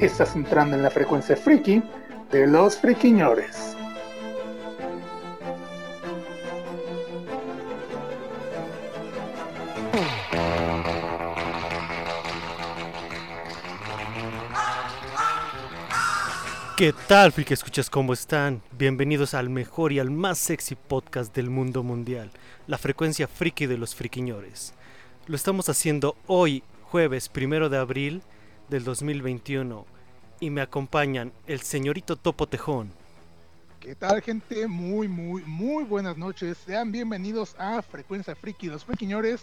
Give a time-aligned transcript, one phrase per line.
[0.00, 1.80] Estás entrando en la frecuencia friki
[2.32, 3.76] de los friquiñores.
[16.76, 17.88] ¿Qué tal, friki escuchas?
[17.88, 18.62] ¿Cómo están?
[18.72, 22.32] Bienvenidos al mejor y al más sexy podcast del mundo mundial,
[22.66, 24.74] la frecuencia friki de los friquiñores.
[25.28, 28.22] Lo estamos haciendo hoy, jueves primero de abril
[28.68, 29.86] del 2021,
[30.40, 32.92] y me acompañan el señorito Topo Tejón,
[33.84, 34.66] ¿Qué tal, gente?
[34.66, 36.56] Muy, muy, muy buenas noches.
[36.64, 39.42] Sean bienvenidos a Frecuencia Friki, los friquiñores.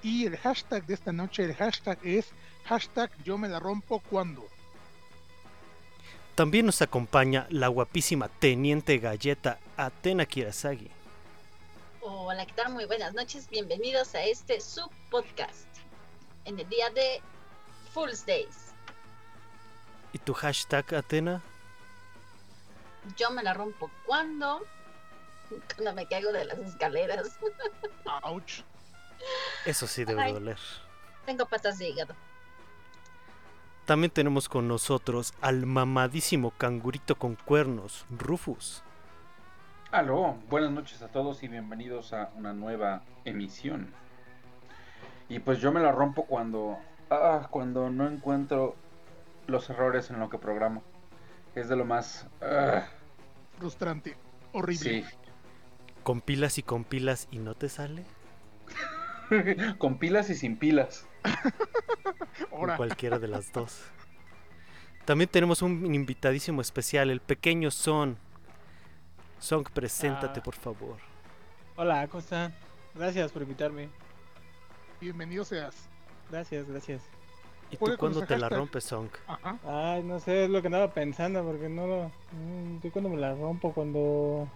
[0.00, 2.30] Y el hashtag de esta noche, el hashtag es
[2.66, 4.46] hashtag yo me la rompo cuando.
[6.36, 10.88] También nos acompaña la guapísima Teniente Galleta Atena Kirasagi.
[12.00, 12.72] Hola, ¿qué tal?
[12.74, 13.50] Muy buenas noches.
[13.50, 15.66] Bienvenidos a este subpodcast
[16.44, 17.20] en el día de
[17.94, 18.74] Fool's Days.
[20.12, 21.40] ¿Y tu hashtag, Atena?
[23.16, 24.62] Yo me la rompo cuando
[25.74, 27.38] cuando me caigo de las escaleras.
[28.24, 28.62] Ouch.
[29.64, 30.32] Eso sí debe Ay.
[30.32, 30.58] doler.
[31.24, 32.14] Tengo patas de hígado.
[33.86, 38.82] También tenemos con nosotros al mamadísimo cangurito con cuernos, Rufus.
[39.92, 43.92] Aló, buenas noches a todos y bienvenidos a una nueva emisión.
[45.28, 46.78] Y pues yo me la rompo cuando
[47.10, 48.76] ah, cuando no encuentro
[49.46, 50.82] los errores en lo que programo.
[51.54, 52.86] Es de lo más ah,
[53.58, 54.16] Frustrante.
[54.52, 55.02] Horrible.
[55.02, 55.04] sí.
[56.02, 58.04] Compilas y compilas y no te sale.
[59.78, 61.06] Con pilas y sin pilas.
[62.50, 63.80] O Ahora, cualquiera de las dos.
[65.06, 68.18] También tenemos un invitadísimo especial, el pequeño Son.
[69.38, 70.42] Son, preséntate, Ah.
[70.42, 70.96] por favor.
[71.76, 72.54] Hola, ¿cómo están?
[72.94, 73.88] Gracias por invitarme.
[75.00, 75.88] bienvenido seas.
[76.30, 77.02] Gracias, gracias.
[77.70, 79.08] ¿Y tú cuándo te la rompes, Song?
[79.26, 79.58] Ajá.
[79.66, 82.08] Ay, no sé, es lo que andaba pensando porque no lo.
[82.32, 84.48] mm, Yo cuando me la rompo, cuando.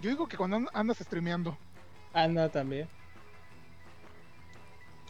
[0.00, 1.56] Yo digo que cuando and- andas streameando.
[2.12, 2.88] Anda también.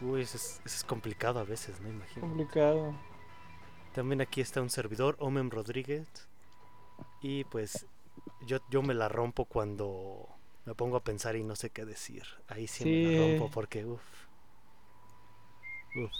[0.01, 1.89] Uy, eso es, eso es complicado a veces, ¿no?
[1.89, 2.21] Imagino.
[2.27, 2.93] Complicado.
[3.93, 6.07] También aquí está un servidor, Omen Rodríguez.
[7.21, 7.85] Y pues
[8.45, 10.27] yo, yo me la rompo cuando
[10.65, 12.23] me pongo a pensar y no sé qué decir.
[12.47, 14.01] Ahí sí, me la rompo porque uff.
[15.95, 16.11] Uff.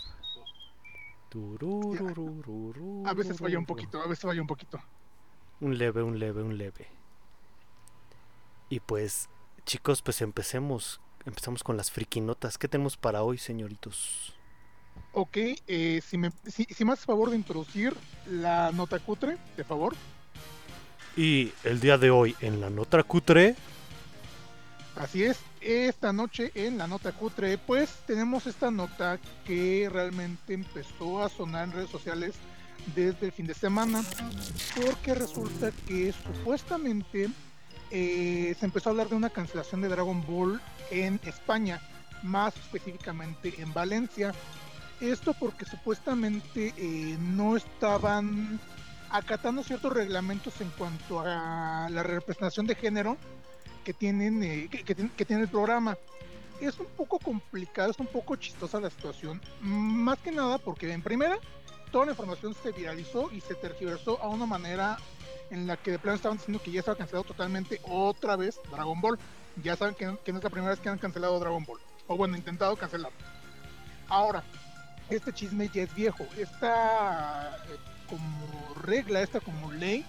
[1.28, 3.06] Turururururu.
[3.06, 4.80] A veces falla un poquito, a veces falla un poquito.
[5.60, 6.86] Un leve, un leve, un leve.
[8.68, 9.28] Y pues,
[9.64, 11.00] chicos, pues empecemos.
[11.24, 12.56] Empezamos con las frikinotas.
[12.56, 14.34] ¿Qué tenemos para hoy, señoritos?
[15.12, 15.36] Ok,
[15.66, 17.96] eh, si, me, si, si me haces favor de introducir
[18.30, 19.94] la nota cutre, de favor.
[21.16, 23.56] Y el día de hoy, en la nota cutre,
[24.96, 31.22] Así es, esta noche en la nota cutre, pues tenemos esta nota que realmente empezó
[31.22, 32.34] a sonar en redes sociales
[32.94, 34.02] desde el fin de semana,
[34.74, 37.28] porque resulta que supuestamente
[37.90, 41.78] eh, se empezó a hablar de una cancelación de Dragon Ball en España,
[42.22, 44.32] más específicamente en Valencia.
[45.02, 48.58] Esto porque supuestamente eh, no estaban
[49.10, 53.18] acatando ciertos reglamentos en cuanto a la representación de género
[53.86, 55.96] que tienen eh, que, que que tiene el programa.
[56.60, 61.02] Es un poco complicado, es un poco chistosa la situación, más que nada porque en
[61.02, 61.38] primera
[61.92, 64.98] toda la información se viralizó y se tergiversó a una manera
[65.50, 69.00] en la que de plano estaban diciendo que ya estaba cancelado totalmente otra vez Dragon
[69.00, 69.18] Ball.
[69.62, 72.16] Ya saben que, que no es la primera vez que han cancelado Dragon Ball, o
[72.16, 73.12] bueno, intentado cancelar.
[74.08, 74.42] Ahora,
[75.10, 77.76] este chisme ya es viejo, esta eh,
[78.08, 80.04] como regla, esta como ley,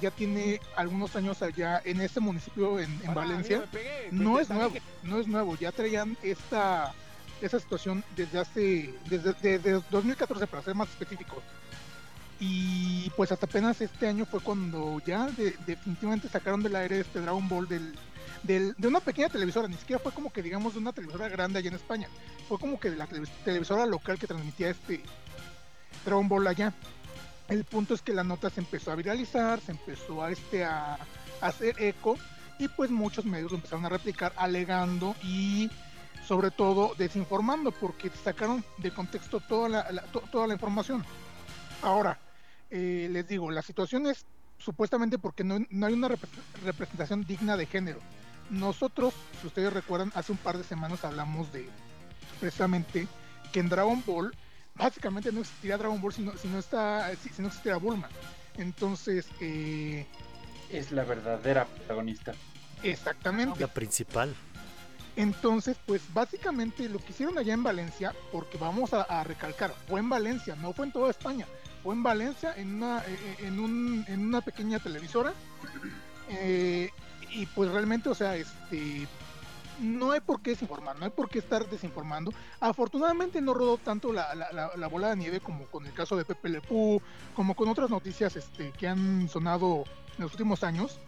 [0.00, 3.58] ya tiene algunos años allá en ese municipio en, en Valencia.
[4.12, 6.92] No es nuevo, no es nuevo, ya traían esta
[7.40, 11.42] esa situación desde hace desde, desde 2014 para ser más específico.
[12.40, 17.20] Y pues hasta apenas este año fue cuando ya de- definitivamente sacaron del aire este
[17.20, 17.94] Dragon Ball del,
[18.44, 21.58] del- de una pequeña televisora, ni siquiera fue como que digamos de una televisora grande
[21.58, 22.08] allá en España,
[22.48, 25.00] fue como que de la televis- televisora local que transmitía este
[26.04, 26.72] Dragon Ball allá.
[27.48, 30.98] El punto es que la nota se empezó a viralizar, se empezó a este a,
[31.40, 32.16] hacer eco
[32.58, 35.70] y pues muchos medios empezaron a replicar alegando y
[36.26, 41.04] sobre todo desinformando, porque sacaron de contexto toda la, la- to- toda la información.
[41.80, 42.18] Ahora,
[42.70, 44.26] eh, les digo, la situación es
[44.58, 46.28] supuestamente porque no, no hay una repre-
[46.64, 48.00] representación digna de género.
[48.50, 51.66] Nosotros, si ustedes recuerdan, hace un par de semanas hablamos de
[52.40, 53.06] precisamente
[53.52, 54.34] que en Dragon Ball
[54.78, 58.08] básicamente no existiría Dragon Ball si no, si no, está, si, si no existiera Bulma.
[58.56, 60.06] Entonces, eh,
[60.70, 62.32] Es la verdadera protagonista.
[62.82, 63.58] exactamente.
[63.60, 64.34] La principal.
[65.16, 69.98] Entonces, pues básicamente lo que hicieron allá en Valencia, porque vamos a, a recalcar, fue
[70.00, 71.44] en Valencia, no fue en toda España,
[71.82, 75.32] fue en Valencia, en una, eh, eh, en un- en una pequeña televisora.
[76.30, 76.90] eh,
[77.30, 79.06] y pues realmente, o sea, este
[79.80, 82.32] no hay por qué desinformar, no hay por qué estar desinformando.
[82.60, 86.16] Afortunadamente no rodó tanto la, la- la- la bola de nieve como con el caso
[86.16, 87.00] de Pepe Le Pew,
[87.34, 89.84] como con otras noticias este, que han sonado
[90.16, 90.98] en los últimos años.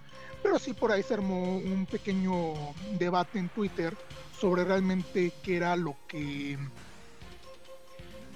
[0.43, 2.55] Pero sí por ahí se armó un pequeño
[2.99, 3.95] debate en Twitter
[4.39, 6.57] sobre realmente qué era lo que...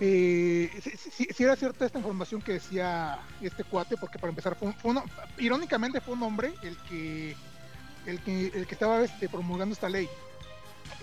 [0.01, 0.71] eh,
[1.11, 5.03] si, era cierta esta información que decía este cuate, porque para empezar fue, un-
[5.39, 7.37] irónicamente fue un hombre el que
[8.07, 10.07] el que, el que estaba este, promulgando esta ley.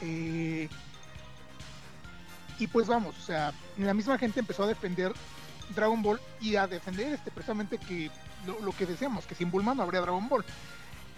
[0.01, 0.69] Eh,
[2.59, 5.13] y pues vamos, o sea, la misma gente empezó a defender
[5.75, 8.11] Dragon Ball y a defender este precisamente que
[8.45, 10.45] lo, que decíamos, que sin Bulma no habría Dragon Ball.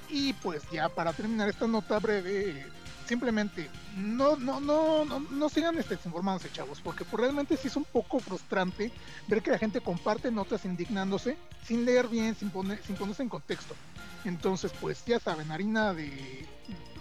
[0.10, 2.66] Y pues ya para terminar esta nota breve,
[3.08, 7.76] simplemente no, no, no, no, no sigan este, desinformándose, chavos, porque pues, realmente sí es
[7.76, 8.92] un poco frustrante
[9.28, 13.30] ver que la gente comparte notas indignándose sin leer bien, sin, poner, sin ponerse en
[13.30, 13.76] contexto.
[14.26, 16.48] Entonces, pues ya saben, harina de.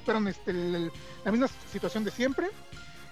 [0.04, 0.90] Perdón, este, el-
[1.24, 2.48] la misma situación de siempre.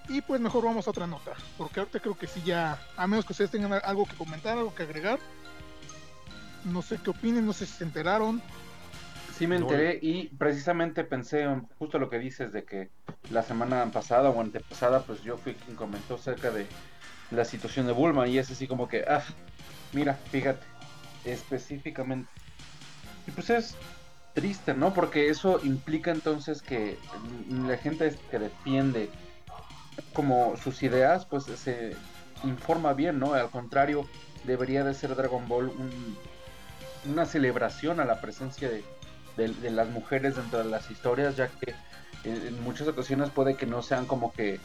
[0.09, 3.25] Y pues mejor vamos a otra nota, porque ahorita creo que sí ya, a menos
[3.25, 5.21] que ustedes tengan algo que comentar, algo que agregar.
[6.65, 8.43] No sé qué opinen, no sé si se enteraron.
[9.39, 9.63] Sí me No.
[9.71, 12.91] enteré y precisamente pensé en justo lo que dices de que
[13.31, 16.67] la semana pasada o antepasada pues yo fui quien comentó acerca de
[17.31, 19.23] la situación de Bulma y es así como que, ah,
[19.93, 20.67] mira, fíjate,
[21.25, 22.29] específicamente.
[23.27, 23.77] Y pues es
[24.35, 24.93] triste, ¿no?
[24.95, 26.99] Porque eso implica entonces que
[27.51, 29.11] la gente que defiende
[30.15, 31.97] como sus ideas pues se
[32.45, 33.35] informa bien, ¿no?
[33.35, 34.07] Al contrario,
[34.45, 36.17] debería de ser Dragon Ball un-
[37.07, 38.85] una celebración a la presencia de,
[39.37, 41.75] de- las mujeres dentro de las historias, ya que
[42.25, 44.61] en, en muchas ocasiones puede que no sean como que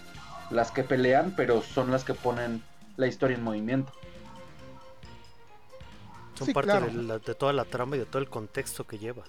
[0.50, 2.62] las que pelean, pero son las que ponen
[2.98, 3.92] la historia en movimiento.
[6.36, 6.86] Son Sí, parte claro.
[6.88, 9.24] de, la- de toda la trama y de todo el contexto que lleva.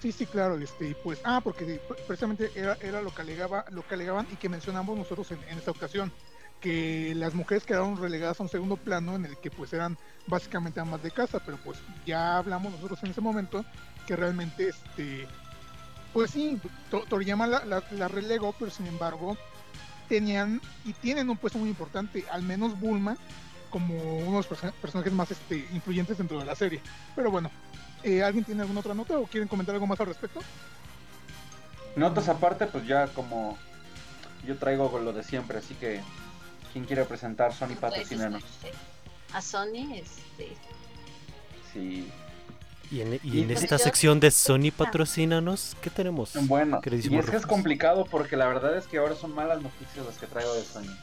[0.00, 3.94] Sí, sí, claro, este, pues, ah, porque precisamente era, era lo que alegaba, lo que
[3.94, 6.12] alegaban y que mencionamos nosotros en, en esta ocasión,
[6.60, 10.78] que las mujeres quedaron relegadas a un segundo plano en el que pues eran básicamente
[10.78, 13.64] amas de casa, pero pues ya hablamos nosotros en ese momento
[14.06, 15.26] que realmente este
[16.12, 19.36] pues sí, To- Toriyama la, la, la relegó, pero sin embargo
[20.08, 23.16] tenían y tienen un puesto muy importante, al menos Bulma
[23.70, 26.80] como uno de los perso- personajes más este, influyentes dentro de la serie.
[27.14, 27.50] Pero bueno,
[28.02, 30.40] eh, ¿alguien tiene alguna otra nota o quieren comentar algo más al respecto?
[31.96, 33.58] Notas aparte, pues ya como
[34.46, 36.00] yo traigo lo de siempre, así que
[36.72, 38.42] quien quiere presentar Sony Pues, patrocínanos.
[38.44, 38.72] este,
[39.32, 40.56] a Sony, este,
[41.72, 42.08] Sí.
[42.90, 46.32] Y en, y Y en pues esta yo- sección de Sony Patrocínanos, ¿qué tenemos?
[46.46, 50.06] Bueno, y es que es complicado porque la verdad es que ahora son malas noticias
[50.06, 50.96] las que traigo de Sony.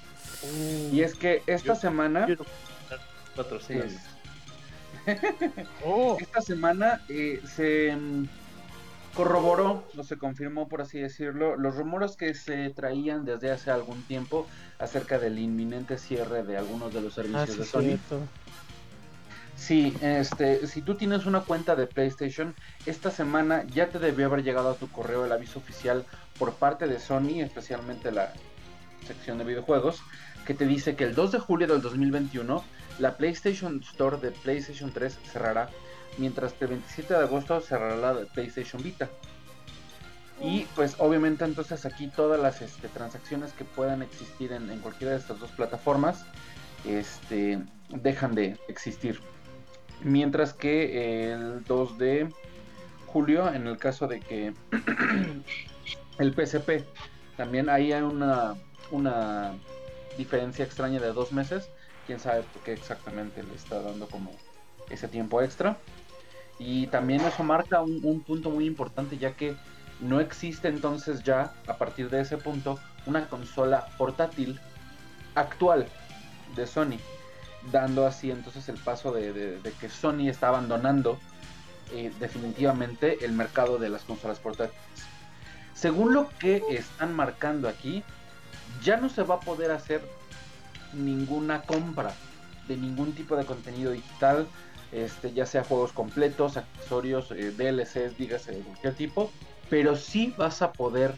[0.92, 2.46] Y es que esta Yo- semana Quiero
[3.36, 3.88] patrocinar.
[5.86, 8.28] Oh, Esta semana eh, se mm,
[9.14, 14.02] corroboró, o se confirmó, por así decirlo, los rumores que se traían desde hace algún
[14.04, 14.48] tiempo
[14.80, 17.82] acerca del inminente cierre de algunos de los Ah, servicios sí, de Sony.
[17.82, 18.20] cierto.
[19.58, 22.54] Sí, este, si tú tienes una cuenta de PlayStation,
[22.86, 26.06] esta semana ya te debió haber llegado a tu correo el aviso oficial
[26.38, 28.34] por parte de Sony, especialmente la
[29.08, 30.02] sección de videojuegos,
[30.46, 32.64] que te dice que el 2 de julio del 2021
[33.00, 35.70] la PlayStation Store de PlayStation 3 cerrará,
[36.18, 39.10] mientras que el 27 de agosto cerrará la de PlayStation Vita.
[40.42, 45.14] Y pues obviamente entonces aquí todas las este, transacciones que puedan existir en, en cualquiera
[45.14, 46.26] de estas dos plataformas
[46.86, 47.60] este,
[47.90, 49.22] dejan de existir.
[50.06, 52.30] Mientras que el 2 de
[53.08, 54.54] julio, en el caso de que
[56.20, 56.86] el PSP,
[57.36, 58.54] también ahí hay una,
[58.92, 59.54] una
[60.16, 61.72] diferencia extraña de dos meses.
[62.06, 64.30] Quién sabe por qué exactamente le está dando como
[64.92, 65.76] ese tiempo extra.
[66.60, 69.56] Y también eso marca un punto muy importante, ya que
[70.02, 74.60] no existe entonces ya, a partir de ese punto, una consola portátil
[75.34, 75.88] actual
[76.56, 77.00] de Sony
[77.72, 81.20] dando así entonces el paso de, que Sony está abandonando
[81.94, 84.82] eh, definitivamente el mercado de las consolas portátiles.
[85.74, 88.04] según lo que están marcando aquí,
[88.84, 90.02] ya no se va a poder hacer
[90.94, 92.14] ninguna compra
[92.68, 94.48] de ningún tipo de contenido digital,
[94.92, 99.32] este, ya sea juegos completos, accesorios, eh, DLCs, dígase de cualquier tipo,
[99.70, 101.14] pero sí vas a poder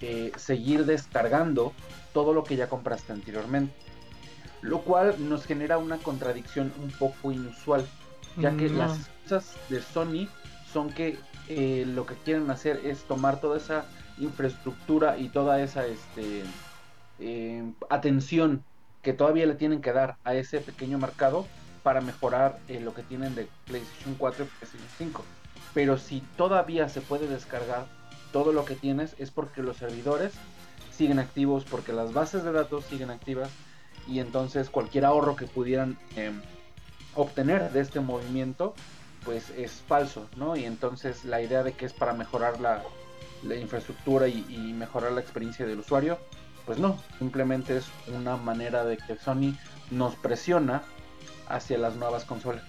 [0.00, 1.72] eh, seguir descargando
[2.12, 3.87] todo lo que ya compraste anteriormente.
[4.62, 7.86] Lo cual nos genera una contradicción un poco inusual,
[8.36, 8.78] ya que No.
[8.78, 10.28] las cosas de Sony
[10.72, 13.84] son que eh, lo que quieren hacer es tomar toda esa
[14.18, 16.42] infraestructura y toda esa este,
[17.20, 18.64] eh, atención
[19.02, 21.46] que todavía le tienen que dar a ese pequeño mercado
[21.82, 25.24] para mejorar eh, lo que tienen de PlayStation 4 y PlayStation 5.
[25.72, 27.86] Pero si todavía se puede descargar
[28.32, 30.34] todo lo que tienes es porque los servidores
[30.90, 33.50] siguen activos, porque las bases de datos siguen activas
[34.08, 36.32] y entonces cualquier ahorro que pudieran eh,
[37.14, 38.74] obtener de este movimiento
[39.24, 40.56] pues es falso, ¿no?
[40.56, 42.82] Y entonces la idea de que es para mejorar la,
[43.42, 46.18] la infraestructura y, y mejorar la experiencia del usuario,
[46.64, 49.54] pues no, simplemente es una manera de que Sony
[49.90, 50.82] nos presiona
[51.48, 52.62] hacia las nuevas consolas.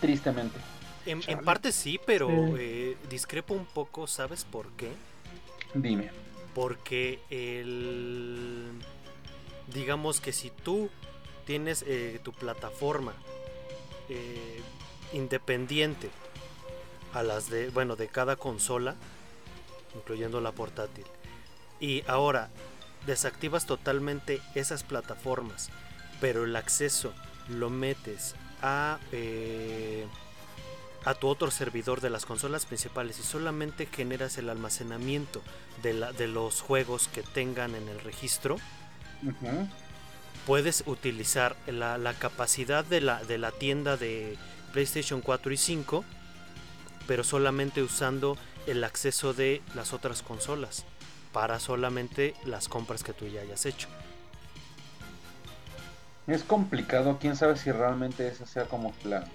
[0.00, 0.58] Tristemente.
[1.06, 2.54] En, parte sí, pero Sí.
[2.58, 4.90] eh, discrepo un poco, ¿sabes por qué?
[5.74, 6.10] Dime.
[6.54, 8.70] Porque el...
[9.72, 10.90] Digamos que si tú
[11.46, 13.12] tienes eh, tu plataforma
[14.08, 14.60] eh,
[15.12, 16.10] independiente
[17.14, 18.96] a las de, bueno, de cada consola,
[19.94, 21.04] incluyendo la portátil,
[21.80, 22.50] y ahora
[23.06, 25.70] desactivas totalmente esas plataformas,
[26.20, 27.12] pero el acceso
[27.48, 28.98] lo metes a...
[29.12, 30.06] eh,
[31.04, 35.40] a tu otro servidor de las consolas principales y solamente generas el almacenamiento
[35.80, 38.56] de, la- de los juegos que tengan en el registro,
[40.46, 44.36] Puedes utilizar la, la capacidad de la, de la tienda de
[44.72, 46.04] PlayStation 4 y 5,
[47.06, 50.84] pero solamente usando el acceso de las otras consolas
[51.32, 53.88] para solamente las compras que tú ya hayas hecho.
[56.26, 59.26] Es complicado, quién sabe si realmente esa sea como la...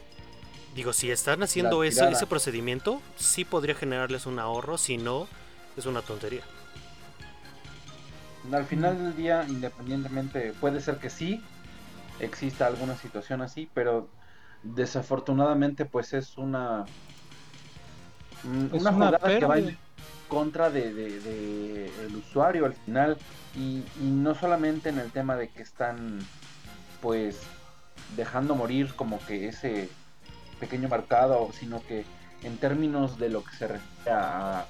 [0.75, 5.28] Digo, si están haciendo ese procedimiento, sí podría generarles un ahorro, si no,
[5.78, 6.44] es una tontería.
[8.52, 11.42] Al final del día, independientemente, puede ser que sí
[12.20, 14.10] exista alguna situación así, pero
[14.64, 16.86] desafortunadamente pues es una
[18.44, 19.78] mm, Es una una jugada que va en
[20.28, 23.18] contra de, de- de el usuario al final
[23.56, 26.20] y, y no solamente en el tema de que están
[27.02, 27.42] pues
[28.16, 29.90] dejando morir como que ese
[30.60, 32.06] pequeño mercado, sino que
[32.44, 34.66] en términos de lo que se refiere a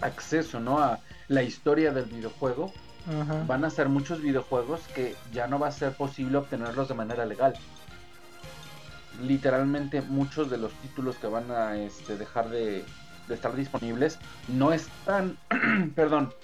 [0.00, 0.80] acceso, ¿no?
[0.80, 0.98] A
[1.30, 2.72] la historia del videojuego,
[3.08, 3.44] Ajá.
[3.46, 7.24] van a ser muchos videojuegos que ya no va a ser posible obtenerlos de manera
[7.24, 7.54] legal.
[9.22, 12.84] Literalmente muchos de los títulos que van a este, dejar de,
[13.28, 14.18] de estar disponibles
[14.48, 15.38] no están,
[15.94, 16.34] perdón,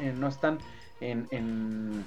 [0.00, 0.58] eh, no están
[1.00, 2.04] en, en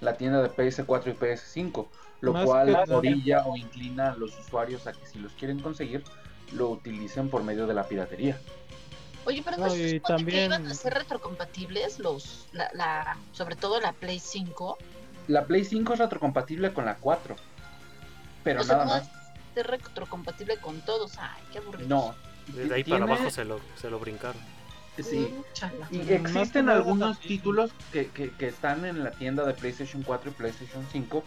[0.00, 1.86] la tienda de PS4 y PS5,
[2.20, 6.04] lo Más cual orilla o inclina a los usuarios a que si los quieren conseguir,
[6.52, 8.38] lo utilicen por medio de la piratería.
[9.28, 13.18] Oye, pero no, No, se supone que también- iban a ser retrocompatibles los, la, la,
[13.32, 14.78] sobre todo la Play 5.
[15.26, 17.36] La Play 5 es retrocompatible con la 4,
[18.42, 19.02] pero o sea, nada no más.
[19.02, 19.08] es
[19.54, 21.18] ser retrocompatible con todos.
[21.18, 21.88] Ay, qué aburrido.
[21.88, 22.14] No.
[22.46, 24.40] Desde ahí Tiene- para abajo se lo, se lo brincaron.
[24.96, 25.28] Sí.
[25.90, 27.28] Y existen algunos también.
[27.38, 31.22] títulos que, que- que están en la tienda de PlayStation 4 y PlayStation 5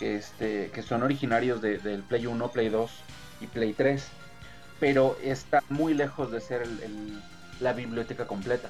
[0.00, 2.90] que, este, que son originarios de- del Play 1, Play 2
[3.40, 4.08] y Play 3.
[4.80, 7.22] Pero está muy lejos de ser el- el-
[7.60, 8.68] la biblioteca completa.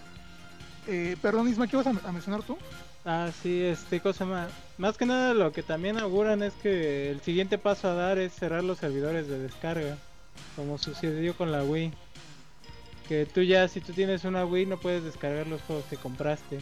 [0.87, 2.57] Eh, perdón, Isma, ¿qué vas a, a mencionar tú?
[3.05, 4.49] Ah, sí, este cosa más.
[4.79, 8.33] Más que nada lo que también auguran es que el siguiente paso a dar es
[8.33, 9.97] cerrar los servidores de descarga,
[10.55, 11.93] como sucedió con la Wii.
[13.09, 16.59] Que tú ya, si tú tienes una Wii, no puedes descargar los juegos que compraste.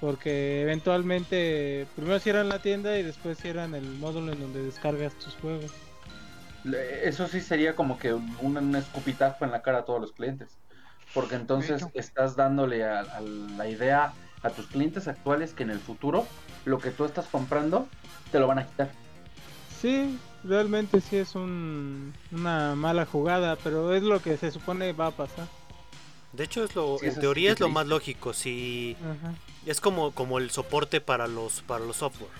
[0.00, 5.34] Porque eventualmente primero cierran la tienda y después cierran el módulo en donde descargas tus
[5.34, 5.70] juegos.
[7.02, 10.48] Eso sí sería como que un, un escupitajo en la cara a todos los clientes.
[11.14, 15.80] Porque entonces estás dándole a, a la idea a tus clientes actuales que en el
[15.80, 16.26] futuro
[16.64, 17.88] lo que tú estás comprando
[18.30, 18.90] te lo van a quitar.
[19.80, 25.08] Sí, realmente sí es un, una mala jugada, pero es lo que se supone va
[25.08, 25.46] a pasar.
[26.32, 28.32] De hecho, es lo, Sí, en teoría es lo más lógico.
[28.32, 29.34] Si Ajá.
[29.64, 32.30] es como, como el soporte para los para los software.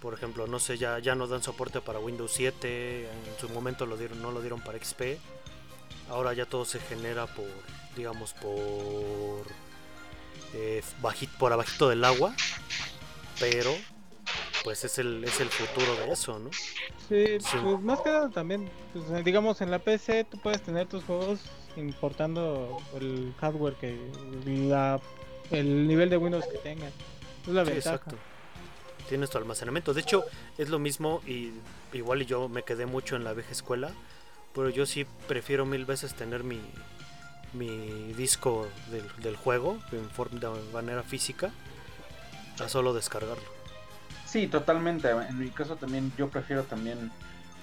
[0.00, 3.04] Por ejemplo, no sé, ya, ya no dan soporte para Windows 7.
[3.04, 5.18] En su momento lo dieron, no lo dieron para XP.
[6.08, 7.46] Ahora ya todo se genera por,
[7.96, 9.46] digamos, por
[10.54, 12.34] eh, baji- por abajito del agua.
[13.40, 13.72] Pero,
[14.64, 16.50] pues es el, es el futuro de eso, ¿no?
[17.08, 17.56] Sí, Sí.
[17.62, 21.02] pues más que nada también, pues, eh, digamos en la PC tú puedes tener tus
[21.04, 21.40] juegos
[21.76, 23.98] importando el hardware que
[24.46, 25.00] la
[25.50, 26.92] el nivel de Windows que tengan.
[27.42, 27.96] Es la Sí, ventaja.
[27.96, 28.16] exacto.
[29.08, 29.92] Tienes tu almacenamiento.
[29.92, 30.24] De hecho,
[30.56, 31.50] es lo mismo y
[31.92, 33.90] igual y yo me quedé mucho en la vieja escuela,
[34.54, 36.60] pero yo sí prefiero mil veces tener mi,
[37.52, 41.50] mi disco del, del juego en forma de manera física
[42.62, 43.62] a solo descargarlo.
[44.26, 45.10] Sí, totalmente.
[45.10, 47.10] En mi caso también yo prefiero también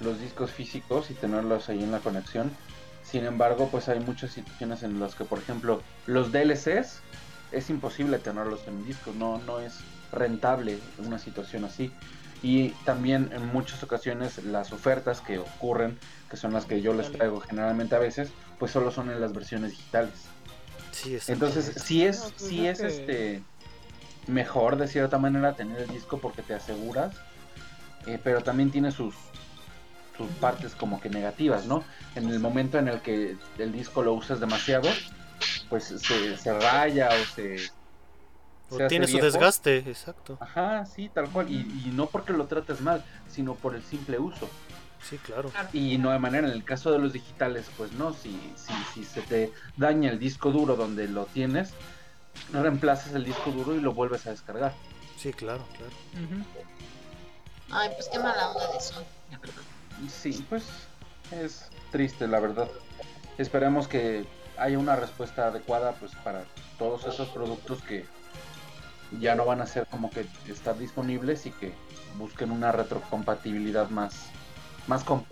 [0.02, 2.52] los discos físicos y tenerlos ahí en la conexión.
[3.04, 7.02] Sin embargo, pues hay muchas situaciones en las que, por ejemplo, los DLCs
[7.52, 9.80] es imposible tenerlos en discos, no, no es
[10.12, 11.92] rentable una situación así.
[12.42, 15.98] Y también en muchas ocasiones las ofertas que ocurren,
[16.30, 19.34] que son las que yo les traigo generalmente a veces, pues solo son en las
[19.34, 20.14] versiones digitales.
[20.92, 21.18] Sí.
[21.28, 23.44] Entonces, sí es, No, pues sí es que- este
[24.28, 27.16] mejor de cierta manera tener el disco porque te aseguras,
[28.06, 29.16] eh, pero también tiene sus
[30.18, 31.82] sus partes como que negativas, ¿no?
[32.14, 34.90] En el momento en el que el disco lo usas demasiado,
[35.70, 37.56] pues se, se raya o se
[38.70, 39.26] O se tiene su viejo.
[39.28, 40.38] desgaste, exacto.
[40.42, 41.50] Ajá, sí, tal cual.
[41.50, 44.50] Y, y no porque lo trates mal, sino por el simple uso.
[45.02, 45.52] Sí, claro.
[45.74, 49.04] Y no de manera, en el caso de los digitales, pues no, si, si, si
[49.04, 51.74] se te daña el disco duro donde lo tienes,
[52.52, 54.74] reemplazas el disco duro y lo vuelves a descargar.
[55.18, 55.94] Sí, claro, claro.
[57.72, 59.04] Ay, pues qué mala onda de eso.
[60.10, 60.64] Sí, pues
[61.32, 62.70] es triste, la verdad.
[63.38, 64.26] Esperemos que
[64.58, 66.44] haya una respuesta adecuada pues para
[66.78, 68.06] todos esos productos que
[69.20, 71.74] ya no van a ser como que estar disponibles y que
[72.18, 74.30] busquen una retrocompatibilidad más
[74.90, 75.24] más com-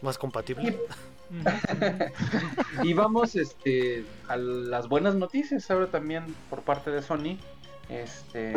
[0.00, 0.78] Más compatible.
[1.30, 2.82] Ujú.
[2.84, 7.38] y vamos este a las buenas noticias ahora también por parte de Sony
[7.88, 8.54] este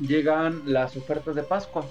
[0.00, 1.84] llegan las ofertas de Pascua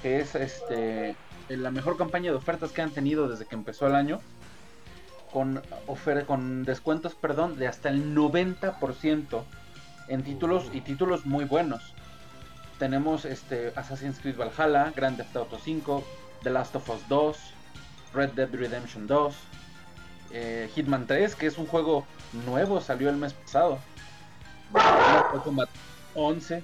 [0.00, 1.14] que es este
[1.50, 4.20] la mejor campaña de ofertas que han tenido desde que empezó el año
[5.30, 9.42] con ofer con descuentos perdón de hasta el 90%
[10.08, 11.92] en títulos y títulos muy buenos
[12.80, 16.02] tenemos este Assassin's Creed Valhalla Grand Theft Auto 5
[16.42, 17.36] The Last of Us 2
[18.12, 19.34] Red Dead Redemption 2,
[20.32, 22.04] eh, Hitman 3, que es un juego
[22.44, 23.78] nuevo, salió el mes pasado.
[24.72, 25.68] Mortal Kombat
[26.14, 26.62] 11,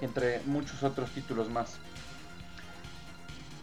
[0.00, 1.78] entre muchos otros títulos más.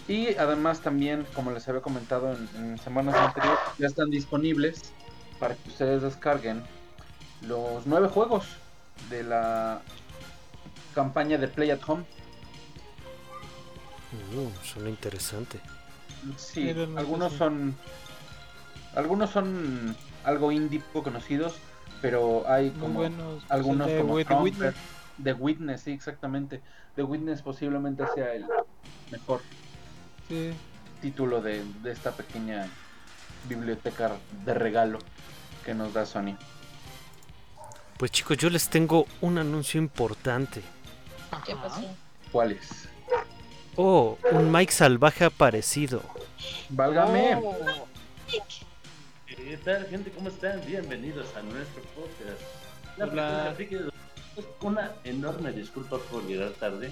[0.07, 4.93] Y además también, como les había comentado en, en semanas anteriores, ya están disponibles
[5.39, 6.63] para que ustedes descarguen
[7.41, 8.45] los nueve juegos
[9.09, 9.81] de la
[10.93, 12.03] campaña de Play at Home.
[14.33, 15.59] Uh, suena interesante.
[16.37, 17.75] Sí, algunos son
[18.95, 21.55] algunos son algo indie poco conocidos,
[22.01, 23.41] pero hay como buenos.
[23.41, 24.75] pues, algunos de como Fromper, Witness.
[25.23, 26.61] The Witness, sí, exactamente.
[26.95, 28.45] The Witness posiblemente sea el
[29.11, 29.41] mejor
[30.29, 30.51] Sí.
[31.01, 32.67] título de, de esta pequeña
[33.47, 34.13] biblioteca
[34.45, 34.99] de regalo
[35.63, 36.35] que nos da Sony.
[37.97, 40.61] Pues chicos, yo les tengo un anuncio importante.
[41.45, 41.81] ¿Qué pasó?
[42.31, 42.89] ¿Cuál es?
[43.77, 46.01] Oh, un Mike salvaje aparecido.
[46.69, 47.35] Válgame.
[47.35, 47.55] Oh,
[49.27, 50.11] ¿Qué tal, gente?
[50.11, 50.61] ¿Cómo están?
[50.65, 52.41] Bienvenidos a nuestro podcast.
[52.97, 53.55] La Hola.
[54.61, 56.91] Una enorme disculpa por llegar tarde.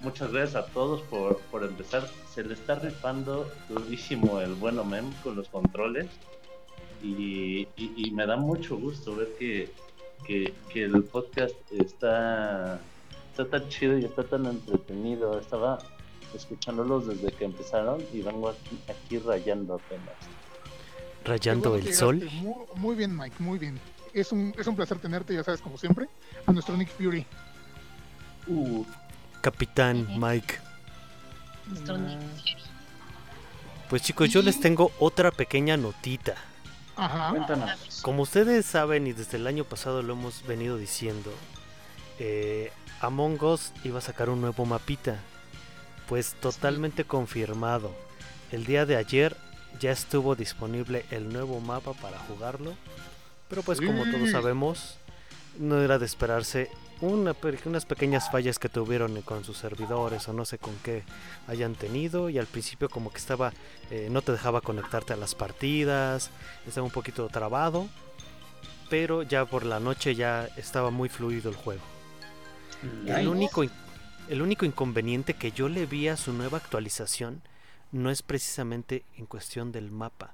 [0.00, 2.08] Muchas gracias a todos por, por empezar.
[2.32, 6.06] Se le está rifando durísimo el bueno mem con los controles.
[7.02, 9.70] Y, y- y me da mucho gusto ver que,
[10.24, 12.80] que, que el podcast está,
[13.30, 15.38] está tan chido y está tan entretenido.
[15.38, 15.78] Estaba
[16.34, 20.14] escuchándolos desde que empezaron y vengo aquí, aquí rayando apenas.
[21.24, 22.28] Rayando bueno el sol.
[22.40, 23.80] Muy, muy bien, Mike, muy bien.
[24.12, 26.08] Es un, es un placer tenerte, ya sabes, como siempre,
[26.46, 27.26] a nuestro Nick Fury.
[28.46, 28.84] Uh,
[29.42, 30.54] Capitán Mike.
[31.68, 32.38] Nuestro Nick Ah.
[32.40, 32.66] Fury.
[33.90, 36.34] Pues chicos, yo les tengo otra pequeña notita.
[36.96, 37.30] Ajá.
[37.30, 38.00] Cuéntanos.
[38.02, 41.30] Como ustedes saben y desde el año pasado lo hemos venido diciendo,
[42.18, 45.20] eh, Among Us iba a sacar un nuevo mapita.
[46.08, 47.94] Pues totalmente confirmado.
[48.52, 49.36] El día de ayer
[49.80, 52.74] ya estuvo disponible el nuevo mapa para jugarlo.
[53.48, 54.98] Pero pues como todos sabemos,
[55.58, 57.34] no era de esperarse una
[57.66, 61.02] unas pequeñas fallas que tuvieron con sus servidores o no sé con qué
[61.46, 63.52] hayan tenido y al principio como que estaba
[63.90, 66.30] eh, no te dejaba conectarte a las partidas
[66.66, 67.86] estaba un poquito trabado
[68.88, 71.82] pero ya por la noche ya estaba muy fluido el juego
[73.04, 73.20] Nice.
[73.20, 73.64] el único
[74.28, 77.42] el único inconveniente que yo le vi a su nueva actualización
[77.92, 80.32] no es precisamente en cuestión del mapa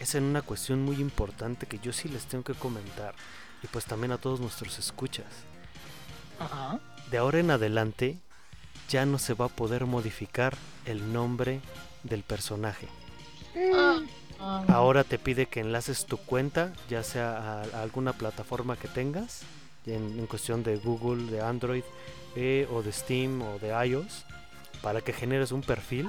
[0.00, 3.14] es en una cuestión muy importante que yo sí les tengo que comentar
[3.62, 5.26] y pues también a todos nuestros escuchas
[6.38, 6.78] Ajá.
[7.10, 8.18] de ahora en adelante
[8.88, 11.60] ya no se va a poder modificar el nombre
[12.04, 12.88] del personaje.
[13.74, 14.00] Ah,
[14.68, 19.40] Ahora te pide que enlaces tu cuenta, ya sea a, a alguna plataforma que tengas,
[19.86, 21.84] en, en cuestión de Google, de Android,
[22.36, 24.24] eh, o de Steam, o de iOS,
[24.82, 26.08] para que generes un perfil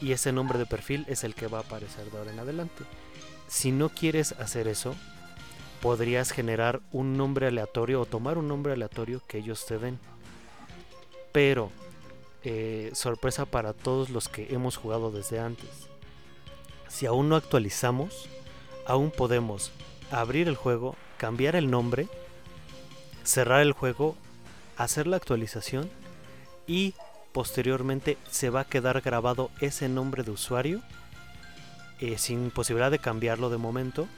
[0.00, 2.84] y ese nombre de perfil es el que va a aparecer de ahora en adelante.
[3.46, 4.94] Si no quieres hacer eso,
[5.84, 9.98] podrías generar un nombre aleatorio o tomar un nombre aleatorio que ellos te den.
[11.30, 11.70] Pero,
[12.42, 15.68] eh, sorpresa para todos los que hemos jugado desde antes.
[16.88, 18.30] Si aún no actualizamos,
[18.86, 19.72] aún podemos
[20.10, 22.08] abrir el juego, cambiar el nombre,
[23.22, 24.16] cerrar el juego,
[24.78, 25.90] hacer la actualización
[26.66, 26.94] y
[27.32, 30.80] posteriormente se va a quedar grabado ese nombre de usuario
[32.00, 34.08] eh, sin posibilidad de cambiarlo de momento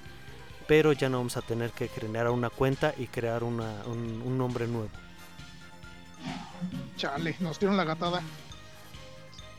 [0.67, 4.39] pero ya no vamos a tener que crear una cuenta y crear una- un, un
[4.39, 4.89] nombre nuevo
[6.97, 8.23] Chale, nos dieron la gatada.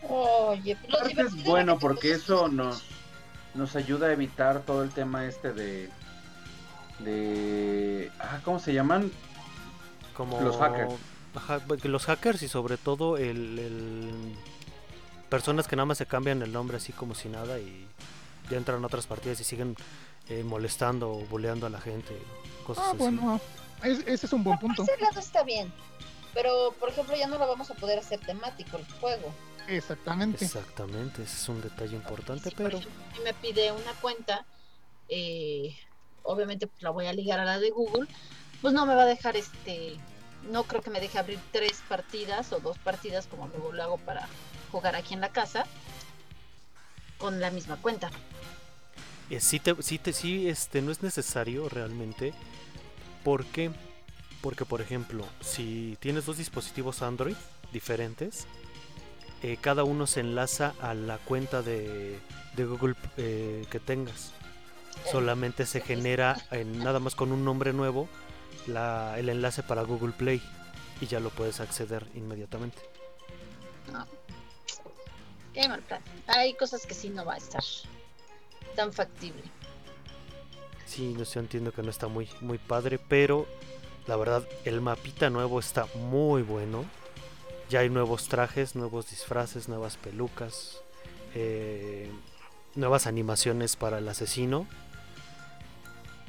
[0.09, 2.83] Oye, Aparte divertido es bueno que porque eso nos,
[3.53, 5.89] nos ayuda a evitar todo el tema este de...
[6.99, 9.11] de ah, ¿Cómo se llaman?
[10.15, 10.93] como Los hackers.
[11.67, 14.35] Pues, los hackers y sobre todo el, el-
[15.29, 17.85] personas que nada más se cambian el nombre así como si nada y
[18.49, 19.75] ya entran a otras partidas y siguen
[20.29, 22.17] eh, molestando o buleando a la gente
[22.65, 22.97] cosas Ah, así.
[22.97, 23.39] bueno,
[23.83, 24.83] es- ese es un buen punto.
[24.85, 25.71] Por ese lado está bien.
[26.33, 29.33] Pero, por ejemplo, ya no lo vamos a poder hacer temático el juego.
[29.67, 30.45] Exactamente.
[30.45, 34.45] exactamente ese es un detalle importante pero ejemplo, si me pide una cuenta,
[35.09, 35.75] eh,
[36.23, 38.07] obviamente pues, la voy a ligar a la de Google,
[38.61, 39.97] pues no me va a dejar este,
[40.49, 43.97] no creo que me deje abrir tres partidas o dos partidas como luego lo hago
[43.97, 44.29] para
[44.71, 45.65] jugar aquí en la casa
[47.17, 48.09] con la misma cuenta.
[49.29, 52.33] Eh, sí, te, sí, te, sí este, no es necesario realmente.
[53.23, 53.71] ¿Por qué?
[54.41, 57.35] Porque, por ejemplo, si tienes dos dispositivos Android
[57.73, 58.45] diferentes,
[59.43, 62.19] eh, cada uno se enlaza a la cuenta de,
[62.55, 64.31] de Google eh, que tengas.
[65.11, 68.07] Solamente se genera en- nada más con un nombre nuevo
[68.65, 70.41] la- el enlace para Google Play
[71.01, 72.77] y ya lo puedes acceder inmediatamente.
[75.53, 76.01] Qué mal plan.
[76.27, 77.63] Hay cosas que sí no va a estar
[78.75, 79.41] tan factible.
[80.85, 83.45] Sí, no sé, yo entiendo que no está muy, muy padre, pero
[84.07, 86.85] la verdad el mapita nuevo está muy bueno.
[87.69, 90.77] Ya hay nuevos trajes, nuevos disfraces, nuevas pelucas,
[91.35, 92.09] eh,
[92.75, 94.65] nuevas animaciones para el asesino.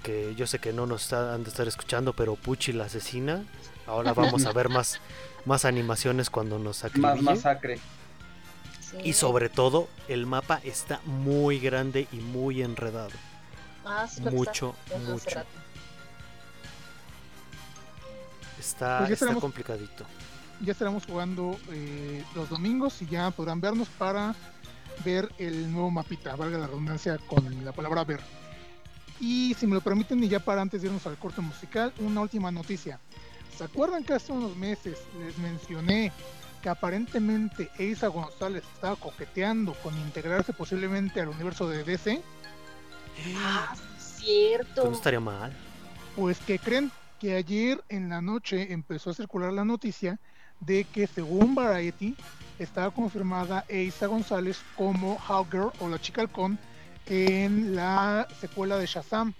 [0.03, 3.45] Que yo sé que no nos está- han de estar escuchando, pero Puchi la asesina.
[3.87, 5.01] Ahora vamos a ver más,
[5.45, 7.23] más animaciones cuando nos Más acribille.
[7.23, 7.79] masacre.
[8.91, 8.97] Sí.
[9.05, 13.11] Y sobre todo, el mapa está muy grande y muy enredado.
[13.85, 14.75] Ah, sí, mucho,
[15.07, 15.43] mucho.
[18.59, 20.05] Está, Pues está complicadito.
[20.61, 24.35] Ya estaremos jugando eh, los domingos y ya podrán vernos para
[25.05, 28.21] ver el nuevo mapita, valga la redundancia con la palabra ver.
[29.21, 32.21] Y si me lo permiten, y ya para antes de irnos al corte musical, una
[32.21, 33.01] última noticia.
[33.57, 36.13] ¿Se acuerdan que hace unos meses les mencioné
[36.63, 42.23] que aparentemente Eiza González estaba coqueteando con integrarse posiblemente al universo de DC?
[43.37, 44.83] Ah, cierto.
[44.83, 45.53] Pues no estaría mal.
[46.17, 50.19] Pues que creen que ayer en la noche empezó a circular la noticia
[50.61, 52.17] de que según Variety
[52.59, 56.59] estaba confirmada Eiza González como Hawkgirl o la chica halcón
[57.07, 59.33] en la secuela de Shazam.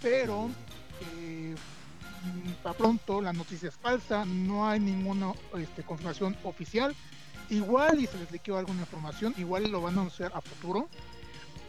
[0.00, 0.54] Pero mm,
[2.62, 6.94] para pronto la noticia es falsa, no hay ninguna este, confirmación oficial.
[7.48, 10.88] Igual y se les liqueó alguna información, igual lo van a anunciar a futuro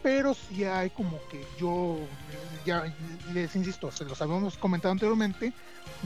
[0.04, 2.00] pero sí hay como que yo
[2.66, 2.92] ya
[3.36, 5.54] les insisto, se los habíamos comentado anteriormente,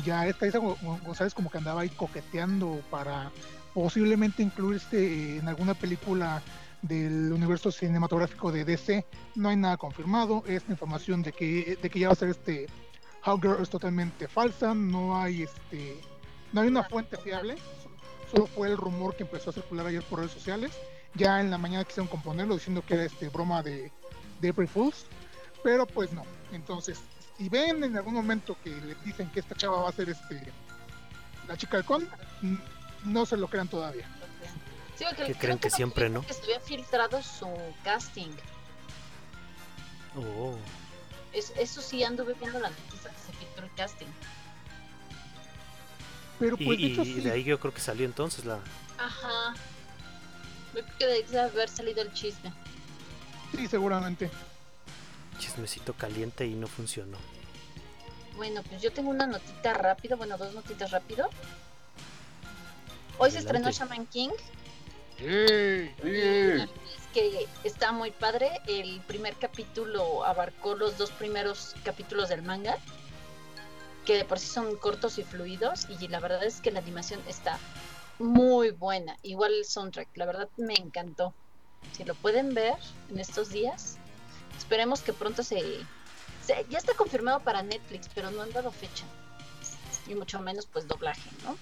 [0.03, 3.31] ya esta Isa Go- González como que andaba ahí coqueteando para
[3.73, 6.41] posiblemente incluirse en alguna película
[6.81, 9.05] del universo cinematográfico de DC.
[9.35, 12.67] No hay nada confirmado, esta información de que de que ya va a ser este
[13.25, 15.99] Hawkgirl es totalmente falsa, no hay este
[16.53, 17.55] no hay una fuente fiable,
[18.31, 20.71] solo fue el rumor que empezó a circular ayer por redes sociales
[21.15, 23.89] ya en la mañana quisieron componerlo diciendo que era este broma de,
[24.41, 25.05] de April Fools,
[25.63, 26.23] pero pues no.
[26.51, 26.99] Entonces,
[27.37, 30.51] si ven en algún momento que les dicen que esta chava va a ser este
[31.47, 32.07] la chica halcón,
[32.43, 32.59] n-
[33.05, 34.05] no se lo crean todavía.
[34.97, 36.21] Sí, porque ¿Qué creo creen que siempre, no?
[36.21, 37.47] Que se había filtrado su
[37.85, 38.31] casting.
[40.17, 40.55] Oh,
[41.35, 44.07] Es- eso sí, anduve viendo la noticia que se filtró el casting.
[46.39, 48.59] Pero y, pues de hecho y sí, de ahí yo creo que salió entonces la.
[48.97, 49.53] Ajá.
[50.73, 52.51] Yo creo que debe haber salido el chisme.
[53.55, 54.29] sí, seguramente.
[55.39, 57.17] Chismecito caliente y no funcionó.
[58.37, 61.29] Bueno, pues yo tengo una notita rápido, bueno, dos notitas rápido.
[63.17, 63.71] Hoy se estrenó.
[63.71, 64.29] Shaman King
[65.17, 65.95] Sí.
[66.01, 66.09] Sí.
[66.11, 68.59] Es que está muy padre.
[68.67, 72.77] El primer capítulo abarcó los dos primeros capítulos del manga,
[74.05, 77.21] que de por sí son cortos y fluidos, y la verdad es que la animación
[77.27, 77.57] está
[78.19, 79.17] muy buena.
[79.23, 81.33] Igual el soundtrack, la verdad me encantó.
[81.95, 82.75] Si lo pueden ver
[83.09, 83.97] en estos días,
[84.57, 85.61] esperemos que pronto se...
[86.45, 89.05] se- ya está confirmado para Netflix, pero no han dado fecha.
[90.07, 91.57] Y mucho menos pues doblaje, ¿no?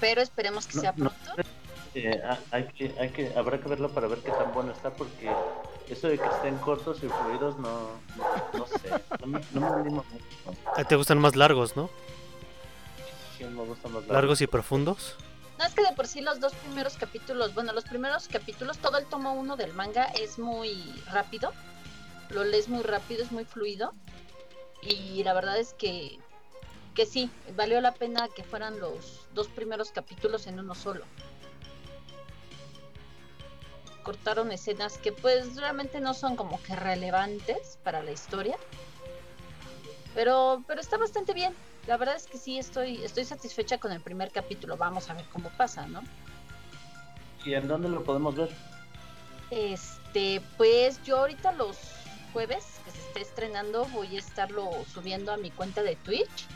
[0.00, 1.12] Pero esperemos que No, sea no.
[1.94, 4.90] Eh, ha- hay que, hay que, habrá que verlo para ver qué tan bueno está,
[4.90, 5.32] porque
[5.88, 7.68] eso de que estén cortos y fluidos, no,
[8.16, 10.60] no, no sé, no me, no me anima mucho.
[10.72, 11.88] A ti te gustan más largos, ¿no?
[13.38, 15.16] Sí, me gustan los Largos y profundos.
[15.58, 18.98] No, es que de por sí los dos primeros capítulos, bueno, los primeros capítulos, todo
[18.98, 20.74] el tomo uno del manga es muy
[21.12, 21.52] rápido.
[22.30, 23.92] Lo lees muy rápido, es muy fluido.
[24.82, 26.18] Y la verdad es que,
[26.94, 31.04] que sí, valió la pena que fueran los dos primeros capítulos en uno solo.
[34.04, 38.56] Cortaron escenas que pues realmente no son como que relevantes para la historia.
[40.14, 41.52] Pero, pero está bastante bien.
[41.88, 44.76] La verdad es que sí, estoy, estoy satisfecha con el primer capítulo.
[44.76, 46.02] Vamos a ver cómo pasa, ¿no?
[47.44, 48.50] ¿Y en dónde lo podemos ver?
[49.50, 51.76] Este, pues yo ahorita los
[52.32, 56.46] jueves que se esté estrenando voy a estarlo subiendo a mi cuenta de Twitch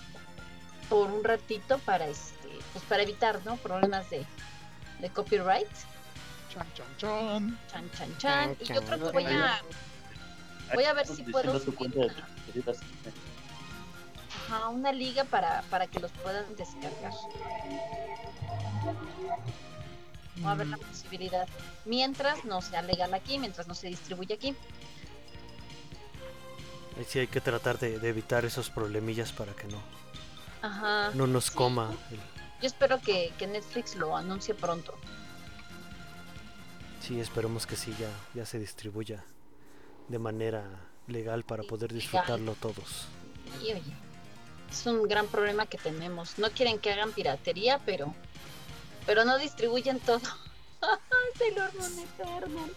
[0.89, 3.57] por un ratito para este, pues para evitar, ¿no?
[3.57, 4.25] Problemas de,
[5.01, 5.69] de copyright.
[6.53, 7.59] Chan, chan, chan.
[7.71, 8.57] Chan, chan, chan.
[8.61, 9.61] Y yo creo que voy a,
[10.75, 12.13] Voy a ver si puedo subir una-
[14.93, 17.13] liga para, para que los puedan descargar.
[20.45, 21.47] Va a haber la posibilidad.
[21.85, 24.55] Mientras no sea legal aquí, mientras no se distribuye aquí.
[26.97, 29.81] Ahí sí hay que tratar de, de evitar esos problemillas para que no,
[30.63, 31.11] Ajá.
[31.15, 31.51] no nos Sí.
[31.55, 31.93] coma.
[32.11, 32.19] el-
[32.61, 34.95] Yo espero que, que Netflix lo anuncie pronto.
[37.09, 39.25] Sí, esperemos que sí, ya, ya se distribuya
[40.09, 40.63] de manera
[41.07, 43.07] legal para poder disfrutarlo todos.
[43.63, 43.97] Y oye,
[44.71, 46.39] es un gran problema que tenemos.
[46.39, 48.15] No quieren que hagan piratería, pero
[49.07, 50.21] pero no distribuyen todo.
[51.39, 52.77] Sailor Moon Eternal.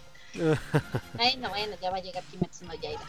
[1.20, 3.04] Ay, no, bueno, ya va a llegar Kimetsu no Yaiba.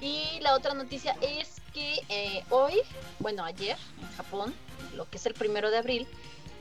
[0.00, 2.80] Y la otra noticia es que eh, hoy,
[3.20, 4.52] bueno, ayer en Japón,
[4.96, 6.08] lo que es el primero de abril,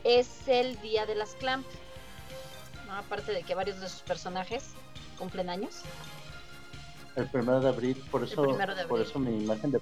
[0.04, 1.66] es el día de las Clamp.
[2.92, 2.98] ¿No?
[2.98, 4.72] Aparte de que varios de sus personajes
[5.18, 5.82] cumplen años.
[7.16, 9.82] El primero de abril, por eso, por eso mi imagen de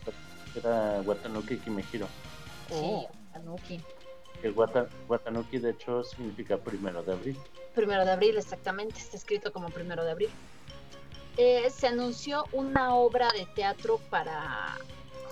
[0.56, 2.08] era Watanuki Kimehiro.
[2.70, 3.80] Sí, Tanuki.
[4.42, 7.38] El Wata, Watanuki de hecho significa primero de abril.
[7.76, 10.30] Primero de abril, exactamente, está escrito como primero de abril.
[11.38, 14.78] Eh, se anunció una obra de teatro para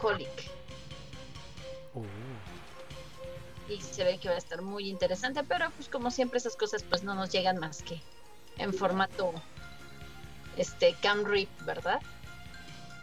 [0.02, 0.57] Holic
[3.69, 6.84] y se ve que va a estar muy interesante, pero pues como siempre esas cosas
[6.84, 8.01] pues no nos llegan más que
[8.58, 9.34] en formato
[10.58, 11.99] este cam rip, ¿verdad?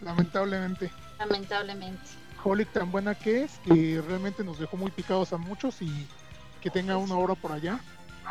[0.00, 0.90] Lamentablemente.
[1.18, 2.02] Lamentablemente.
[2.42, 6.06] Holic tan buena que es que realmente nos dejó muy picados a muchos y
[6.60, 7.80] que tenga una hora por allá.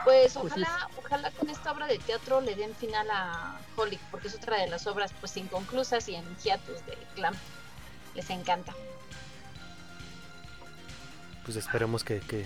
[0.04, 4.28] Pues Pues ojalá, ojalá con esta obra de teatro le den final a Holic, porque
[4.28, 7.38] es otra de las obras pues inconclusas y en hiatus de Clamp.
[8.16, 8.74] Les encanta.
[11.44, 12.46] Pues esperemos que, que,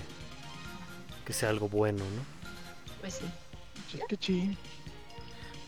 [1.26, 2.38] que sea algo bueno, ¿no?
[3.02, 3.26] Pues sí.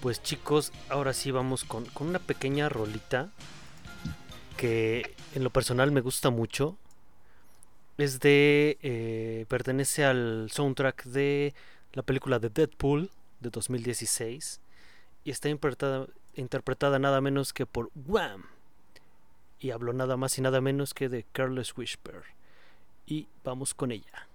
[0.01, 3.29] Pues chicos, ahora sí vamos con, con una pequeña rolita
[4.57, 6.77] que en lo personal me gusta mucho.
[7.97, 8.77] Es de...
[8.81, 11.53] eh, pertenece al soundtrack de
[11.93, 13.09] la película de Deadpool
[13.41, 14.61] de 2016
[15.25, 18.45] y está interpretada, interpretada nada menos que por Wham.
[19.59, 22.23] Y hablo nada más y nada menos que de Careless Whisper.
[23.09, 24.28] Y vamos con ella.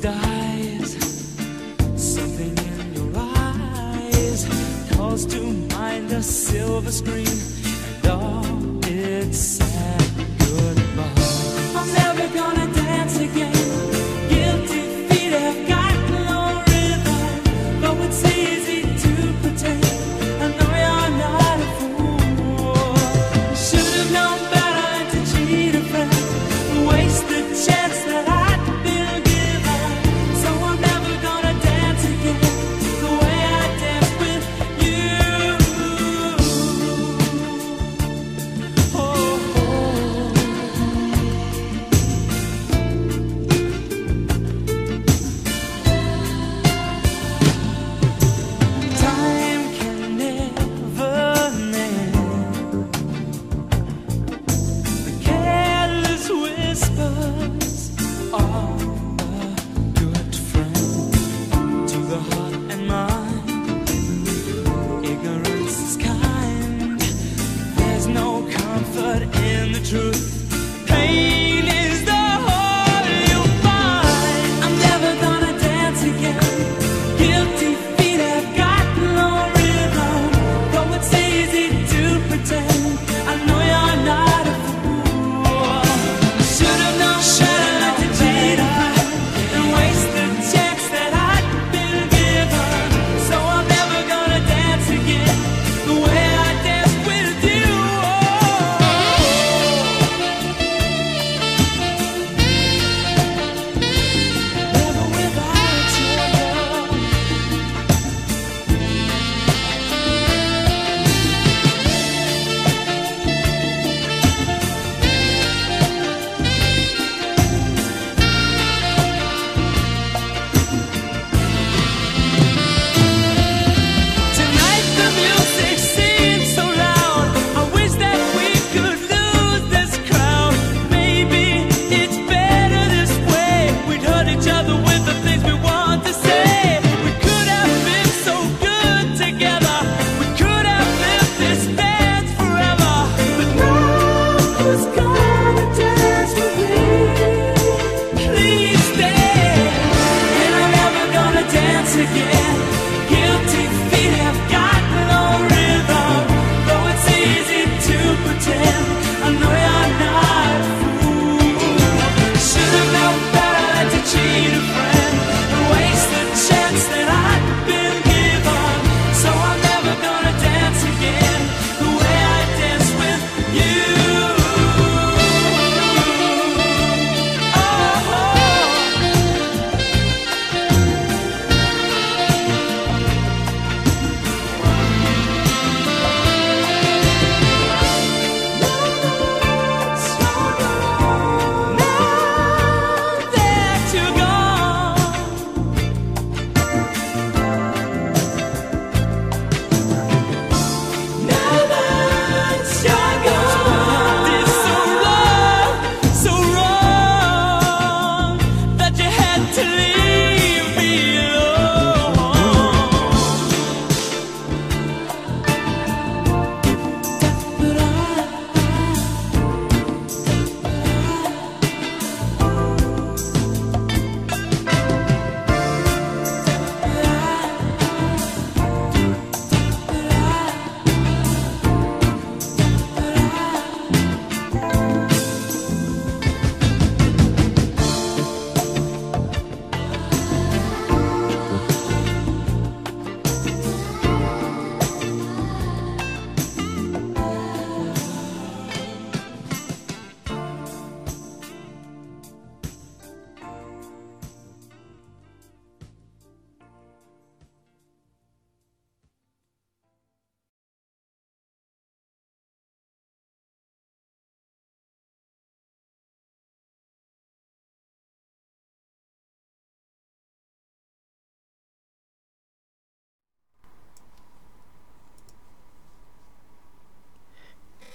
[0.00, 0.94] Dies,
[1.94, 4.46] something in your eyes
[4.92, 5.42] calls to
[5.76, 10.00] mind a silver screen and all its sad
[10.38, 11.12] goodbye.
[11.76, 12.79] I'm never gonna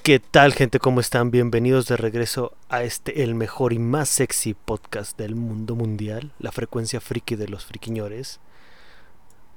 [0.06, 0.78] ¿Qué tal gente?
[0.78, 1.32] ¿Cómo están?
[1.32, 6.51] Bienvenidos de regreso a este el mejor y más sexy podcast del mundo mundial, la
[6.51, 8.39] frecuencia friki de los friquiñores.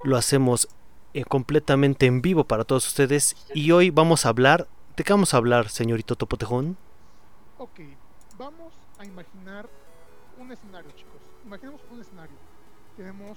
[0.04, 0.68] Lo hacemos
[1.12, 5.34] eh, completamente en vivo para todos ustedes y hoy vamos a hablar, ¿de qué vamos
[5.34, 6.78] a hablar, señorito Topotejón?
[7.58, 7.80] Ok,
[8.38, 9.68] vamos a imaginar
[10.38, 11.20] un escenario, chicos.
[11.44, 12.36] Imaginemos un escenario.
[12.96, 13.36] Tenemos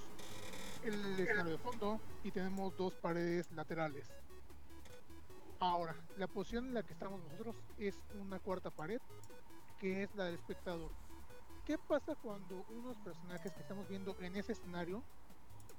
[0.85, 4.09] el escenario de fondo y tenemos dos paredes laterales.
[5.61, 8.99] Ahora, la posición en la que estamos nosotros es una cuarta pared,
[9.79, 10.91] que es la del espectador.
[11.67, 15.03] ¿Qué pasa cuando unos personajes que estamos viendo en ese escenario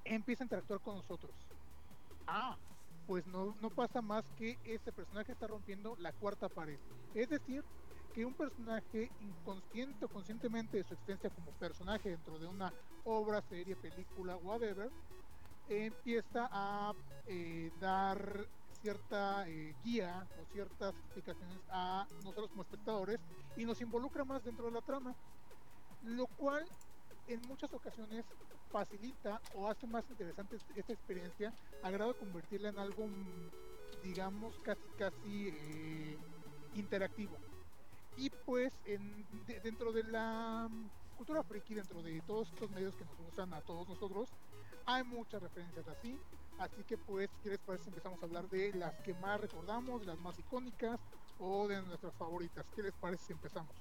[0.04, 1.32] empiezan a interactuar con nosotros?
[2.28, 2.56] Ah,
[3.08, 6.78] pues no, no pasa más que ese personaje está rompiendo la cuarta pared.
[7.12, 7.64] Es decir,
[8.14, 12.72] que un personaje inconsciente o conscientemente de su existencia como personaje dentro de una
[13.04, 14.90] obra, serie, película, whatever,
[15.68, 16.94] empieza a
[17.26, 18.46] eh, dar
[18.82, 23.18] cierta eh, guía o ciertas explicaciones a nosotros como espectadores
[23.54, 25.14] y nos involucra más dentro de la trama,
[26.00, 26.64] lo cual
[27.26, 28.26] en muchas ocasiones
[28.70, 31.52] facilita o hace más interesante est- esta experiencia
[31.82, 33.06] a grado de convertirla en algo,
[34.00, 36.18] digamos, casi casi eh,
[36.72, 37.42] interactivo.
[38.14, 40.68] Y pues en, de- dentro de la
[41.14, 44.34] cultura friki, dentro de todos estos medios que nos gustan a todos nosotros,
[44.86, 46.20] hay muchas referencias así.
[46.62, 50.00] Así que pues, ¿qué les parece si empezamos a hablar de las que más recordamos,
[50.00, 51.00] de las más icónicas
[51.40, 52.64] o de nuestras favoritas?
[52.76, 53.74] ¿Qué les parece si empezamos?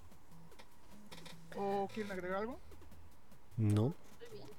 [1.55, 2.57] ¿O quieren agregar algo?
[3.57, 3.93] No.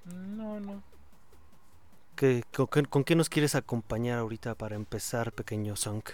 [0.05, 0.81] No, no.
[2.15, 6.11] ¿Qué- con, qué- con qué nos quieres acompañar ahorita para empezar, pequeño Sunk?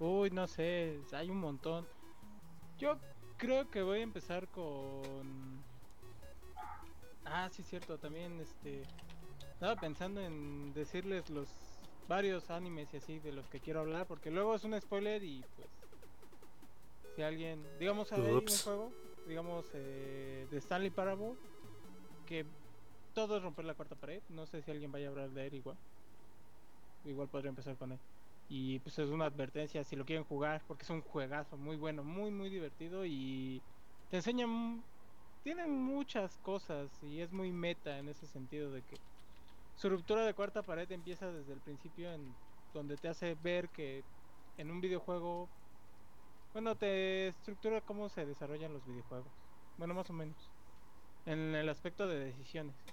[0.00, 1.86] Uy, no sé, hay un montón.
[2.78, 2.98] Yo
[3.38, 5.62] creo que voy a empezar con...
[7.24, 8.82] Ah, sí, cierto, también este...
[9.62, 11.46] Estaba pensando en decirles los
[12.08, 15.40] varios animes y así de los que quiero hablar, porque luego es un spoiler y
[15.54, 15.68] pues...
[17.14, 17.62] Si alguien...
[17.78, 18.90] Digamos, hay un juego,
[19.28, 21.34] digamos, eh, de Stanley Parable,
[22.26, 22.44] que
[23.14, 24.20] todo es romper la cuarta pared.
[24.30, 25.76] No sé si alguien vaya a hablar de él igual.
[27.04, 27.98] Igual podría empezar con él.
[28.48, 32.02] Y pues es una advertencia si lo quieren jugar, porque es un juegazo muy bueno,
[32.02, 33.62] muy muy divertido y
[34.10, 34.82] te enseña, mu-
[35.44, 38.96] tiene muchas cosas y es muy meta en ese sentido de que
[39.82, 42.38] su ruptura de cuarta pared empieza desde el principio en
[42.72, 44.06] donde te hace ver que
[44.56, 45.52] en un videojuego,
[46.52, 49.34] bueno, te estructura cómo se desarrollan los videojuegos,
[49.76, 50.54] bueno, más o menos,
[51.26, 52.92] en el aspecto de decisiones.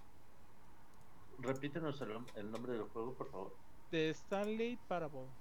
[1.39, 3.59] Repítenos el, el nombre del juego, por favor.
[3.91, 5.35] De Stanley Parable.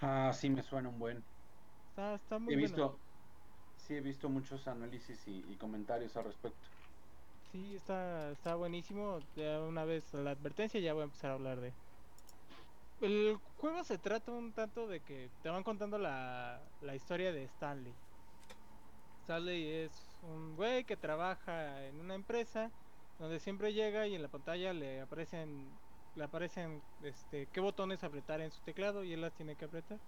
[0.00, 1.26] Ah, sí, me suena un buen.
[1.88, 2.76] Está, está muy He bueno.
[2.76, 3.04] visto,
[3.76, 6.68] sí, he visto muchos análisis y, y comentarios al respecto.
[7.54, 9.20] Sí, está, está buenísimo.
[9.36, 11.72] Ya una vez la advertencia, ya voy a empezar a hablar de.
[13.00, 17.44] El juego se trata un tanto de que te van contando la, la historia de
[17.44, 17.92] Stanley.
[19.22, 19.92] Stanley es
[20.22, 22.70] un güey que trabaja en una empresa
[23.20, 25.68] donde siempre llega y en la pantalla le aparecen
[26.16, 29.98] le aparecen este qué botones apretar en su teclado y él las tiene que apretar.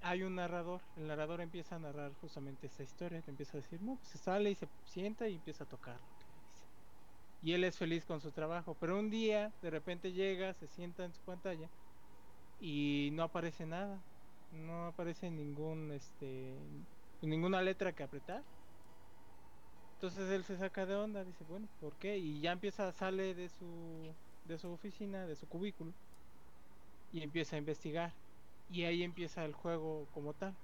[0.00, 3.80] Hay un narrador, el narrador empieza a narrar justamente esta historia, te empieza a decir,
[3.84, 6.04] pues se sale y se sienta y empieza a tocar.
[7.40, 11.04] Y él es feliz con su trabajo, pero un día de repente llega, se sienta
[11.04, 11.70] en su pantalla
[12.58, 14.06] y no aparece nada,
[14.50, 16.58] no aparece ningún, este,
[17.20, 18.46] ninguna letra que apretar.
[19.94, 22.18] Entonces él se saca de onda, dice, bueno, ¿por qué?
[22.18, 25.96] Y ya empieza, sale de su, de su oficina, de su cubículo,
[27.10, 28.25] y empieza a investigar.
[28.68, 30.58] Y ahí empieza el juego como tal.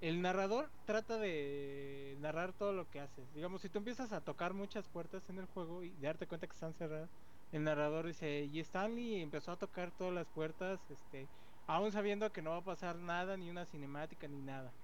[0.00, 3.32] El narrador trata de narrar todo lo que haces.
[3.32, 6.54] Digamos, si tú empiezas a tocar muchas puertas en el juego y darte cuenta que
[6.54, 7.10] están cerradas,
[7.52, 11.30] el narrador dice, y Stanley empezó a tocar todas las puertas, este,
[11.66, 14.76] aún sabiendo que no va a pasar nada, ni una cinemática, ni nada.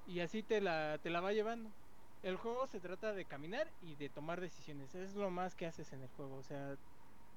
[0.05, 1.75] y así te la, te la va llevando.
[2.23, 4.95] El juego se trata de caminar y de tomar decisiones.
[4.95, 6.37] Es lo más que haces en el juego.
[6.37, 6.79] O sea,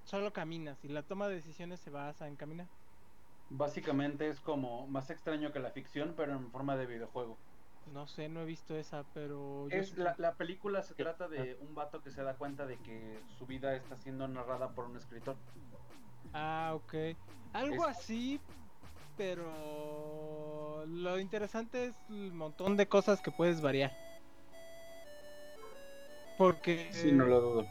[0.06, 2.68] solo caminas y la toma de decisiones se basa en caminar.
[3.50, 7.38] Básicamente es como más extraño que la ficción, pero en forma de videojuego.
[7.92, 9.70] No sé, no he visto esa, pero...
[9.70, 12.78] yo Es la, la película se trata de un vato que se da cuenta de
[12.78, 15.36] que su vida está siendo narrada por un escritor.
[16.34, 16.94] Ah, ok.
[17.54, 18.40] Algo Es- así,
[19.18, 23.92] pero lo interesante es el montón de cosas que puedes variar.
[26.38, 27.68] Porque Sí, no lo dudo.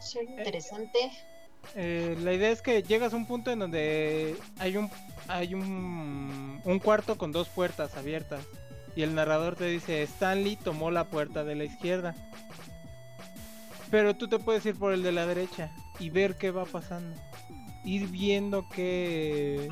[0.00, 0.98] Soy interesante.
[0.98, 1.29] eh,
[1.74, 4.90] la idea es que llegas a un punto en donde hay un
[5.28, 8.44] hay un, un cuarto con dos puertas abiertas
[8.96, 12.14] y el narrador te dice Stanley tomó la puerta de la izquierda.
[13.90, 17.20] Pero tú te puedes ir por el de la derecha y ver qué va pasando.
[17.84, 19.68] Ir viendo qué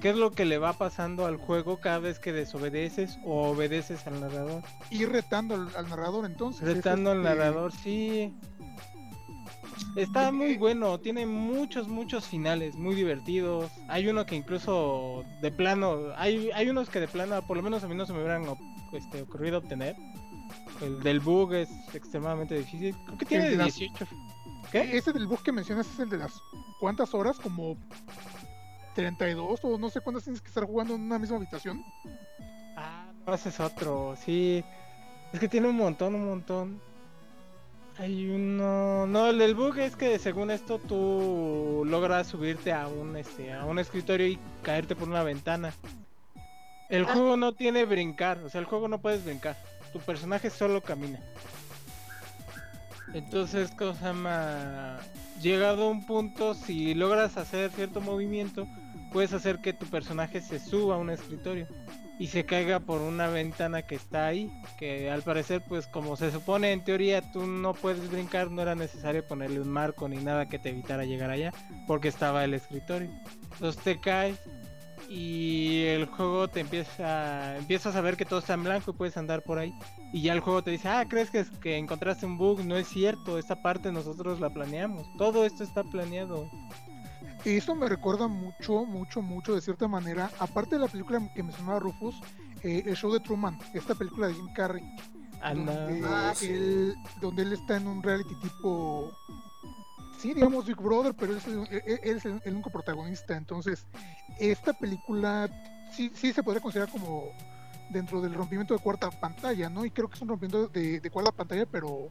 [0.00, 4.04] qué es lo que le va pasando al juego cada vez que desobedeces o obedeces
[4.06, 4.62] al narrador.
[4.90, 6.66] Y retando al, al narrador entonces.
[6.68, 8.34] es Retando al narrador, sí.
[9.96, 13.70] Está muy bueno, tiene muchos, muchos finales muy divertidos.
[13.88, 17.84] Hay uno que incluso de plano, hay, hay unos que de plano, por lo menos
[17.84, 18.44] a mí no se me hubieran
[18.92, 19.94] este, ocurrido obtener.
[20.80, 22.96] El del bug es extremadamente difícil.
[23.04, 24.06] Creo que tiene El de las- 18.
[24.70, 24.96] ¿Qué?
[24.96, 26.32] Ese del bug que mencionas es el de las
[26.80, 27.76] cuántas horas, como
[28.94, 31.82] 32 o no sé cuántas tienes que estar jugando en una misma habitación.
[32.76, 34.64] Ah, no, ese es otro, sí.
[35.32, 36.80] Es que tiene un montón, un montón.
[37.98, 39.06] Hay uno.
[39.06, 43.64] No, el del bug es que según esto tú logras subirte a un este a
[43.66, 45.72] un escritorio y caerte por una ventana.
[46.88, 47.12] El Ah.
[47.12, 49.56] juego no tiene brincar, o sea, el juego no puedes brincar.
[49.92, 51.20] Tu personaje solo camina.
[53.14, 54.98] Entonces, ¿cómo se llama?
[55.42, 58.66] Llegado a un punto, si logras hacer cierto movimiento,
[59.12, 61.66] puedes hacer que tu personaje se suba a un escritorio
[62.18, 66.30] y se caiga por una ventana que está ahí, que al parecer pues como se
[66.30, 70.48] supone en teoría tú no puedes brincar, no era necesario ponerle un marco ni nada
[70.48, 71.52] que te evitara llegar allá,
[71.86, 73.10] porque estaba el escritorio.
[73.54, 74.38] Entonces te caes
[75.08, 79.16] y el juego te empieza, empiezas a ver que todo está en blanco y puedes
[79.16, 79.74] andar por ahí.
[80.12, 82.88] Y ya el juego te dice, ah, crees que, que encontraste un bug, no es
[82.88, 86.48] cierto, esta parte nosotros la planeamos, todo esto está planeado.
[87.44, 91.80] Eso me recuerda mucho, mucho, mucho, de cierta manera, aparte de la película que mencionaba
[91.80, 92.20] Rufus,
[92.62, 94.84] eh, el show de Truman, esta película de Jim Carrey,
[95.52, 96.46] donde, Ah, sí.
[96.46, 99.10] él, donde él está en un reality tipo,
[100.18, 103.36] sí, digamos Big Brother, pero él es el, él- él es el- el único protagonista.
[103.36, 103.86] Entonces,
[104.38, 105.50] esta película
[105.92, 107.32] sí, sí se podría considerar como
[107.90, 109.84] dentro del rompimiento de cuarta pantalla, ¿no?
[109.84, 112.08] Y creo que es un rompimiento de, de cuarta pantalla, pero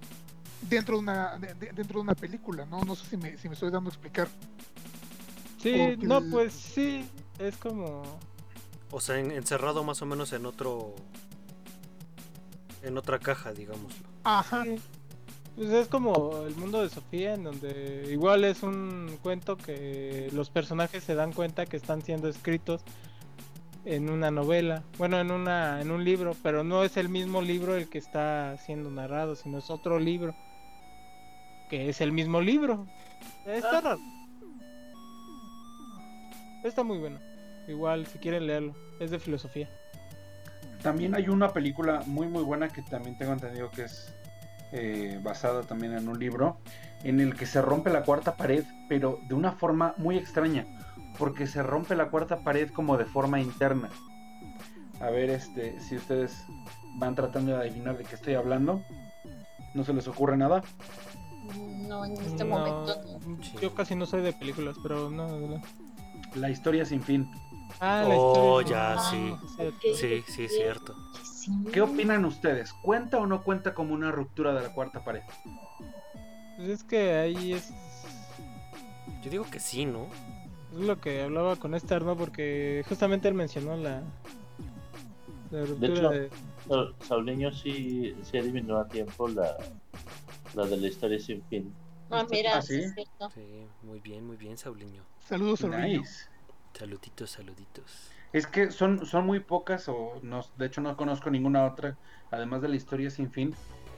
[0.69, 2.81] dentro de una de- dentro de una película, ¿no?
[2.83, 4.27] No sé si me, si me estoy dando a explicar.
[5.61, 7.05] Sí, porque no, pues sí,
[7.39, 8.03] es como...
[8.91, 10.95] O sea, en- encerrado más o menos en otro.
[12.83, 14.07] En otra caja, digámoslo.
[14.23, 14.63] Ajá.
[14.63, 14.75] Sí.
[15.55, 20.49] Pues es como el mundo de Sofía, en donde igual es un cuento que los
[20.49, 22.81] personajes se dan cuenta que están siendo escritos
[23.83, 27.75] en una novela, bueno, en una en un libro, pero no es el mismo libro
[27.75, 30.35] el que está siendo narrado, sino es otro libro
[31.69, 32.85] que es el mismo libro.
[33.45, 33.99] Está raro.
[36.63, 37.19] Está muy bueno.
[37.67, 39.69] Igual si quieren leerlo, es de filosofía.
[40.81, 44.13] También hay una película muy muy buena que también tengo entendido que es
[44.71, 46.57] eh, basada también en un libro
[47.03, 50.65] en el que se rompe la cuarta pared, pero de una forma muy extraña,
[51.17, 53.89] porque se rompe la cuarta pared como de forma interna.
[54.99, 56.45] A ver, este, si ustedes
[56.95, 58.83] van tratando de adivinar de qué estoy hablando.
[59.73, 60.63] ¿No se les ocurre nada?
[61.87, 63.41] No, en este No, momento no.
[63.61, 65.27] Yo casi no soy de películas, pero no.
[65.39, 65.61] no.
[66.35, 67.29] La historia sin fin.
[67.79, 68.69] Ah, la Oh, historia.
[68.69, 69.35] ya, Ah, sí.
[69.55, 69.87] cierto.
[69.87, 70.95] ok, Sí, sí, es cierto.
[71.73, 72.73] ¿Qué opinan ustedes?
[72.73, 75.21] ¿Cuenta o no cuenta como una ruptura de la cuarta pared?
[76.57, 77.71] Pues es que ahí es,
[79.23, 80.07] Yo digo que sí, ¿no?
[80.73, 82.15] es lo que hablaba con Star, ¿no?
[82.15, 84.01] Porque justamente él mencionó la,
[85.51, 86.29] la ruptura hecho, de...
[86.67, 89.57] Sa- Sauleño sí, sí adivinó a tiempo la,
[90.53, 91.73] la de la historia sin fin.
[92.11, 92.83] Ah, mira, ¿Ah, sí sí?
[92.83, 93.29] es cierto.
[93.31, 95.03] Sí, muy bien, muy bien, Sauliño.
[95.19, 96.01] Saludos, Sauleño.
[96.01, 96.27] Nice.
[96.73, 98.11] Saluditos, saluditos.
[98.33, 101.97] Es que son, son muy pocas, o no, de hecho no conozco ninguna otra,
[102.31, 103.53] además de la historia sin fin,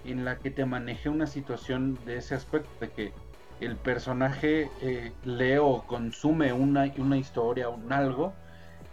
[0.06, 3.14] en la que te maneje una situación de ese aspecto, de que
[3.60, 8.34] el personaje eh, lee o consume una, una historia, un algo,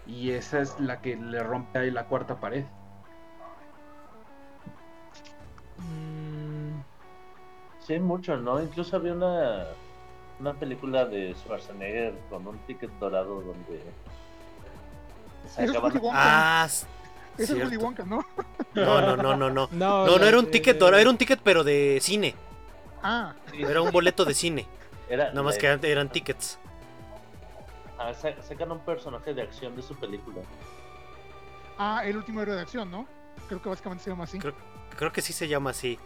[0.06, 2.64] y esa es la que le rompe ahí la cuarta pared.
[5.78, 6.09] Mm,
[7.90, 8.62] Sí, mucho, ¿no?
[8.62, 9.66] Incluso había una,
[10.38, 13.82] una película de Schwarzenegger con un ticket dorado donde
[15.52, 16.00] se Eso es acaban-.
[16.12, 16.92] Ah, Ese
[17.42, 17.76] es Willy.
[17.76, 18.24] Wonka, ¿no?
[18.74, 19.50] no, no, no, no, no.
[19.50, 22.36] no, No, no la era un ticket dorado, era un ticket pero de cine.
[23.02, 24.68] Ah, Era un boleto de cine.
[25.08, 26.60] era- Nada más que eran- eran tickets.
[27.98, 30.42] ah, sa- sacan un personaje de acción de su película.
[31.76, 33.08] ah, el último héroe de acción, ¿no?
[33.48, 34.38] Creo que básicamente se llama así.
[34.38, 34.54] Creo-
[34.96, 35.98] Creo que sí se llama así.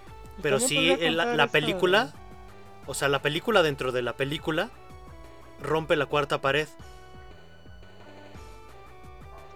[0.42, 2.12] Pero sí, el- la, la película,
[2.86, 4.70] o sea, la película dentro de la película
[5.62, 6.68] rompe la cuarta pared.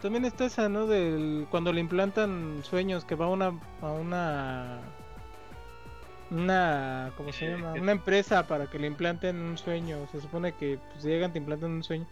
[0.02, 0.86] También está esa, ¿no?
[0.86, 3.52] Del cuando le implantan sueños que va a una
[3.82, 4.78] a una
[6.30, 7.72] una ¿cómo se Eh, llama?
[7.74, 9.98] que- Una empresa para que le implanten un sueño.
[10.12, 12.06] Se supone que pues, llegan te implantan un sueño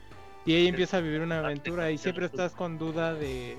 [0.45, 3.57] y ella empieza a vivir una aventura y siempre estás con duda de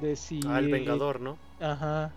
[0.00, 1.36] de si Al Ah, Vengador, ¿no?
[1.60, 2.12] Ajá.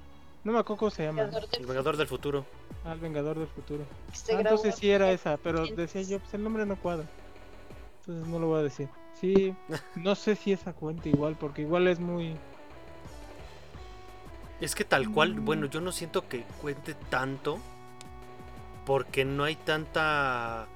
[0.45, 1.23] No me acuerdo cómo se llama.
[1.23, 2.45] Vengador del El Vengador del futuro.
[2.85, 3.83] Al Vengador del futuro.
[4.13, 5.93] Se Ah, entonces sí era esa, pero 1900.
[5.93, 7.05] decía yo, pues el nombre no cuadra.
[8.01, 8.87] Entonces no lo voy a decir.
[9.19, 9.55] Sí,
[9.95, 12.37] no sé si esa cuenta igual, porque igual es muy...
[14.61, 17.57] Es que tal cual, bueno, yo no siento que cuente tanto
[18.85, 20.67] porque no hay tanta...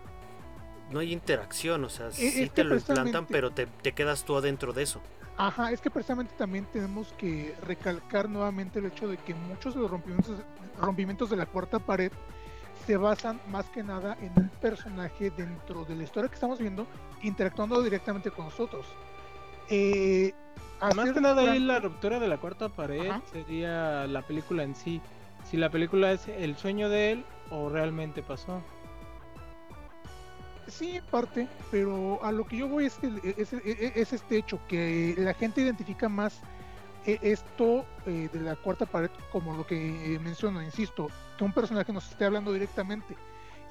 [0.90, 4.36] No hay interacción, o sea, es sí te lo implantan, pero te, te quedas tú
[4.36, 5.00] adentro de eso.
[5.40, 9.80] Ajá, es que precisamente también tenemos que recalcar nuevamente el hecho de que muchos de
[9.80, 10.38] los rompimientos,
[10.82, 12.12] rompimientos de la cuarta pared
[12.86, 16.86] se basan más que nada en un personaje dentro de la historia que estamos viendo
[17.22, 18.86] interactuando directamente con nosotros.
[19.70, 20.34] Eh,
[20.94, 23.22] Más que nada ahí la ruptura de la cuarta pared Ajá.
[23.32, 25.00] sería la película en sí.
[25.50, 28.62] Si la película es el sueño de él o realmente pasó.
[30.70, 34.38] Sí, en parte, pero a lo que yo voy es, el- es, es- es este
[34.38, 36.40] hecho, que la gente identifica más
[37.06, 41.08] esto eh, de la cuarta pared como lo que eh, menciono, insisto,
[41.38, 43.16] que un personaje nos esté hablando directamente.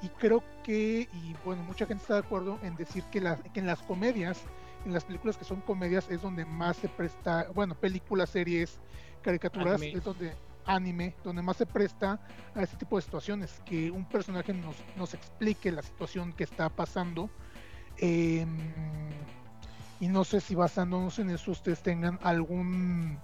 [0.01, 3.59] Y creo que, y bueno, mucha gente está de acuerdo en decir que, la- que
[3.59, 4.41] en las comedias,
[4.85, 8.79] en las películas que son comedias, es donde más se presta, bueno, películas, series,
[9.21, 9.97] caricaturas, Anime.
[9.97, 10.33] es donde
[10.65, 12.19] anime, donde más se presta
[12.55, 16.69] a este tipo de situaciones, que un personaje nos, nos explique la situación que está
[16.69, 17.29] pasando.
[18.01, 18.45] eh,
[19.99, 23.17] y no sé si basándonos en eso ustedes tengan algún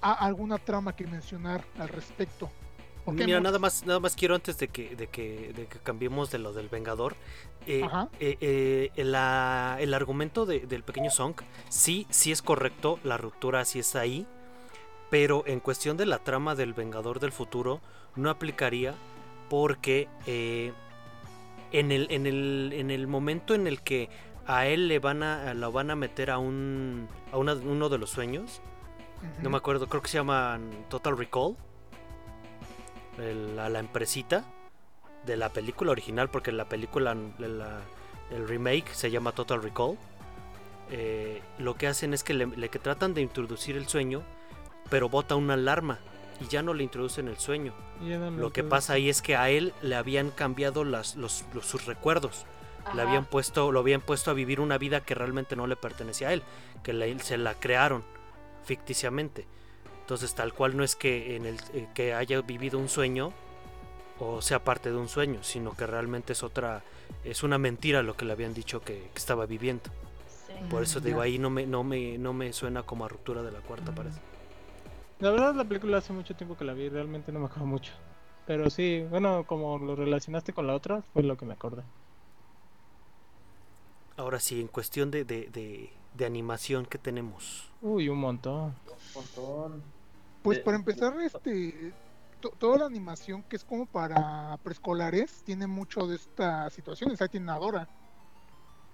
[0.00, 2.50] a- alguna trama que mencionar al respecto.
[3.06, 6.38] Mira, nada más, nada más quiero antes de que, de que, de que cambiemos de
[6.38, 7.16] lo del Vengador.
[7.66, 7.80] eh,
[8.20, 11.34] eh, eh, la- el argumento de- del pequeño Song,
[11.70, 14.26] sí, sí es correcto, la ruptura sí está ahí.
[15.10, 17.80] Pero en cuestión de la trama del Vengador del futuro,
[18.16, 18.94] no aplicaría
[19.50, 20.72] porque eh,
[21.72, 24.08] en, el, en, el, en el momento en el que
[24.46, 27.98] a él le van a, lo van a meter a, un, a una- uno de
[27.98, 28.60] los sueños,
[29.42, 31.56] no me acuerdo, creo que se llaman Total Recall.
[33.18, 34.44] El- a la empresita
[35.24, 37.80] de la película original, porque la película, la-
[38.30, 39.96] el remake se llama Total Recall.
[40.90, 44.22] eh, lo que hacen es que le, le que tratan de introducir el sueño,
[44.90, 45.98] pero bota una alarma
[46.40, 47.72] y ya no le introducen el sueño.
[48.36, 51.86] Lo que pasa ahí es que a él le habían cambiado las, los, los- sus
[51.86, 52.44] recuerdos.
[52.94, 56.28] Le habían puesto, lo habían puesto a vivir una vida que realmente no le pertenecía
[56.28, 56.42] a él,
[56.82, 58.04] que le- se la crearon
[58.64, 59.46] ficticiamente.
[60.00, 63.32] Entonces tal cual no es que en el eh, que haya vivido un sueño
[64.18, 66.82] o sea parte de un sueño, sino que realmente es otra,
[67.24, 69.84] es una mentira lo que le habían dicho que, que estaba viviendo.
[70.46, 70.52] Sí.
[70.70, 71.24] Por eso Mm, digo ya.
[71.24, 73.94] ahí no me, no me, no me suena como a ruptura de la cuarta Mm.
[73.94, 74.12] pared.
[75.18, 77.92] La verdad la película hace mucho tiempo que la vi, realmente no me acuerdo mucho.
[78.46, 81.82] Pero sí, bueno, como lo relacionaste con la otra, fue lo que me acordé.
[84.16, 87.72] Ahora sí, en cuestión de, de, de, de animación que tenemos?
[87.80, 88.74] Uy, un montón.
[88.86, 89.82] Un montón.
[90.42, 91.94] Pues Eh, para empezar, este,
[92.40, 97.20] to- toda la animación que es como para preescolares tiene mucho de estas situaciones.
[97.22, 97.88] Ahí tiene a Dora.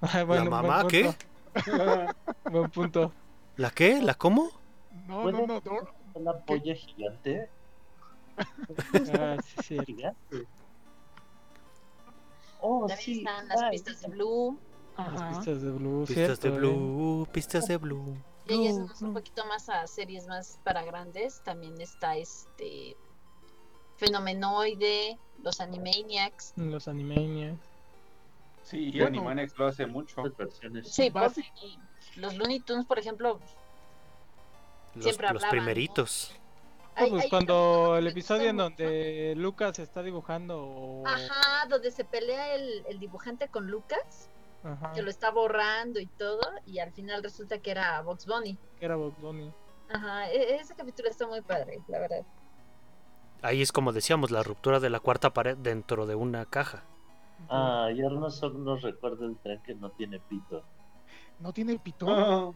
[0.00, 1.14] Ay, bueno, ¿La mamá qué?
[2.44, 3.12] Buen punto.
[3.56, 4.02] ¿La qué?
[4.02, 4.50] ¿La cómo?
[4.90, 5.92] No, ¿Puede no, no, Dora.
[6.14, 7.48] Una polla gigante.
[9.18, 9.78] Ah, sí, sí.
[9.84, 10.46] Gigante.
[12.62, 13.18] Oh, También sí.
[13.18, 14.58] están las pistas de Blue.
[14.96, 16.58] Las pistas de Blue, Pistas cierto, de eh.
[16.58, 18.16] Blue, pistas de Blue.
[18.46, 21.42] Y ahí un poquito más a series más para grandes.
[21.42, 22.96] También está este
[23.96, 26.54] Fenomenoide, los Animaniacs.
[26.56, 27.60] Los Animaniacs.
[28.62, 29.18] Sí, y Bueno.
[29.18, 30.22] Animaniacs lo hace mucho.
[30.36, 30.88] Versiones.
[30.88, 31.12] Sí,
[31.62, 33.38] y los Looney Tunes, por ejemplo.
[34.94, 35.50] Los, ¿no?
[35.50, 36.34] primeritos.
[36.96, 41.06] Pues hay cuando el episodio en donde Lucas está dibujando o...
[41.06, 44.28] Ajá, donde se pelea el, el dibujante con Lucas,
[44.62, 48.58] Ajá, que lo está borrando y todo, y al final resulta que era Box Bunny.
[48.78, 49.50] que era Bugs Bunny.
[49.88, 52.22] Ajá, e- ese capítulo está muy padre, la verdad.
[53.42, 56.84] Ahí es como decíamos, la ruptura de la cuarta pared dentro de una caja.
[57.48, 60.62] Ah, y ahora no solo nos recuerda el tren que no tiene pito.
[61.38, 62.06] No tiene pito.
[62.10, 62.50] Ah,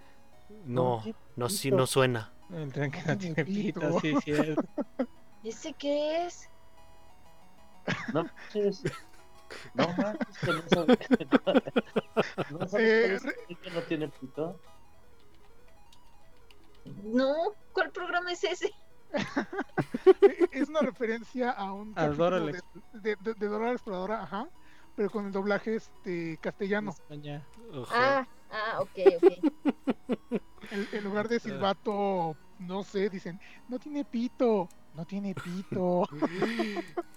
[0.64, 1.03] No,
[1.36, 2.32] no, sí, no suena.
[2.51, 4.01] El tren que No no tiene pito, pito.
[4.01, 4.62] sí, cierto.
[5.45, 6.49] ¿Ese qué es?
[8.12, 8.82] No, manches.
[9.74, 10.99] No manches, que no sabes.
[12.51, 14.61] ¿No sabes Eh, cuál es el tren que no tiene pito?
[17.05, 17.34] No,
[17.72, 18.70] ¿cuál programa es ese?
[20.53, 22.61] Es una referencia a un A de,
[22.92, 24.49] de, de- de Dora la Exploradora, ajá,
[24.97, 26.90] pero con el doblaje este castellano.
[26.90, 27.47] España.
[27.90, 29.24] Ah, ah, ok, ok.
[30.70, 33.38] En, en lugar de silbato, no sé, dicen,
[33.68, 36.09] no tiene pito, no tiene pito.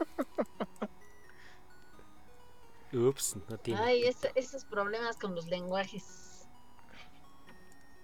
[2.93, 3.81] Ups, no tiene.
[3.81, 4.03] Ay,
[4.35, 6.47] esos problemas con los lenguajes.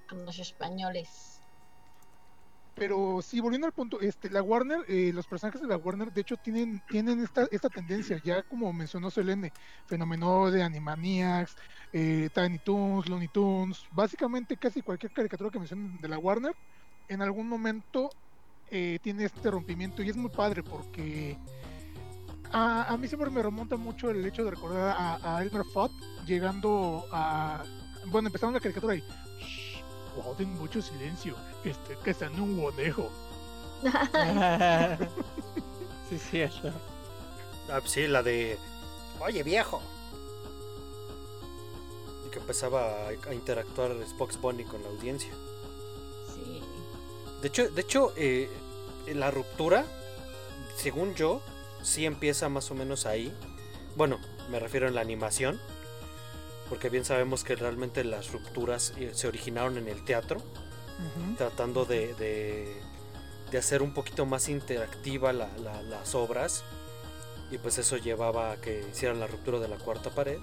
[0.08, 1.33] Con los españoles.
[2.76, 6.22] Pero sí, volviendo al punto, este, la Warner, eh, los personajes de la Warner, de
[6.22, 9.52] hecho, tienen, tienen esta, esta tendencia, ya como mencionó Selene,
[9.86, 11.56] Fenomenoide, Animaniacs,
[11.92, 16.56] eh, Tiny Toons, Looney Tunes, básicamente casi cualquier caricatura que mencionen de la Warner,
[17.10, 18.10] en algún momento
[18.72, 21.38] eh, tiene este rompimiento y es muy padre porque
[22.52, 25.92] a, a mí siempre me remonta mucho el hecho de recordar a, a Elmer Fudd
[26.26, 27.64] llegando a,
[28.08, 29.04] bueno, empezando la caricatura "Shh,
[30.16, 31.36] guarden mucho silencio,
[32.04, 33.10] que está en un conejo.
[36.10, 36.72] sí, cierto.
[37.70, 38.58] Ah, sí, la de.
[39.20, 39.82] Oye, viejo.
[42.26, 45.32] Y que empezaba a, a interactuar Spox Bunny con la audiencia.
[46.34, 46.62] Sí.
[47.42, 48.50] De hecho, de hecho eh,
[49.08, 49.86] la ruptura,
[50.76, 51.42] según yo,
[51.82, 53.34] sí empieza más o menos ahí.
[53.96, 55.60] Bueno, me refiero en la animación.
[56.70, 60.38] Porque bien sabemos que realmente las rupturas eh, se originaron en el teatro.
[60.94, 61.36] Ujú.
[61.38, 62.80] tratando de, de,
[63.52, 66.64] de hacer un poquito más interactiva la- la- las obras
[67.50, 70.38] y pues eso llevaba a que hicieran la ruptura de la cuarta pared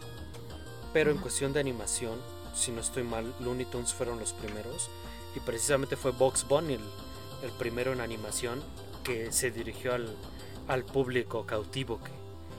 [0.92, 1.22] pero en Ujú.
[1.22, 2.18] cuestión de animación
[2.52, 4.90] si no estoy mal Looney Tunes fueron los primeros
[5.36, 6.80] y precisamente fue Box Bunny el,
[7.44, 8.60] el primero en animación
[9.04, 10.14] que se dirigió al,
[10.66, 12.10] al público cautivo que,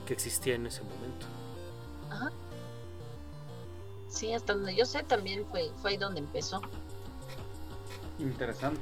[0.06, 1.26] que existía en ese momento
[4.12, 6.60] Sí, hasta donde yo sé también fue, fue ahí donde empezó.
[8.18, 8.80] Interesante.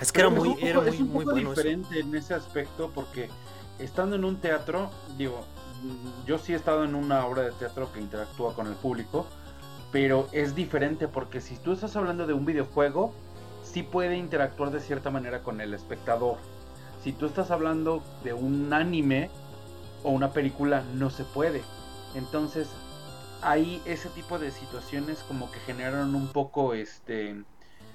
[0.00, 1.62] es que era muy, era muy, es un muy poco bueno eso.
[1.62, 3.30] diferente en ese aspecto porque
[3.78, 5.44] estando en un teatro, digo,
[5.82, 9.26] mm, yo sí he estado en una obra de teatro que interactúa con el público,
[9.92, 13.14] pero es diferente porque si tú estás hablando de un videojuego,
[13.62, 16.38] sí puede interactuar de cierta manera con el espectador.
[17.04, 19.30] Si tú estás hablando de un anime
[20.02, 21.62] o una película, no se puede.
[22.14, 22.68] Entonces,
[23.42, 27.42] ahí ese tipo de situaciones como que generaron un poco este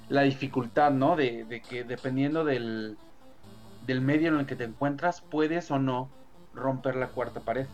[0.10, 1.16] la dificultad, ¿no?
[1.16, 2.98] De, de que dependiendo del,
[3.88, 6.10] del medio en el que te encuentras, puedes o no
[6.54, 7.66] romper la cuarta pared.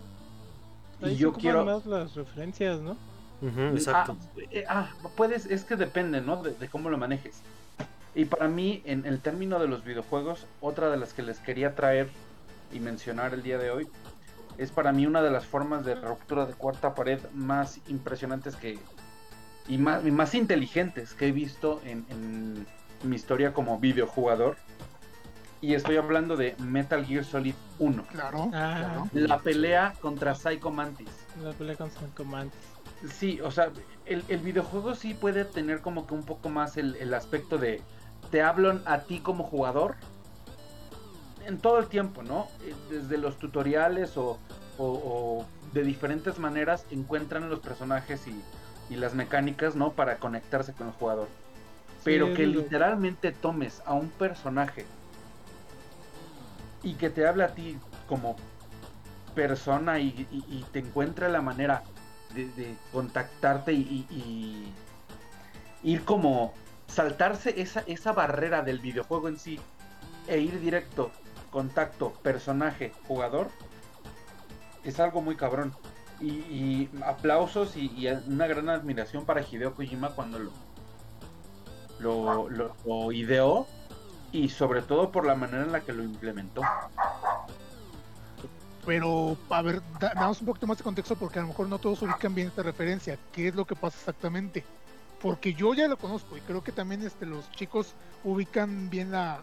[1.02, 1.66] Ahí Y yo quiero...
[1.66, 2.96] más las referencias, ¿no?
[3.42, 6.42] Ujú, exacto Ah, eh, ah, puedes, es que depende, ¿no?
[6.42, 7.42] De, de cómo lo manejes.
[8.14, 11.76] Y para mí, en el término de los videojuegos, otra de las que les quería
[11.76, 12.10] traer
[12.72, 13.88] y mencionar el día de hoy,
[14.58, 18.80] es para mí una de las formas de ruptura de cuarta pared más impresionantes que
[19.68, 22.68] y más, y más inteligentes que he visto en, en
[23.04, 24.58] mi historia como videojugador.
[25.64, 28.04] Y estoy hablando de Metal Gear Solid 1.
[28.08, 28.78] Claro, Ah.
[28.80, 29.10] claro.
[29.14, 31.10] La pelea contra Psycho Mantis.
[31.44, 32.60] La pelea con San Mantis.
[33.14, 33.70] Sí, o sea,
[34.06, 37.82] el, el videojuego sí puede tener como que un poco más el, el aspecto de
[38.32, 39.96] te hablan a ti como jugador
[41.46, 42.48] en todo el tiempo, ¿no?
[42.64, 44.38] Eh, Desde los tutoriales o,
[44.78, 48.42] o- o de diferentes maneras encuentran los personajes y,
[48.90, 49.94] y las mecánicas, ¿no?
[49.94, 51.28] Para conectarse con el jugador.
[52.04, 54.86] Pero Sí, que lo- literalmente tomes a un personaje
[56.84, 57.78] y que te hable a ti
[58.08, 58.36] como
[59.36, 61.84] persona y, y- y te encuentre la manera
[62.34, 64.74] de, de contactarte y
[65.84, 66.54] ir como
[66.88, 69.60] saltarse esa, esa barrera del videojuego en sí
[70.28, 71.12] e ir directo,
[71.52, 73.50] contacto, personaje, jugador,
[74.84, 75.74] es algo muy cabrón.
[76.20, 80.40] Y, aplausos y, una gran admiración para Hideo Kojima cuando
[82.00, 83.68] lo, lo, ideó
[84.32, 86.62] y sobre todo por la manera en la que lo implementó.
[88.86, 91.80] Pero, a ver, da- damos un poquito más de contexto porque a lo mejor no
[91.80, 93.18] todos ubican bien esta referencia.
[93.32, 94.64] ¿Qué es lo que pasa exactamente?
[95.22, 97.94] Porque yo ya lo conozco y creo que también este, los chicos
[98.24, 99.42] ubican bien la,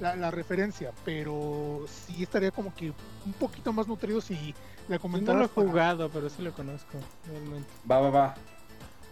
[0.00, 2.92] la, la referencia, pero sí estaría como que
[3.26, 4.34] un poquito más nutrido si
[4.88, 5.38] la Yo no comentaras.
[5.40, 7.68] lo he para- jugado, pero sí lo conozco, realmente.
[7.90, 8.34] Va, va, va.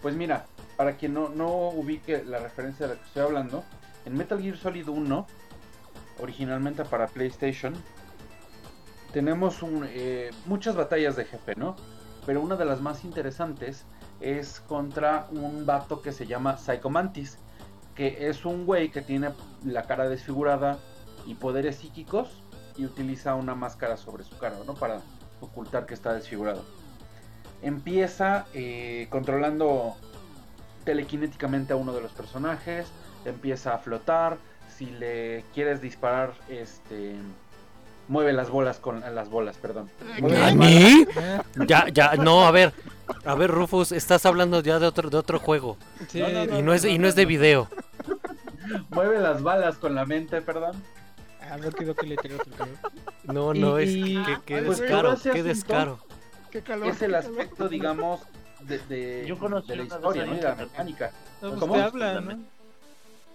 [0.03, 3.65] Pues mira, para quien no, no ubique la referencia de la que estoy hablando,
[4.05, 5.27] en Metal Gear Solid 1,
[6.21, 7.75] originalmente para PlayStation,
[9.13, 11.77] tenemos un, eh, muchas batallas de jefe, ¿no?
[12.27, 13.85] Pero una de las más interesantes
[14.21, 17.39] es contra un vato que se llama Psycho Mantis,
[18.11, 19.31] que es un güey que tiene
[19.65, 20.79] la cara desfigurada
[21.27, 22.29] y poderes psíquicos
[22.77, 24.75] y utiliza una máscara sobre su cara, ¿no?
[24.75, 25.01] Para
[25.41, 26.65] ocultar que está desfigurado
[27.63, 29.95] empieza eh, controlando
[30.85, 32.89] telequinéticamente a uno de los personajes,
[33.25, 34.37] empieza a flotar,
[34.77, 37.15] si le quieres disparar, este
[38.09, 39.89] mueve las bolas con las bolas, perdón.
[40.19, 41.07] Eh,
[41.67, 42.73] Ya, ya, no, a ver.
[43.25, 45.77] A ver, Rufus, estás hablando ya de otro, de otro juego.
[46.09, 46.59] sí, No, no, no.
[46.59, 47.69] Y no es, y no es de video.
[48.91, 50.83] Mueve las balas con la mente, perdón.
[51.51, 52.79] A ver qué que le cabrón.
[53.25, 55.99] No, no, es Y- que, que Ay, pues, descaro, qué descaro.
[56.51, 56.89] Qué calor.
[56.89, 58.21] Es el aspecto, digamos,
[58.61, 60.35] de, de, Yo conocí de la historia, ¿no?
[60.35, 61.11] Y de la mecánica.
[61.41, 61.75] No, pues ¿Cómo?
[61.75, 62.39] te habla, ¿no?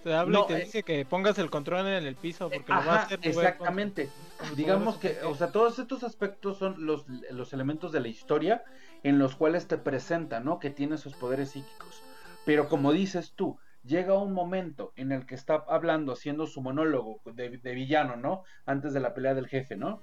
[0.04, 2.72] Te habla No, y te eh, dice que pongas el control en el piso porque
[2.72, 4.08] lo va a hacer exactamente.
[4.38, 8.62] con Digamos que, o sea, todos estos aspectos son los, los elementos de la historia
[9.02, 10.60] en los cuales te presenta, ¿no?
[10.60, 12.02] Que tiene sus poderes psíquicos.
[12.44, 17.20] Pero como dices tú, llega un momento en el que está hablando, haciendo su monólogo
[17.24, 18.44] de, villano, ¿no?
[18.66, 20.02] Antes de la pelea del jefe, ¿no?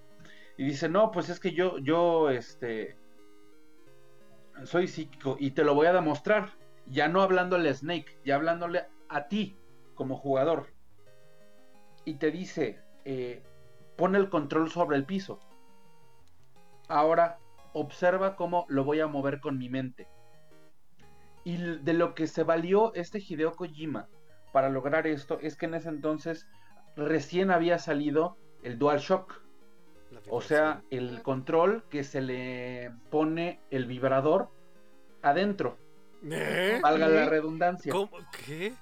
[0.57, 2.97] Y dice, no, pues es que yo, yo, este,
[4.63, 6.51] soy psíquico y te lo voy a demostrar.
[6.87, 9.57] Ya no hablándole a Snake, ya hablándole a ti
[9.95, 10.67] como jugador.
[12.05, 13.43] Y te dice, eh,
[13.97, 15.39] pone el control sobre el piso.
[16.87, 17.39] Ahora
[17.73, 20.07] observa cómo lo voy a mover con mi mente.
[21.45, 24.09] Y de lo que se valió este Hideo Kojima
[24.51, 26.47] para lograr esto es que en ese entonces
[26.97, 29.41] recién había salido el DualShock.
[30.29, 34.49] O sea, el control que se le pone el vibrador
[35.21, 35.77] adentro.
[36.23, 36.79] ¿Eh?
[36.81, 37.29] Valga la ¿Qué?
[37.29, 37.91] redundancia.
[37.91, 38.09] ¿Cómo?
[38.45, 38.73] ¿Qué?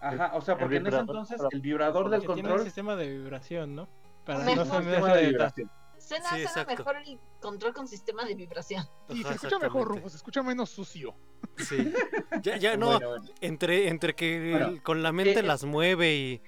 [0.00, 2.64] Ajá, o sea, El porque en ese entonces el vibrador del que tiene un control
[2.64, 3.88] sistema de vibración, ¿no?
[4.24, 5.70] Para no es un ser sistema de de vibración.
[6.08, 8.82] Suena, Sí, suena mejor el control con sistema de vibración.
[9.10, 9.88] Y se escucha mejor.
[9.88, 11.14] Rufo, se escucha menos sucio.
[11.58, 11.92] Sí.
[12.42, 12.86] Ya, ya, no.
[12.92, 13.24] Bueno, bueno.
[13.40, 16.42] Entre, entre que Bueno, el- con la mente eh, las mueve y.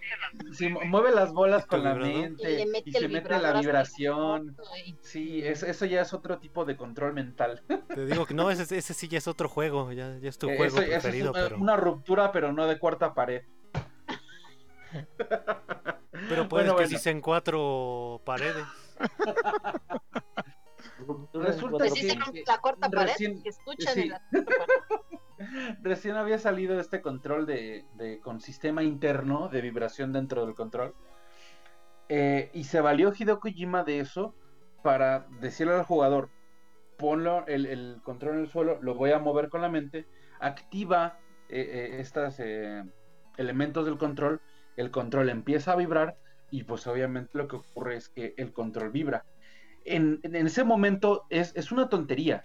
[0.52, 2.16] Sí, mu- mueve las bolas con la vibrador?
[2.16, 4.56] Y mente le y, mete se mete la vibración.
[4.86, 7.62] y- Sí, es- eso ya es otro tipo de control mental.
[8.02, 9.92] Te digo que no, ese, ese sí ya es otro juego.
[9.92, 11.56] Ya, ya es tu Eh, juego eso- eso es preferido, una, pero.
[11.58, 13.42] una ruptura, pero no de cuarta pared.
[14.92, 16.88] Pero puedes Bueno, que bueno.
[16.88, 18.64] sí sean cuatro paredes.
[21.32, 24.00] Resulta que- la cuarta pared recién- que escuchan sí.
[24.02, 24.54] en la cuarta
[25.38, 25.74] pared.
[25.82, 30.94] Recién había salido este control de, de- con sistema interno de vibración dentro del control.
[32.08, 34.34] Eh, y se valió Hideo Kojima de eso
[34.82, 36.28] para decirle al jugador,
[36.98, 40.06] ponlo el, el control en el suelo, lo voy a mover con la mente,
[40.40, 42.36] activa estos
[43.36, 44.40] elementos del control,
[44.76, 46.16] el control empieza a vibrar
[46.50, 49.24] y pues obviamente lo que ocurre es que el control vibra.
[49.84, 52.44] En, en ese momento es, es una tontería,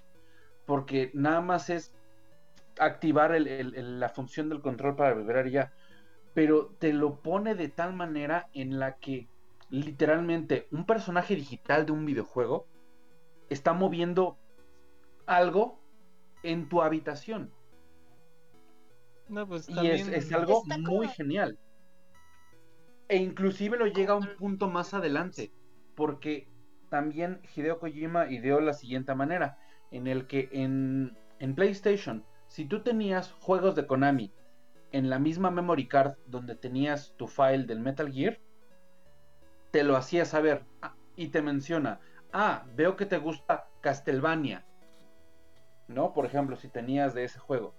[0.66, 1.94] porque nada más es
[2.80, 5.72] activar el- el- el- la función del control para vibrar y ya.
[6.34, 9.28] Pero te lo pone de tal manera en la que
[9.70, 12.68] literalmente un personaje digital de un videojuego
[13.50, 14.38] está moviendo
[15.26, 15.80] algo
[16.44, 17.52] en tu habitación.
[19.30, 21.58] No, pues Y es, es algo muy genial.
[23.08, 25.52] E inclusive lo llega a un punto más adelante.
[25.96, 26.48] Porque
[26.90, 29.58] también Hideo Kojima ideó la siguiente manera.
[29.92, 34.34] En el que en, en PlayStation, si tú tenías juegos de Konami
[34.92, 38.40] en la misma memory card donde tenías tu file del Metal Gear,
[39.72, 40.66] te lo hacía saber.
[40.82, 42.00] Ah, y te menciona,
[42.34, 44.66] ah, veo que te gusta Castlevania.
[45.88, 46.14] ¿No?
[46.14, 47.76] Por ejemplo, si tenías de ese juego.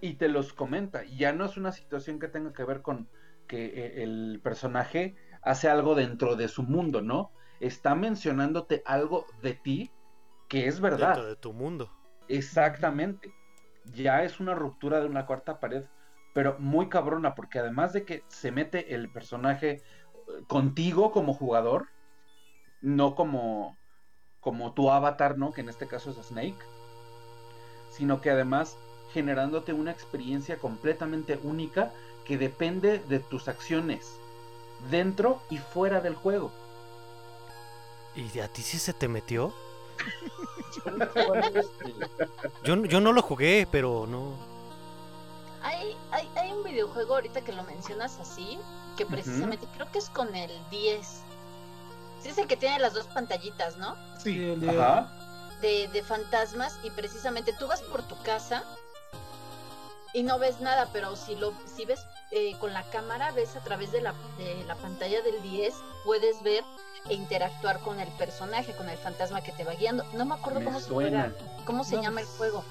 [0.00, 1.04] y te los comenta.
[1.04, 3.08] Ya no es una situación que tenga que ver con
[3.50, 7.32] que eh, el personaje hace algo dentro de su mundo, ¿no?
[7.58, 9.90] Está mencionándote algo de ti
[10.48, 11.14] que es verdad.
[11.14, 11.90] Dentro de tu mundo.
[12.28, 13.34] Exactamente.
[13.86, 15.84] Ya es una ruptura de una cuarta pared,
[16.32, 19.82] pero muy cabrona, porque además de que se mete el personaje eh,
[20.46, 21.88] contigo como jugador,
[22.82, 23.76] no como,
[24.38, 25.52] como tu avatar, ¿no?
[25.52, 26.64] Que en este caso es Snake,
[27.90, 28.78] sino que además
[29.12, 31.90] generándote una experiencia completamente única
[32.30, 34.06] que depende de tus acciones
[34.88, 36.52] dentro y fuera del juego.
[38.14, 39.52] ¿Y a ti sí se te metió?
[42.62, 44.34] Yo, yo no lo jugué, pero no.
[45.62, 48.60] Hay, hay, hay un videojuego ahorita que lo mencionas así,
[48.96, 51.06] que precisamente creo que es con el 10.
[52.22, 53.96] Sí, es el que tiene las dos pantallitas, ¿no?
[54.22, 55.12] Sí, el de- Ajá.
[55.60, 58.62] de, de fantasmas y precisamente tú vas por tu casa
[60.12, 62.00] y no ves nada, pero si lo si ves
[62.30, 65.74] eh, con la cámara, ves a través de la, de la pantalla del 10,
[66.04, 66.64] puedes ver
[67.08, 70.04] e interactuar con el personaje, con el fantasma que te va guiando.
[70.12, 71.32] No me acuerdo Me cómo se juega,
[71.64, 72.64] cómo se No, llama el pues- juego.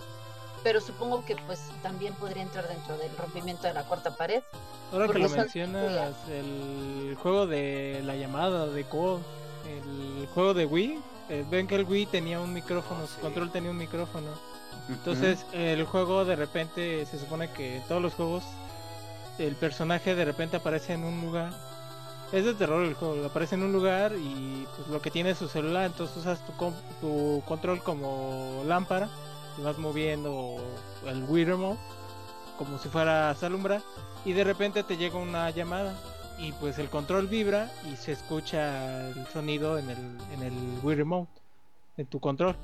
[0.61, 4.43] Pero supongo que pues también podría entrar dentro del rompimiento de la cuarta pared.
[4.91, 9.23] Ahora que Porque lo mencionas, el juego de la llamada de Code,
[9.67, 10.99] el juego de Wii,
[11.29, 13.21] eh, ven que el Wii tenía un micrófono, su sí.
[13.21, 14.27] control tenía un micrófono.
[14.89, 18.43] Entonces el juego de repente se supone que todos los juegos
[19.39, 21.53] el personaje de repente aparece en un lugar.
[22.31, 25.39] Es de terror el juego, aparece en un lugar y pues lo que tiene es
[25.39, 26.53] su celular, entonces usas tu,
[27.01, 29.09] tu control como lámpara
[29.57, 30.57] y vas moviendo
[31.07, 31.79] el Wii Remote
[32.59, 33.81] como si fuera alumbra
[34.25, 35.95] y de repente te llega una llamada
[36.37, 40.95] y pues el control vibra y se escucha el sonido en el, en el Wii
[40.97, 41.31] Remote,
[41.97, 42.55] en tu control.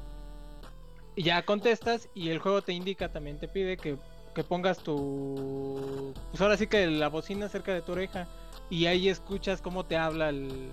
[1.15, 3.97] Y ya contestas y el juego te indica, también te pide que,
[4.35, 6.13] que pongas tu...
[6.29, 8.27] Pues ahora sí que la bocina cerca de tu oreja
[8.69, 10.69] y ahí escuchas cómo te habla el,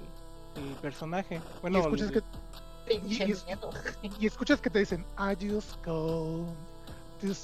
[0.56, 1.40] el personaje.
[1.62, 3.70] Bueno, y escuchas el- que Y- y- miedo.
[4.20, 6.48] y escuchas que te dicen I just called
[7.20, 7.34] to say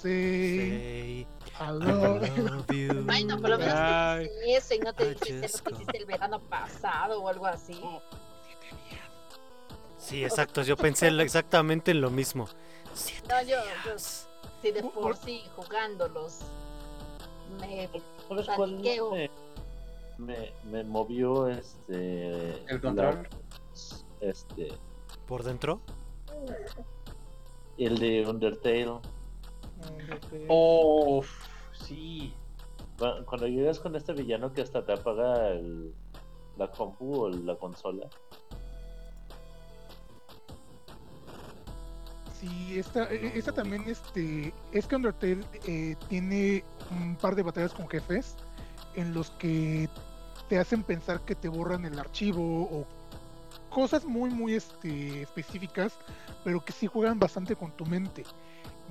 [0.58, 1.26] Say,
[1.60, 3.06] I I love you.
[3.08, 5.98] Ay, no, por lo menos te eso y no te I just lo que hiciste
[5.98, 7.80] el verano pasado o algo así.
[9.98, 10.62] Sí, exacto.
[10.62, 12.48] Yo pensé exactamente en lo mismo.
[12.94, 13.56] Siete No, yo.
[14.62, 16.40] Si de por sí jugándolos
[17.60, 17.88] me
[18.28, 19.10] ¿Sabes cuál paniqueo.
[19.12, 19.30] me,
[20.18, 23.22] me, me movió este ¿El control?
[23.22, 23.28] la-
[24.20, 24.68] este
[25.26, 25.80] ¿Por dentro?
[27.78, 28.98] el de Undertale
[30.48, 31.22] Oh,
[31.72, 32.34] sí.
[32.98, 35.94] Cu- cuando llegas con este villano que hasta te apaga el,
[36.56, 38.08] la compu o la consola
[42.40, 47.72] Sí, esta, e- esta también, este, es que Undertale eh, tiene un par de batallas
[47.72, 48.36] con jefes
[48.94, 49.88] en los que
[50.48, 52.86] te hacen pensar que te borran el archivo o
[53.70, 55.98] cosas muy, muy este, específicas,
[56.44, 58.24] pero que sí juegan bastante con tu mente.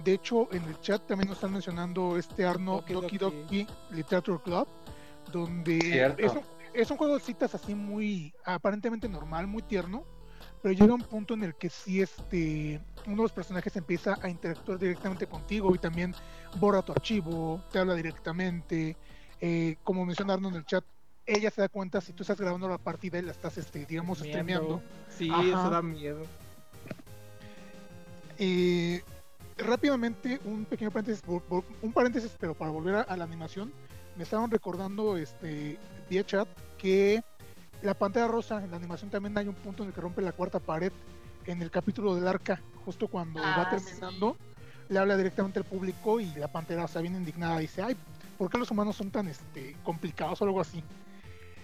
[0.04, 3.42] De hecho, en el chat también nos están mencionando este Arno Doki Doki Doki.
[3.42, 4.68] Doki Literature Club,
[5.32, 6.22] donde Cierto.
[6.22, 6.42] es un,
[6.74, 10.04] es un juego de citas así muy aparentemente normal, muy tierno,
[10.62, 14.30] pero llega un punto en el que sí este uno de los personajes empieza a
[14.30, 16.14] interactuar directamente contigo y también
[16.60, 18.98] borra tu archivo, te habla directamente,
[19.40, 20.84] eh, como mencionaron en el chat,
[21.26, 24.20] ella se da cuenta si tú estás grabando la partida y la estás este, digamos
[24.20, 24.82] streameando.
[25.10, 25.44] Sí, Ajá.
[25.44, 26.24] eso da miedo.
[28.40, 29.02] Eh,
[29.58, 31.24] rápidamente, un pequeño paréntesis,
[31.82, 33.72] un paréntesis, pero para volver a, a la animación,
[34.16, 35.78] me estaban recordando este
[36.10, 36.48] vía chat
[36.78, 37.24] que
[37.82, 40.32] la pantalla rosa en la animación también hay un punto en el que rompe la
[40.32, 40.92] cuarta pared
[41.46, 44.36] en el capítulo del arca, justo cuando va Ah, terminando,
[44.90, 47.96] le habla directamente al público y la pantera, o sea, bien indignada, dice, ay,
[48.38, 50.84] ¿por qué los humanos son tan este complicados o algo así?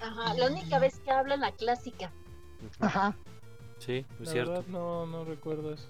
[0.01, 2.11] Ajá, la única vez que hablan la clásica.
[2.79, 3.15] Ajá.
[3.79, 4.51] Sí, es La cierto.
[4.51, 5.87] verdad no, no recuerdo eso.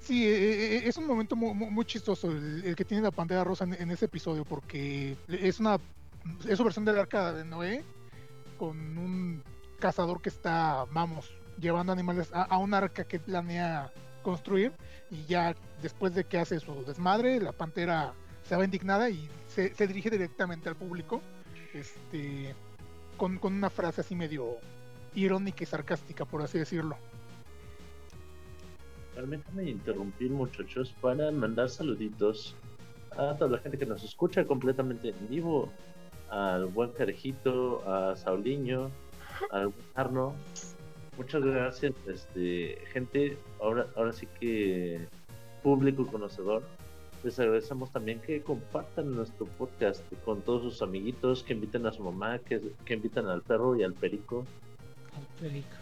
[0.00, 3.42] Sí, eh, eh, es un momento muy, muy- chistoso el, el que tiene la pantalla
[3.44, 5.78] rosa en, en ese episodio porque es una
[6.48, 7.82] es su versión del arca de Noé
[8.58, 9.42] con un
[9.78, 13.92] cazador que está, vamos, llevando animales a, un arca que planea
[14.22, 14.72] construir
[15.10, 19.74] y ya después de que hace su desmadre, la pantera se va indignada y se,
[19.74, 21.20] se dirige directamente al público,
[21.74, 22.54] este,
[23.16, 24.56] con, con una frase así medio
[25.14, 26.96] irónica y sarcástica, por así decirlo.
[29.14, 32.54] Permítanme interrumpir, muchachos, para mandar saluditos
[33.12, 35.72] a toda la gente que nos escucha completamente en vivo.
[36.30, 38.90] Al buen Carejito, a Sauliño,
[39.50, 40.34] al buen Arno.
[41.16, 43.38] Muchas gracias, este, gente.
[43.60, 45.08] Ahora, ahora sí que
[45.62, 46.62] público conocedor.
[47.22, 52.04] Les agradecemos también que compartan nuestro podcast con todos sus amiguitos, que inviten a su
[52.04, 54.44] mamá, que, que inviten al perro y al perico.
[55.16, 55.76] Al perico.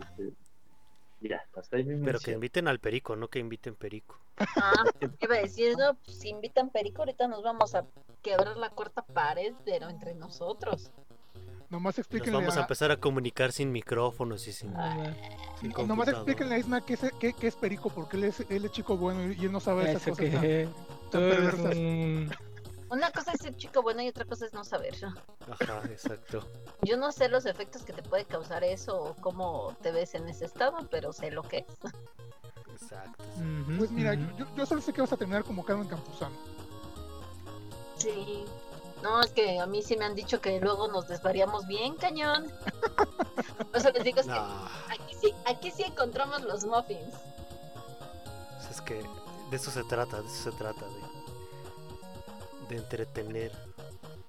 [0.00, 0.32] Este,
[1.56, 4.18] hasta ahí mi Pero que inviten al perico, no que inviten perico.
[4.38, 4.72] Ah,
[5.20, 7.84] iba a decir, no, pues, si invitan perico, ahorita nos vamos a
[8.22, 10.90] quebrar la cuarta pared, pero entre nosotros.
[11.70, 15.12] Nomás Nos explíquenle vamos a a, empezar a comunicar sin micrófonos y sin, Ah,
[15.60, 18.64] sin nomás explíquenle a Isma qué es, qué, qué es Perico, porque él es, él
[18.64, 20.30] es chico bueno y él no sabe esas Eso cosas.
[20.30, 20.68] tan- que
[21.10, 21.74] tan tú eres perversas.
[21.76, 22.30] un...
[22.90, 24.94] Una cosa es ser chico bueno y otra cosa es no saber.
[25.50, 26.46] Ajá, exacto.
[26.82, 30.28] Yo no sé los efectos que te puede causar eso o cómo te ves en
[30.28, 31.92] ese estado, pero sé lo que es.
[32.82, 33.24] Exacto.
[33.78, 36.36] Pues mira, yo, yo solo sé que vas a terminar como Carmen Campuzano.
[37.96, 38.44] Sí.
[39.04, 42.50] No, es que a mí sí me han dicho que luego nos desvariamos bien cañón.
[43.70, 47.14] Por eso les digo es que aquí sí, aquí sí encontramos los muffins.
[48.56, 49.04] pues es que
[49.50, 51.03] de eso se trata, de eso se trata, de,
[52.68, 53.52] de entretener.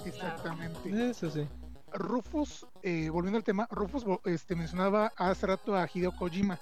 [0.05, 1.09] Exactamente.
[1.09, 1.47] Eso sí.
[1.93, 6.59] Rufus, eh, volviendo al tema, Rufus este, mencionaba hace rato a Hideo Kojima.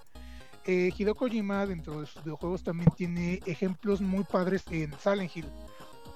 [0.66, 5.46] Eh, Hideo Kojima dentro de sus videojuegos también tiene ejemplos muy padres en Silent Hill.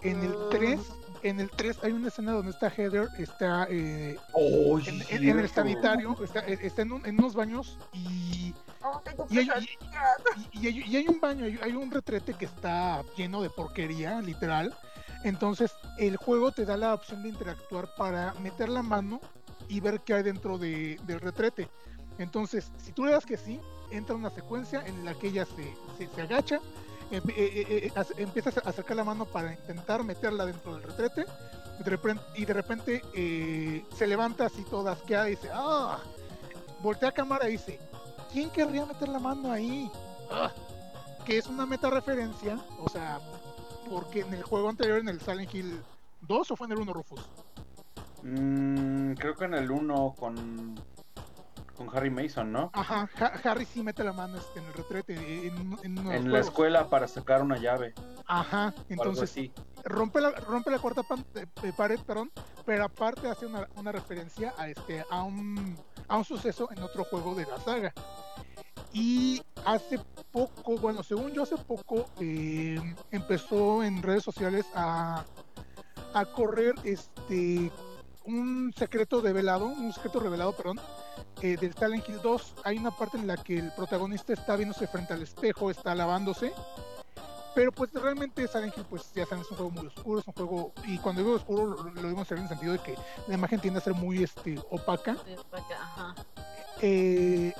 [0.04, 0.80] En el 3,
[1.24, 5.40] en el 3 hay una escena donde está Heather, está eh, Oh, en, en- en
[5.40, 8.54] el sanitario, está, eh, está en, un- en unos baños y,
[9.32, 9.50] y, hay,
[10.54, 13.50] y- y hay- y hay un baño, hay, hay un retrete que está lleno de
[13.50, 14.74] porquería, literal.
[15.24, 19.20] Entonces el juego te da la opción de interactuar para meter la mano
[19.68, 21.70] y ver qué hay dentro de- del retrete.
[22.18, 23.60] Entonces, si tú le das que sí,
[23.92, 26.60] entra una secuencia en la que ella se, se- agacha,
[27.12, 31.26] eh, eh, eh, empiezas a acercar la mano para intentar meterla dentro del retrete
[31.80, 36.00] y de repente, y de repente eh, se levanta así toda asqueada y dice, ¡ah!
[36.82, 37.80] Voltea a cámara y dice,
[38.32, 39.90] ¿quién querría meter la mano ahí?
[40.32, 40.52] Ah,
[41.26, 43.20] que es una meta referencia, o sea,
[43.90, 45.82] porque en el juego anterior, en el Silent Hill
[46.22, 47.22] 2 o fue en el 1 Rufus.
[48.24, 50.76] Mm, creo que en el 1 con,
[51.76, 52.72] con Harry Mason, ¿no?
[52.74, 56.16] Ajá, Ha- Harry sí mete la mano este, en el retrete, en, en uno de
[56.16, 56.48] los En la juegos.
[56.48, 57.94] escuela para sacar una llave.
[58.26, 59.54] Ajá, entonces así.
[59.86, 62.32] rompe la, rompe la cuarta pan- eh, eh, pared, perdón,
[62.66, 65.78] pero aparte hace una, una referencia a este a un,
[66.08, 67.94] a un suceso en otro juego de la saga.
[68.98, 70.00] Y hace
[70.32, 72.80] poco, bueno, según yo hace poco, eh,
[73.12, 75.24] empezó en redes sociales a,
[76.16, 77.72] a correr este
[78.26, 80.80] un secreto develado, un secreto revelado, perdón,
[81.44, 82.56] eh, del Silent Hill 2.
[82.64, 86.52] Hay una parte en la que el protagonista está viéndose frente al espejo, está lavándose
[87.58, 90.34] pero pues realmente Silent Hill, pues ya saben, es un juego muy oscuro, es un
[90.36, 92.96] juego, y cuando digo oscuro lo, lo digo en el sentido de que
[93.28, 95.18] la imagen tiende a ser muy este, opaca.
[95.74, 96.14] Ajá.
[96.82, 97.52] Eh,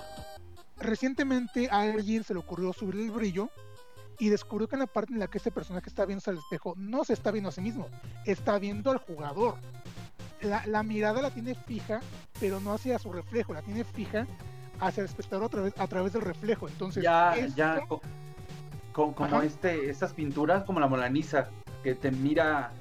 [0.80, 3.50] recientemente a alguien se le ocurrió subirle el brillo
[4.20, 6.74] y descubrió que en la parte en la que ese personaje está viendo al espejo
[6.78, 7.88] no se está viendo a sí mismo,
[8.26, 9.56] está viendo al jugador.
[10.42, 12.00] La, la mirada la tiene fija,
[12.40, 14.28] pero no hacia su reflejo, la tiene fija
[14.80, 16.68] hacia el espectador a través, a través del reflejo.
[16.68, 18.02] Entonces, Ya, esto- ya, co-
[18.94, 19.46] co- como Ajá.
[19.46, 21.50] este, estas pinturas, como la Molaniza,
[21.84, 22.72] que te mira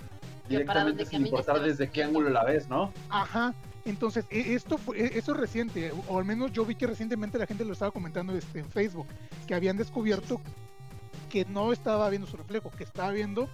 [0.48, 2.92] directamente sin importar desde qué ángulo la ves, ¿no?
[3.08, 3.54] Ajá.
[3.86, 6.86] Entonces, e- esto fue, e- eso es reciente, o- o al menos yo vi que
[6.86, 9.06] recientemente la gente lo estaba comentando este, en Facebook,
[9.46, 10.40] que habían descubierto
[11.30, 13.48] que no estaba viendo su reflejo, que estaba viendo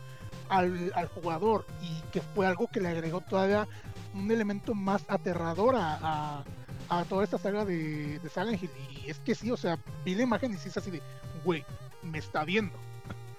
[0.48, 3.68] al, al jugador y que fue algo que le agregó todavía
[4.14, 6.44] un elemento más aterrador a, a-
[6.88, 8.70] a toda esta saga de, de Silent Hill.
[9.04, 11.00] Y es que sí, o sea, vi la imagen y sí es así de,
[11.44, 11.64] güey,
[12.02, 12.76] me está viendo.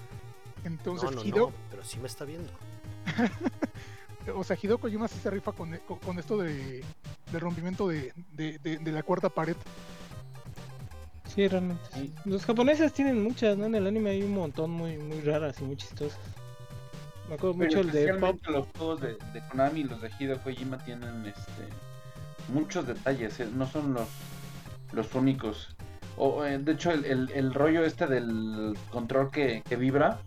[0.63, 2.51] Entonces, no, no, Hideo- no, pero sí me está viendo.
[4.31, 6.83] o sea, Hideo Kojima sí se rifa con, con, con esto de,
[7.31, 9.55] del rompimiento de, de, de- de la cuarta pared.
[11.33, 11.83] Sí, realmente.
[11.93, 12.13] sí.
[12.25, 13.65] Los japoneses tienen muchas, ¿no?
[13.65, 16.19] En el anime hay un montón muy, muy raras y muy chistosas.
[17.27, 18.39] Me acuerdo Pero mucho el de Pop.
[18.49, 21.63] los juegos de, de Konami y los de Hideo Kojima tienen este
[22.49, 24.07] muchos detalles, eh, no son los,
[24.91, 25.75] los únicos.
[26.17, 30.19] O, eh, de hecho, el, el- el rollo este del control que, que vibra,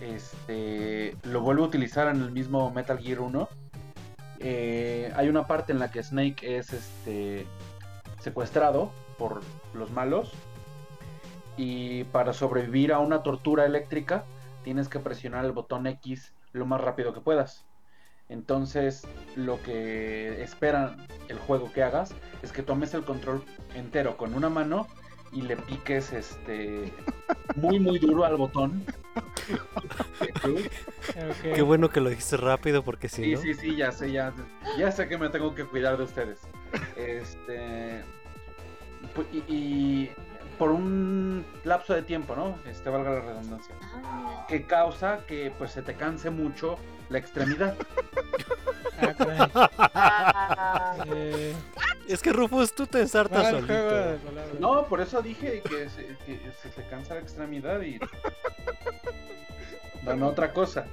[0.00, 3.48] este, lo vuelvo a utilizar en el mismo Metal Gear 1.
[4.40, 7.46] Eh, hay una parte en la que Snake es este
[8.20, 9.40] secuestrado por
[9.74, 10.32] los malos
[11.56, 14.24] y para sobrevivir a una tortura eléctrica
[14.62, 17.64] tienes que presionar el botón X lo más rápido que puedas.
[18.28, 20.96] Entonces, lo que espera
[21.28, 23.42] el juego que hagas es que tomes el control
[23.74, 24.86] entero con una mano
[25.32, 26.92] y le piques este
[27.56, 28.84] muy muy duro al botón.
[31.42, 33.40] Qué bueno que lo dijiste rápido porque si Sí, no.
[33.40, 34.32] sí, sí, ya sé, ya,
[34.78, 36.40] ya sé que me tengo que cuidar de ustedes.
[36.96, 38.02] Este.
[39.32, 40.10] Y, y
[40.58, 42.58] por un lapso de tiempo, ¿no?
[42.68, 43.74] Este valga la redundancia.
[44.04, 46.76] Ah, Que causa que pues se te canse mucho
[47.08, 47.74] la extremidad.
[49.94, 51.54] Ah, Eh,
[52.08, 54.18] Es que Rufus, tú te ensartas solito.
[54.60, 57.98] No, por eso dije que se, que se te cansa la extremidad y.
[60.16, 60.86] No otra cosa.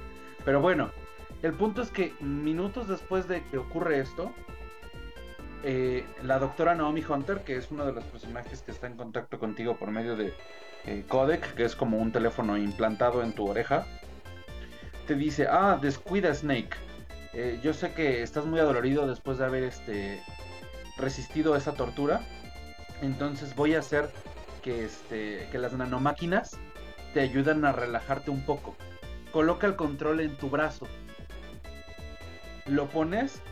[0.44, 0.90] Pero bueno,
[1.42, 4.32] el punto es que minutos después de que ocurre esto,
[5.62, 9.38] eh, la doctora Naomi Hunter, que es uno de los personajes que está en contacto
[9.38, 10.34] contigo por medio de
[10.86, 13.86] eh, codec, que es como un teléfono implantado en tu oreja,
[15.06, 16.76] te dice, ah, descuida Snake.
[17.38, 20.22] Eh, yo sé que estás muy adolorido después de haber este,
[20.96, 22.22] resistido esa tortura.
[23.02, 24.08] Entonces voy a hacer
[24.62, 26.58] que, este, que las nanomáquinas
[27.12, 28.74] te ayuden a relajarte un poco.
[29.32, 30.86] Coloca el control en tu brazo.
[32.64, 33.42] Lo pones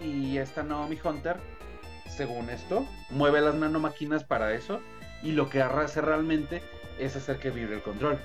[0.00, 1.36] y esta Naomi Hunter,
[2.08, 4.80] según esto, mueve las nanomáquinas para eso.
[5.22, 6.62] Y lo que hace realmente
[6.98, 8.18] es hacer que vibre el control.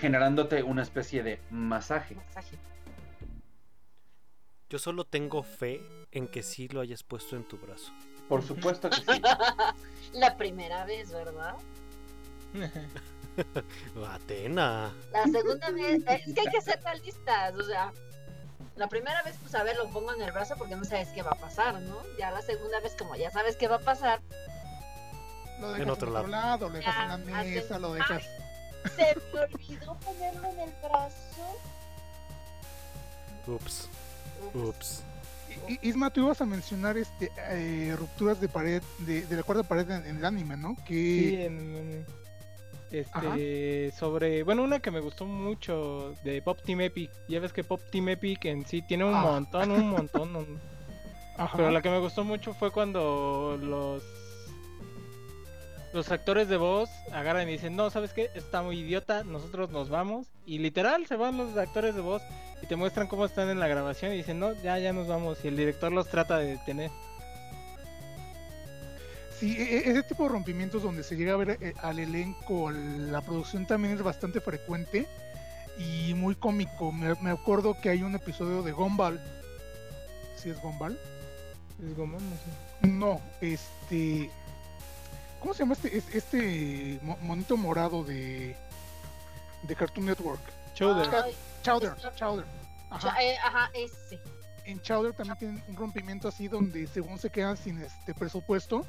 [0.00, 2.16] Generándote una especie de masaje.
[4.68, 5.80] Yo solo tengo fe
[6.12, 7.92] en que sí lo hayas puesto en tu brazo.
[8.28, 9.22] Por supuesto que sí.
[10.12, 11.54] La primera vez, ¿verdad?
[14.08, 14.92] Atena.
[15.12, 17.92] La segunda vez, es que hay que ser realistas, o sea,
[18.76, 21.22] la primera vez, pues a ver, lo pongo en el brazo porque no sabes qué
[21.22, 21.98] va a pasar, ¿no?
[22.18, 24.20] Ya la segunda vez, como ya sabes qué va a pasar,
[25.60, 26.26] Lo dejas En otro lado.
[26.26, 28.22] lado, lo dejas Ya, en la hacen- mesa, lo dejas.
[28.94, 31.58] se me olvidó ponerlo en el brazo.
[33.46, 33.88] Ups.
[34.54, 35.02] Ups.
[35.82, 39.90] Isma, tú ibas a mencionar este eh, rupturas de pared, de, de la cuarta pared
[39.90, 40.76] en, en el anime, ¿no?
[40.86, 42.06] Que Sí, en-
[42.90, 47.10] este, sobre, bueno, una que me gustó mucho de Pop Team Epic.
[47.28, 49.22] Ya ves que Pop Team Epic en sí tiene un Ah.
[49.22, 50.36] montón, un montón.
[50.36, 50.60] un-
[51.36, 51.56] Ajá.
[51.56, 54.02] Pero la que me gustó mucho fue cuando los
[55.96, 58.30] los actores de voz agarran y dicen, no, ¿sabes qué?
[58.34, 60.26] Está muy idiota, nosotros nos vamos.
[60.44, 62.22] Y literal se van los actores de voz
[62.62, 65.38] y te muestran cómo están en la grabación y dicen, no, ya, ya nos vamos.
[65.42, 66.90] Y el director los trata de detener.
[69.40, 72.70] Sí, e- e- ese tipo de rompimientos donde se llega a ver eh, al elenco,
[72.70, 75.06] la producción también es bastante frecuente
[75.78, 76.92] y muy cómico.
[76.92, 79.18] Me, me acuerdo que hay un episodio de Gumball.
[80.36, 80.98] ¿Sí es Gumball?
[81.86, 82.86] Es como, no sé.
[82.86, 84.30] No, este.
[85.40, 88.56] ¿Cómo se llama este, es- este mo- monito morado de,
[89.62, 90.40] de Cartoon Network?
[90.74, 91.08] Chowder.
[91.62, 92.44] Chowder, Chowder.
[92.90, 93.22] Ajá.
[93.22, 94.20] eh, ajá, ese.
[94.64, 98.86] En Chowder también tienen un rompimiento así donde según se quedan sin este presupuesto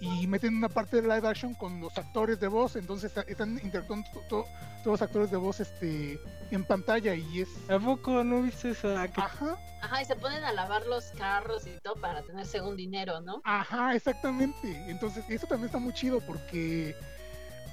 [0.00, 3.58] y meten una parte de live action con los actores de voz, entonces está- están
[3.62, 4.46] interactuando to- to-
[4.82, 9.02] todos los actores de voz este en pantalla y es ¿A poco no viste esa?
[9.02, 13.20] ajá, Ajá, y se ponen a lavar los carros y todo para tener según dinero,
[13.20, 13.40] ¿no?
[13.44, 14.90] ajá, exactamente.
[14.90, 16.94] Entonces, eso también está muy chido porque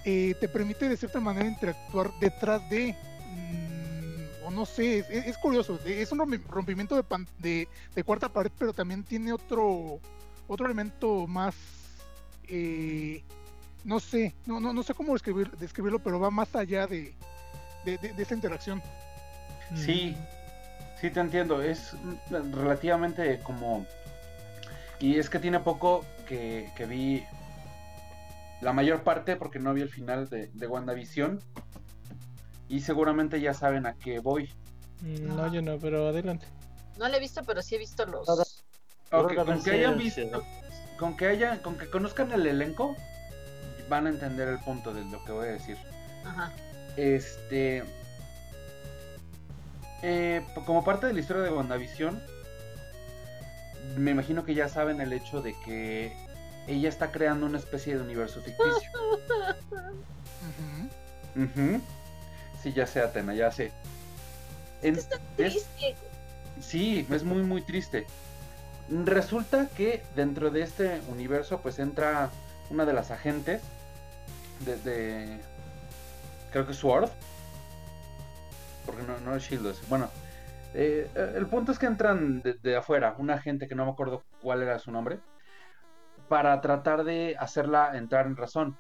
[0.06, 2.96] eh, te permite de cierta manera interactuar detrás de
[3.30, 8.04] mm, o no sé, es, es curioso, es un rompi- rompimiento de, pan- de, de
[8.04, 10.00] cuarta pared, pero también tiene otro
[10.48, 11.56] otro elemento más
[12.52, 13.24] eh,
[13.84, 17.16] no sé, no, no, no sé cómo describir, describirlo, pero va más allá de,
[17.86, 18.82] de, de- de esa interacción.
[19.76, 20.16] Sí,
[21.00, 21.62] sí te entiendo.
[21.64, 21.96] Es
[22.52, 23.86] relativamente como...
[25.00, 27.24] Y es que tiene poco que, que vi
[28.62, 31.40] la mayor parte porque no vi el final de, de WandaVision.
[32.70, 34.50] Y seguramente ya saben a qué voy.
[35.02, 36.46] Mm, No, yo no, pero adelante.
[37.00, 38.28] No lo he visto, pero sí he visto los.
[38.30, 38.44] Ahora-
[39.14, 40.22] Ok, Ahora con que hayan visto,
[41.02, 42.96] con que haya, con que conozcan el elenco,
[43.90, 45.76] van a entender el punto de lo que voy a decir.
[46.24, 46.54] Ajá.
[46.96, 47.84] Este.
[50.04, 52.22] eh, como parte de la historia de WandaVision,
[53.98, 56.16] me imagino que ya saben el hecho de que
[56.68, 58.92] ella está creando una especie de universo ficticio.
[62.62, 63.72] Sí, ya sé, Atena, ya sé.
[64.84, 65.96] En- es- Triste.
[66.62, 68.06] sí, es muy, muy triste.
[68.90, 72.30] Resulta que dentro de este universo, pues entra
[72.70, 73.62] una de las agentes
[74.66, 74.76] de.
[74.78, 75.40] de-
[76.52, 77.10] creo que Sword.
[78.86, 79.76] Porque no, no es Shield.
[79.88, 80.10] Bueno,
[80.74, 84.24] eh, el punto es que entran de, de afuera, una agente que no me acuerdo
[84.42, 85.20] cuál era su nombre,
[86.28, 88.78] para tratar de hacerla entrar en razón.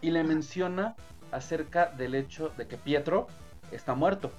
[0.00, 0.96] Y le menciona
[1.30, 3.28] acerca del hecho de que Pietro
[3.70, 4.32] está muerto.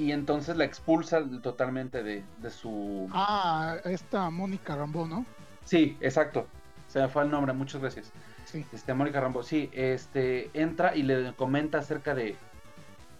[0.00, 3.06] Y entonces la expulsa totalmente de, de su...
[3.12, 5.26] Ah, esta Mónica Rambo, ¿no?
[5.66, 6.46] Sí, exacto.
[6.88, 8.10] Se me fue el nombre, muchas gracias.
[8.46, 8.64] Sí.
[8.72, 12.34] Este, Mónica Rambo, sí, este, entra y le comenta acerca de,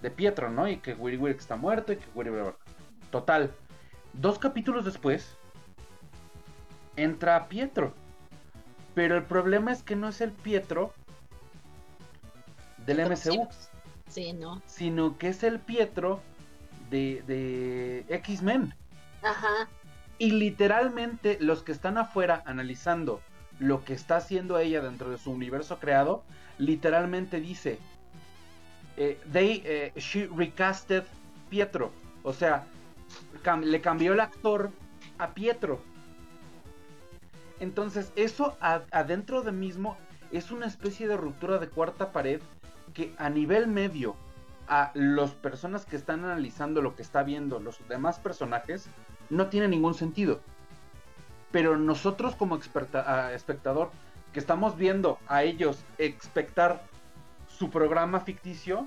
[0.00, 0.66] de Pietro, ¿no?
[0.68, 2.54] Y que Wiri Wiri está muerto y que Wiri Wiri-
[3.10, 3.50] Total.
[4.14, 5.36] Dos capítulos después,
[6.96, 7.92] entra Pietro.
[8.94, 10.94] Pero el problema es que no es el Pietro
[12.86, 13.48] del MCU.
[14.08, 14.62] Sí, no.
[14.66, 16.20] sino que es el Pietro
[16.90, 18.74] de, de X-Men.
[19.22, 19.68] Ajá.
[20.18, 23.20] Y literalmente los que están afuera analizando
[23.58, 26.22] lo que está haciendo ella dentro de su universo creado,
[26.58, 27.78] literalmente dice,
[28.96, 31.04] eh, they, eh, she recasted
[31.48, 31.90] Pietro.
[32.22, 32.64] O sea,
[33.42, 34.70] cam- le cambió el actor
[35.18, 35.80] a Pietro.
[37.60, 39.96] Entonces, eso adentro de mismo
[40.32, 42.40] es una especie de ruptura de cuarta pared
[42.94, 44.16] que a nivel medio
[44.70, 48.86] a las personas que están analizando lo que está viendo los demás personajes
[49.28, 50.40] no tiene ningún sentido.
[51.50, 52.58] Pero nosotros como
[52.94, 53.90] ah, espectador
[54.32, 56.82] que estamos viendo a ellos expectar
[57.48, 58.86] su programa ficticio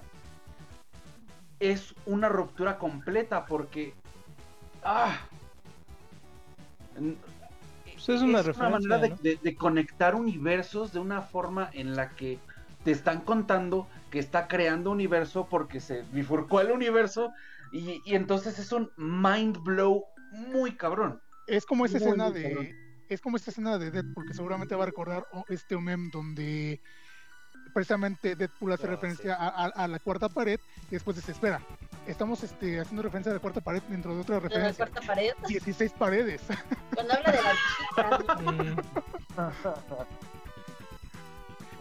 [1.60, 3.94] es una ruptura completa porque
[4.86, 5.18] ah,
[7.94, 9.16] Pues es una manera de, ¿no?
[9.22, 12.40] de- de conectar universos de una forma en la que
[12.84, 17.32] te están contando que está creando universo porque se bifurcó el universo
[17.72, 20.04] y, y entonces es un mind blow
[20.34, 21.20] muy cabrón.
[21.48, 22.64] Es como esa Muy, escena muy cabrón.
[22.66, 22.76] de.
[23.10, 26.80] Es como esta escena de Deadpool, que seguramente va a recordar este meme donde
[27.74, 30.60] precisamente Deadpool hace Ah, referencia a, a- a la cuarta pared
[30.90, 31.60] y después dice, espera,
[32.06, 34.86] estamos este, haciendo referencia a la cuarta pared dentro de otra De la referencia.
[34.86, 35.32] cuarta pared.
[35.48, 36.42] 16 paredes.
[36.94, 38.74] Cuando habla de la.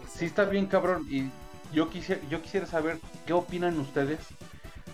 [0.09, 1.29] Sí está bien cabrón y
[1.73, 4.19] yo quisiera, yo quisiera saber qué opinan ustedes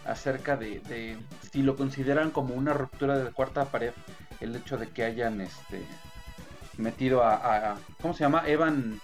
[0.05, 1.17] acerca de, de
[1.51, 3.91] si lo consideran como una ruptura de la cuarta pared
[4.39, 5.83] el hecho de que hayan este
[6.77, 8.43] metido a, a- ¿cómo se llama?
[8.47, 8.99] Evan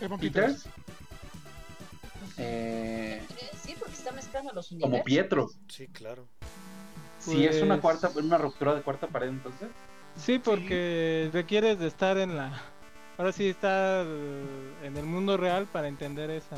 [0.00, 0.66] Evan Peters
[2.36, 3.22] eh,
[3.62, 4.90] Sí, porque está mezclando los universos.
[4.92, 5.50] como Pietro.
[5.68, 6.26] Sí, claro.
[7.20, 9.68] Si es una Pues- cuarta, una ruptura de cuarta pared entonces.
[10.16, 12.60] Sí, porque requieres de estar en la...
[13.16, 16.56] Ahora sí estar en el mundo real para entender esa.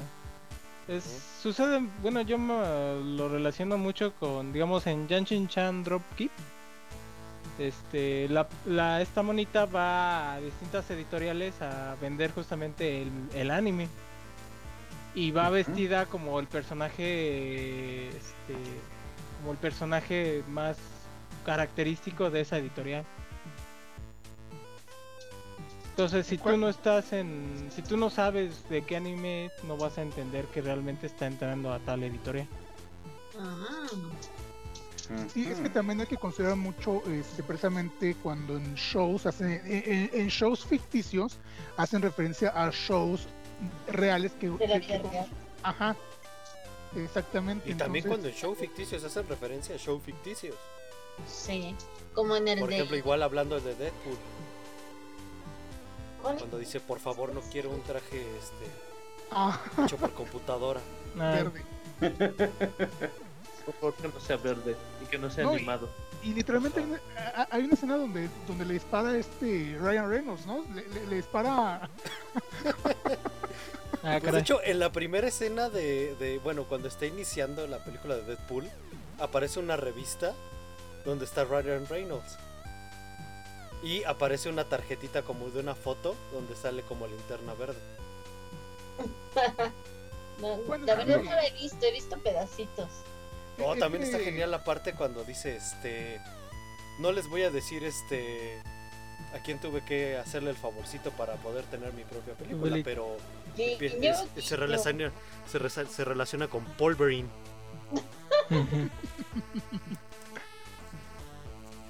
[0.88, 1.04] Es,
[1.42, 2.54] Sucede, bueno, yo me
[3.16, 6.30] lo relaciono mucho con, digamos, en Yanshin Chan Dropkick.
[7.58, 13.88] Este, la, la, esta monita va a distintas editoriales a vender justamente el, el anime.
[15.14, 18.54] Y va vestida como el personaje, este,
[19.40, 20.76] como el personaje más
[21.44, 23.04] característico de esa editorial.
[25.96, 26.60] Entonces, si tú ¿Cuál?
[26.60, 30.60] no estás en, si tú no sabes de qué anime, no vas a entender que
[30.60, 32.46] realmente está entrando a tal editorial.
[33.40, 33.86] Ajá.
[35.32, 40.28] Sí, es que también hay que considerar mucho este, precisamente cuando en shows hacen, en,
[40.28, 41.38] shows ficticios
[41.78, 43.26] hacen referencia a shows
[43.88, 45.26] reales que, De la que- vida que- real.
[45.62, 45.96] ajá
[46.94, 50.56] exactamente Y también entonces- cuando en show ficticios hacen referencia a show ficticios.
[51.26, 51.74] Sí.
[52.12, 52.74] Como en el Por de.
[52.76, 54.16] ejemplo, igual hablando de Deadpool.
[56.34, 58.66] Cuando dice, por favor, no quiero un traje este,
[59.30, 60.80] ah, hecho por computadora.
[61.14, 61.62] Verde.
[63.66, 65.88] Por favor, que no sea verde y que no sea No, animado.
[66.22, 67.00] y literalmente hay una,
[67.34, 71.16] a- hay una escena donde donde le dispara este Ryan Reynolds no le, le- le
[71.16, 71.80] dispara
[74.04, 77.78] ah, Pues, de hecho, en la primera escena de, de, bueno, cuando está iniciando la
[77.82, 78.68] película de Deadpool,
[79.18, 80.32] aparece una revista
[81.04, 82.38] donde está Ryan Reynolds.
[83.82, 87.78] Y aparece una tarjetita como de una foto donde sale como linterna verde.
[90.40, 92.90] No, Bueno, la verdad no la he visto, he visto pedacitos.
[93.58, 96.20] Oh, también está genial la parte cuando dice, este,
[96.98, 98.58] no les voy a decir, este,
[99.34, 103.16] a quién tuve que hacerle el favorcito para poder tener mi propia película, pero
[103.56, 105.10] se, relaciona,
[105.50, 107.30] se, resa- se relaciona con Polverine.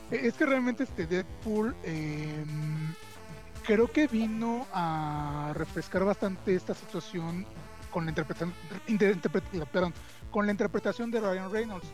[0.07, 0.15] Ujú.
[0.15, 2.45] Es que realmente este Deadpool eh,
[3.65, 7.47] creo que vino a refrescar bastante esta situación
[7.91, 8.53] con la interpretación,
[10.31, 11.87] con la interpretación de Ryan Reynolds,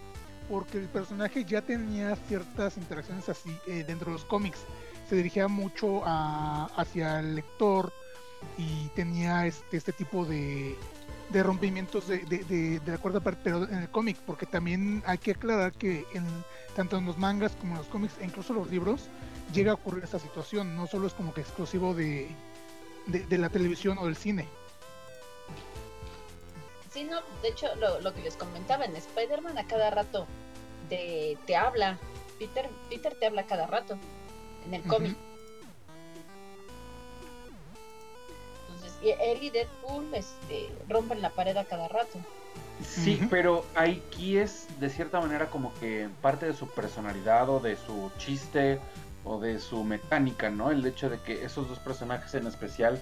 [0.48, 4.58] porque el personaje ya tenía ciertas interacciones así eh, dentro de los cómics.
[5.08, 7.92] Se dirigía mucho hacia el lector
[8.58, 10.76] y tenía este, este tipo de,
[11.32, 15.02] de rompimientos de, de- de- de la cuarta parte, pero en el cómic, porque también
[15.06, 16.24] hay que aclarar que en,
[16.76, 19.02] tanto en los mangas como en los cómics e incluso los libros
[19.52, 22.28] llega a ocurrir esta situación, no solo es como que exclusivo de,
[23.06, 24.46] de, de la televisión o del cine.
[26.92, 30.26] Sí, no, de hecho, lo, lo que les comentaba en Spider-Man a cada rato
[30.88, 31.98] te, te habla.
[32.38, 33.96] Peter, Peter te habla cada rato
[34.66, 35.16] en el cómic.
[39.02, 42.18] Y él y Deadpool este, rompen la pared a cada rato.
[42.86, 43.28] Sí, Ujú.
[43.30, 48.10] pero aquí es de cierta manera como que parte de su personalidad o de su
[48.18, 48.80] chiste
[49.24, 50.70] o de su mecánica, ¿no?
[50.70, 53.00] El hecho de que esos dos personajes en especial,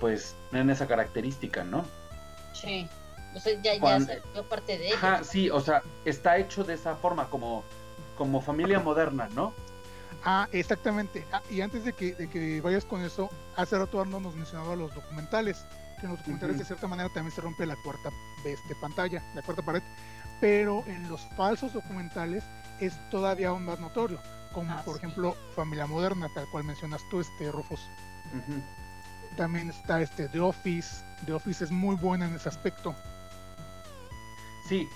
[0.00, 1.84] pues, tienen esa característica, ¿no?
[2.54, 2.88] Sí.
[3.34, 4.98] O sea, ya, ya Cuando- salió parte de ellos.
[5.02, 7.62] Ajá, sí, o sea, está hecho de esa forma, como,
[8.16, 9.52] como familia moderna, ¿no?
[10.24, 11.26] Ah, exactamente.
[11.32, 14.74] Ah, y antes de que, de que vayas con eso, hace rato Arno nos mencionaba
[14.76, 15.64] los documentales.
[16.00, 18.10] Que en los documentales de cierta manera también se rompe la cuarta
[18.44, 19.82] este, pantalla, la cuarta pared.
[20.40, 22.42] Pero en los falsos documentales
[22.80, 24.18] es todavía aún más notorio.
[24.52, 24.98] Como Ah, por sí.
[25.04, 27.80] ejemplo Familia Moderna, tal cual mencionas tú, este Rufus.
[29.36, 31.04] También está este The Office.
[31.26, 32.94] The Office es muy buena en ese aspecto.
[34.68, 34.88] Sí,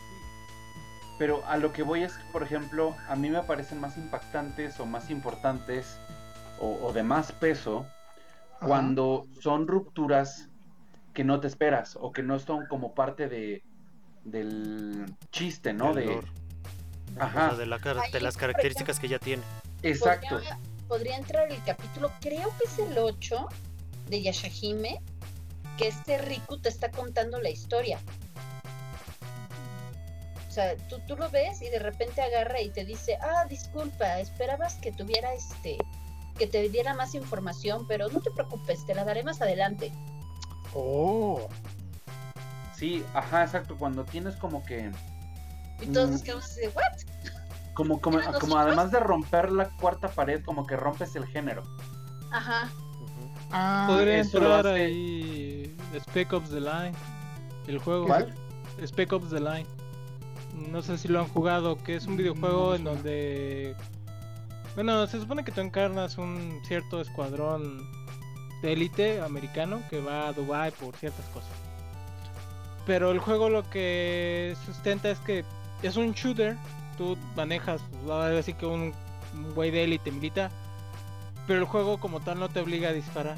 [1.18, 4.78] pero a lo que voy es que, por ejemplo, a mí me parecen más impactantes
[4.80, 5.98] o más importantes
[6.60, 7.86] o, o de más peso
[8.56, 8.66] Ajá.
[8.66, 10.48] cuando son rupturas
[11.14, 13.62] que no te esperas o que no son como parte de
[14.24, 15.94] del chiste, ¿no?
[15.94, 16.28] Del De, lore.
[17.18, 17.78] O ajá, sea, de, la
[18.12, 19.42] de las características que ya tiene.
[19.82, 20.36] exacto.
[20.36, 23.48] Podría, podría entrar el capítulo, creo que es el 8
[24.08, 25.00] de Yashahime,
[25.76, 27.98] que este Riku te está contando la historia.
[30.58, 34.18] O sea, tú, tú lo ves y de repente agarra y te dice, ah, disculpa,
[34.18, 35.78] esperabas que tuviera este,
[36.36, 39.92] que te diera más información, pero no te preocupes, te la daré más adelante.
[40.74, 41.46] Oh,
[42.74, 43.76] Sí, ajá, exacto.
[43.78, 44.90] Cuando tienes como que
[45.80, 46.12] Y todos Mm.
[46.14, 46.82] nos quedamos así de, ¿what?
[47.74, 51.24] como como, ¿Eran los como además de romper la cuarta pared, como que rompes el
[51.28, 51.62] género.
[52.32, 52.68] Ajá.
[53.00, 53.30] Ujú.
[53.52, 56.92] ah, Podría eso lo entrar hace- ahí Spec Ops The Line.
[57.68, 58.06] El juego.
[58.08, 58.34] ¿Cuál?
[58.84, 59.66] Spec Ops The Line.
[60.70, 63.74] No sé si lo han jugado, que es un videojuego en donde...
[64.74, 67.88] Bueno, se supone que tú encarnas un cierto escuadrón
[68.62, 71.50] de élite americano que va a Dubai por ciertas cosas.
[72.86, 75.44] Pero el juego lo que sustenta es que
[75.82, 76.56] es un shooter,
[76.96, 78.92] tú manejas, pues, ahora sí que un
[79.34, 80.50] un güey de élite militar,
[81.46, 83.36] pero el juego como tal no te obliga a disparar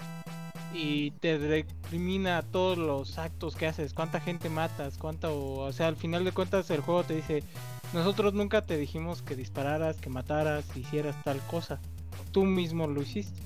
[0.72, 5.96] y te recrimina todos los actos que haces, cuánta gente matas, cuánto, o sea, al
[5.96, 7.42] final de cuentas el juego te dice,
[7.92, 11.80] nosotros nunca te dijimos que dispararas, que mataras, hicieras tal cosa,
[12.32, 13.40] tú mismo lo hiciste.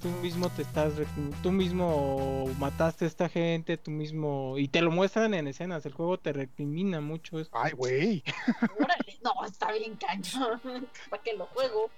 [0.00, 0.94] Tú mismo te estás,
[1.44, 5.92] tú mismo mataste a esta gente, tú mismo, y te lo muestran en escenas, el
[5.92, 7.48] juego te recrimina mucho eso.
[7.52, 8.24] ay, güey.
[8.80, 10.60] Órale, no, está bien cañón.
[11.08, 11.88] ¿Para qué lo juego?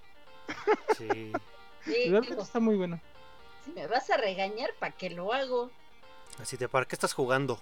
[0.98, 1.32] Sí.
[1.86, 3.00] Sí, Realmente digo, está muy bueno.
[3.64, 5.70] Si me vas a regañar, ¿para qué lo hago?
[6.40, 7.58] Así de, ¿para qué estás jugando?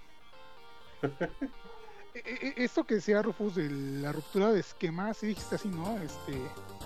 [2.15, 5.97] E- e- Esto que decía Rufus de la ruptura de esquema, sí dijiste así, ¿no?
[6.03, 6.33] Este,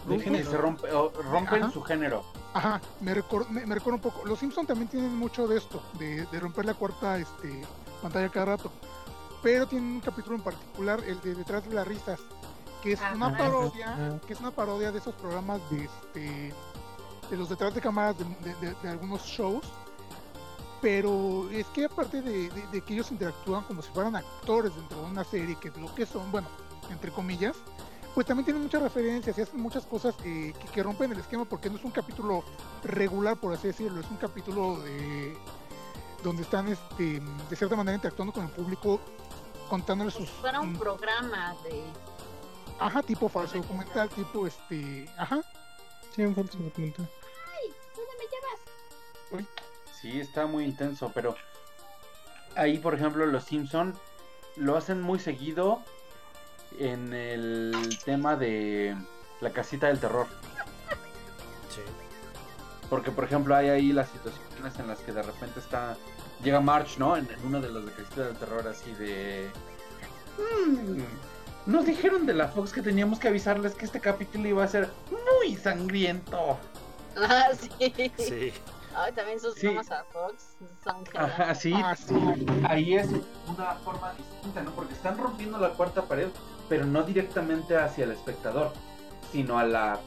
[0.06, 0.48] De Que género.
[0.48, 1.72] se rompe, o rompen Ajá.
[1.72, 2.24] su género.
[2.54, 4.24] Ajá, me recuerda me, me un poco.
[4.24, 7.60] Los Simpsons también tienen mucho de esto, de, de romper la cuarta este,
[8.00, 8.70] pantalla cada rato.
[9.42, 12.20] Pero tienen un capítulo en particular, el de Detrás de las Risas,
[12.84, 13.36] que es una Ajá.
[13.38, 14.20] parodia, Ajá.
[14.28, 16.54] que es una parodia de esos programas de este
[17.30, 19.64] de los detrás de cámaras de, de- de- algunos shows.
[20.80, 22.50] Pero es que aparte de,
[22.86, 26.04] que ellos interactúan como si fueran actores dentro de una serie, que es lo que
[26.04, 26.46] son, bueno,
[26.90, 27.56] entre comillas,
[28.14, 31.44] pues también tienen muchas referencias y hacen muchas cosas eh, que, que rompen el esquema
[31.46, 32.44] porque no es un capítulo
[32.84, 35.36] regular, por así decirlo, es un capítulo de
[36.22, 37.20] donde están este,
[37.50, 39.00] de cierta manera interactuando con el público,
[39.70, 41.82] contándole Como sus si fuera un mm, programa de.
[42.78, 45.40] ajá, tipo falso documental, tipo este, ajá,
[46.16, 47.06] Sí, un falso documental.
[47.94, 49.48] ¿Dónde me llevas?
[50.00, 51.36] Sí, está muy intenso, pero
[52.54, 53.94] ahí, por ejemplo, los Simpson
[54.56, 55.82] lo hacen muy seguido
[56.78, 58.96] en el tema de
[59.40, 60.26] la casita del terror.
[61.74, 61.82] Sí.
[62.88, 65.96] Porque, por ejemplo, hay ahí las situaciones en las que de repente está.
[66.42, 67.16] Llega March, ¿no?
[67.16, 69.50] En, en una de las de casita del terror, así de.
[70.38, 71.00] "Mm,
[71.66, 74.90] nos dijeron de la Fox que teníamos que avisarles que este capítulo iba a ser
[75.10, 76.58] muy sangriento.
[77.16, 77.92] Ah, sí.
[78.18, 78.52] Sí.
[78.94, 79.66] Ay, también sus Sí.
[79.66, 81.72] bromas a Fox son Ajá, sí.
[81.74, 82.14] ah, sí,
[82.68, 83.08] Ahí es
[83.46, 84.70] una forma distinta, ¿no?
[84.72, 86.28] Porque están rompiendo la cuarta pared,
[86.68, 88.72] pero no directamente hacia el espectador,
[89.32, 89.98] sino a la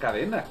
[0.00, 0.44] cadena.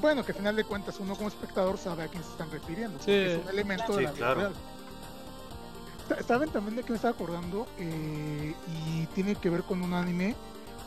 [0.00, 2.98] Bueno, que al final de cuentas uno como espectador sabe a quién se están refiriendo.
[2.98, 3.04] Sí.
[3.06, 4.40] porque es un elemento de Sí, la vida claro.
[4.40, 4.52] real.
[6.08, 7.66] Sa- ¿Saben también de qué me estaba acordando?
[7.78, 10.34] Eh, y tiene que ver con un anime,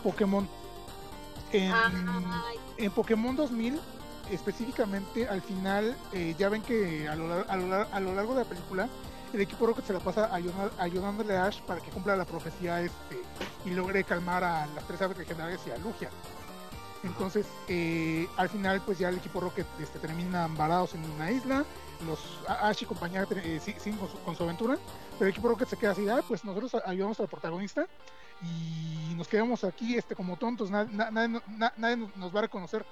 [0.03, 0.47] Pokémon.
[1.51, 1.71] En,
[2.91, 3.79] Pokémon 2000,
[4.31, 8.43] específicamente al final, eh, ya ven que a lo, a, lo, a lo largo de
[8.43, 8.87] la película,
[9.33, 12.81] el equipo Rocket se la pasa ayudando- ayudándole a Ash para que cumpla la profecía
[12.81, 13.21] este
[13.65, 16.09] y logre calmar a las tres aves legendarias y a Lugia.
[17.03, 21.65] Entonces, eh, al final, pues ya el equipo Rocket este, terminan varados en una isla.
[22.05, 24.77] Los Ash y compañía eh, siguen con su, con su aventura.
[25.21, 27.85] Pero el equipo Rocket se queda así, ah, pues nosotros ayudamos al protagonista
[28.41, 32.39] y nos quedamos aquí este como tontos, na- na- nadie, no- na- nadie nos- va
[32.39, 32.83] a reconocer.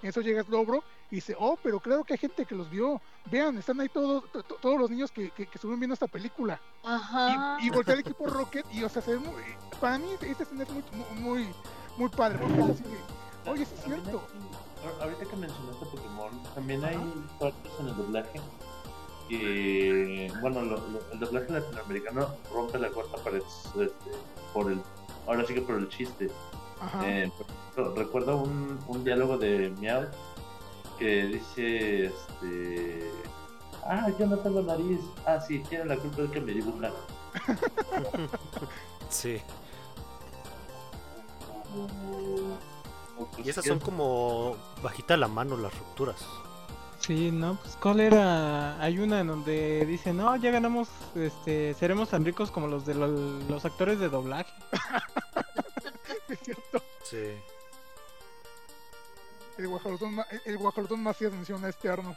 [0.00, 3.00] En eso llega Slowbro y dice, oh, pero claro que hay gente que los vio.
[3.32, 6.06] Vean, están ahí todos, to- to- todos los niños que, que, que estuvieron viendo esta
[6.06, 6.60] película.
[6.84, 7.58] Ajá.
[7.60, 9.42] Y, y voltea al equipo Rocket y, o sea, se ve muy,
[9.80, 10.84] para mí esta escena es muy,
[11.18, 11.48] muy,
[11.96, 12.38] muy padre.
[12.38, 14.22] Porque así de, oye, sí es cierto.
[15.00, 16.96] ahorita que mencionaste Pokémon, también hay
[17.40, 18.40] partes en el doblaje
[19.38, 23.90] que, bueno, lo- lo- el doblaje latinoamericano rompe la cuarta pared este,
[24.52, 24.80] por el,
[25.26, 26.30] ahora sí que por el chiste.
[27.04, 27.30] Eh,
[27.74, 30.06] por recuerdo un, un diálogo de Meow
[30.98, 33.10] que dice, este,
[33.86, 36.92] ah, yo no tengo nariz, ah, sí, tiene la culpa de que me dibujan.
[39.08, 39.40] Sí.
[43.34, 46.16] Pues, Y esas son como bajita la mano las rupturas.
[47.06, 48.80] Sí, no, pues ¿cuál era?
[48.80, 52.94] Hay una en donde dice, no, ya ganamos, este, seremos tan ricos como los de
[52.94, 53.08] lo-
[53.48, 54.52] los actores de doblaje.
[56.28, 56.82] Es cierto.
[57.04, 57.26] Sí.
[59.58, 60.16] El guajolotón,
[60.46, 62.16] el guajolotón Macías menciona a este Arno.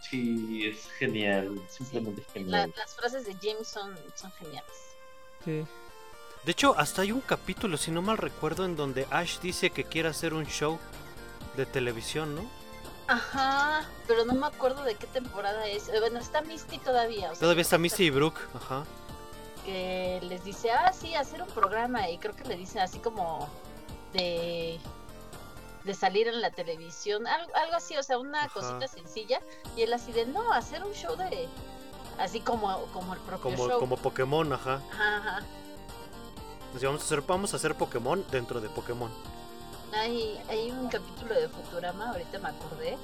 [0.00, 2.72] Sí, es genial, simplemente genial.
[2.76, 4.72] las frases de James son, son geniales.
[5.44, 5.64] Sí.
[6.44, 9.84] De hecho, hasta hay un capítulo, si no mal recuerdo, en donde Ash dice que
[9.84, 10.78] quiere hacer un show
[11.58, 12.59] de televisión, ¿no?
[13.12, 15.88] Ajá, pero no me acuerdo de qué temporada es.
[15.88, 17.30] Eh, Bueno, está Misty todavía.
[17.30, 18.84] o sea, Todavía está Misty y Brooke, ajá.
[19.64, 22.08] Que les dice, ah, sí, hacer un programa.
[22.08, 23.48] Y creo que le dicen así como
[24.12, 24.78] de
[25.84, 28.50] de salir en la televisión, algo, algo así, o sea, una Ajá.
[28.52, 29.40] cosita sencilla.
[29.76, 31.48] Y él así de, no, hacer un show de...
[32.18, 33.78] Así como, como el propio Como, show.
[33.80, 34.74] como Pokémon, ajá.
[34.92, 35.40] Ajá, ajá.
[36.72, 39.10] Pues vamos a hacer, vamos a hacer Pokémon dentro de Pokémon.
[39.92, 42.96] Hay, hay un capítulo de Futurama, ahorita me acordé,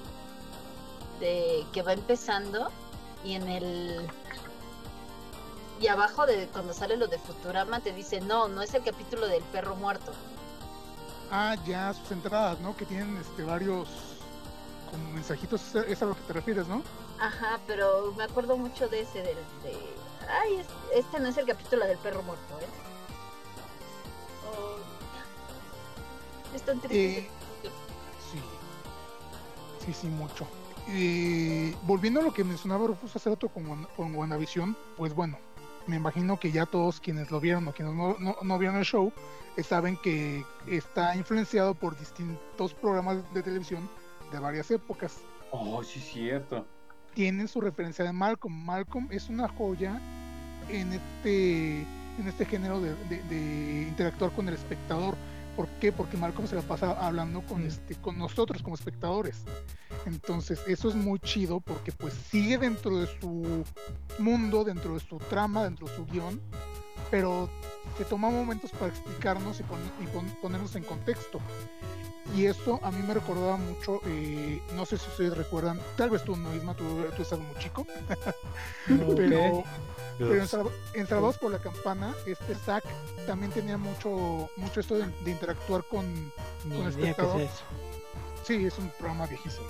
[1.21, 2.69] de que va empezando
[3.25, 4.07] y en el...
[5.81, 9.27] Y abajo de cuando sale lo de Futurama te dice, no, no es el capítulo
[9.27, 10.13] del perro muerto.
[11.31, 12.75] Ah, ya, sus entradas, ¿no?
[12.77, 13.89] Que tienen este varios
[14.91, 16.83] como mensajitos, es a- lo que te refieres, ¿no?
[17.21, 19.35] Ajá, pero me acuerdo mucho de ese, del
[19.65, 19.77] de...
[20.31, 22.67] Ay, es- este no es el capítulo del perro muerto, ¿eh?
[26.57, 27.19] Es tan triste.
[27.19, 27.29] Eh,
[28.33, 28.39] sí.
[29.85, 30.47] Sí, sí, mucho.
[30.89, 35.39] Eh, volviendo a lo que mencionaba Rufus hace rato con, con WandaVision, pues bueno,
[35.87, 38.85] me imagino que ya todos quienes lo vieron o quienes no, no- no vieron el
[38.85, 39.13] show
[39.57, 43.89] eh, saben que está influenciado por distintos programas de televisión
[44.33, 45.19] de varias épocas.
[45.51, 46.67] Oh, sí, cierto.
[47.15, 48.65] Tienen su referencia de Malcolm.
[48.65, 50.01] Malcolm es una joya
[50.69, 55.17] en este, en este género de, de- de interactuar con el espectador.
[55.57, 55.91] ¿Por qué?
[55.91, 59.43] Porque Malcolm se la pasa hablando con, este, con nosotros como espectadores.
[60.05, 63.65] Entonces, eso es muy chido porque pues sigue dentro de su
[64.19, 66.41] mundo, dentro de su trama, dentro de su guion,
[67.11, 67.49] pero
[67.99, 71.41] se toma momentos para explicarnos y, pon- y pon- ponernos en contexto.
[72.35, 76.25] Y eso a mí me recordaba mucho, eh, no sé si ustedes recuerdan, tal vez
[76.25, 76.85] tú no, Isma, tú,
[77.17, 77.87] tú estás muy chico,
[78.89, 79.63] pero,
[80.19, 82.85] pero en, Salva- en Salvados por la Campana, este Zack
[83.27, 86.33] también tenía mucho, mucho esto de, de interactuar con,
[86.65, 87.41] Ni con espectador.
[87.41, 87.51] es.
[88.45, 89.67] Sí, es un programa viejísimo.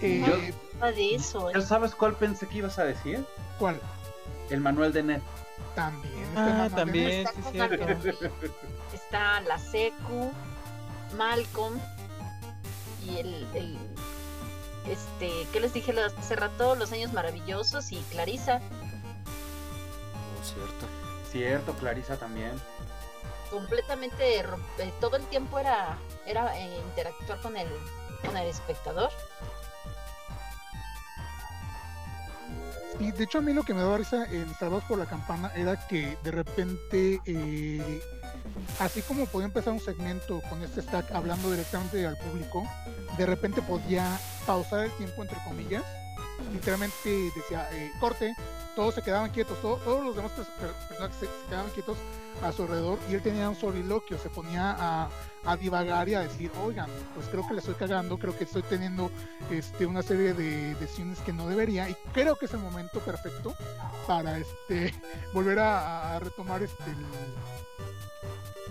[0.00, 1.62] Eh, Yo- Nada de eso, ¿Ya ¿eh?
[1.62, 3.24] sabes cuál pensé que ibas a decir?
[3.58, 3.80] ¿Cuál?
[4.50, 5.20] El manual de Ned.
[5.74, 6.24] También.
[6.24, 7.86] este Ah, también, sí, cierto.
[8.92, 10.32] Está la Secu,
[11.16, 11.78] Malcolm
[13.04, 13.78] y el, el
[14.90, 16.74] este, ¿qué les dije hace rato?
[16.76, 18.60] Los años maravillosos y Clarisa,
[20.38, 20.86] Oh, cierto.
[21.30, 22.52] Cierto, Clarisa también.
[23.50, 27.68] completamente eh, todo el tiempo era era eh, interactuar con el
[28.24, 29.10] con el espectador.
[32.98, 35.52] Y de hecho a mí lo que me daba risa en Salvados por la Campana
[35.54, 38.00] era que de repente, eh,
[38.80, 42.64] así como podía empezar un segmento con este stack hablando directamente al público,
[43.18, 45.82] de repente podía pausar el tiempo entre comillas,
[46.52, 48.34] literalmente decía eh, corte,
[48.74, 51.98] todos se quedaban quietos, todo- todos los demás pers- per- personajes se, se quedaban quietos
[52.42, 55.08] a su alrededor y él tenía un soliloquio, se ponía a,
[55.46, 58.62] a divagar y a decir, oigan, pues creo que le estoy cagando, creo que estoy
[58.62, 59.10] teniendo
[59.50, 63.54] este, una serie de decisiones que no debería y creo que es el momento perfecto
[64.06, 64.92] para este
[65.32, 66.82] volver a, retomar este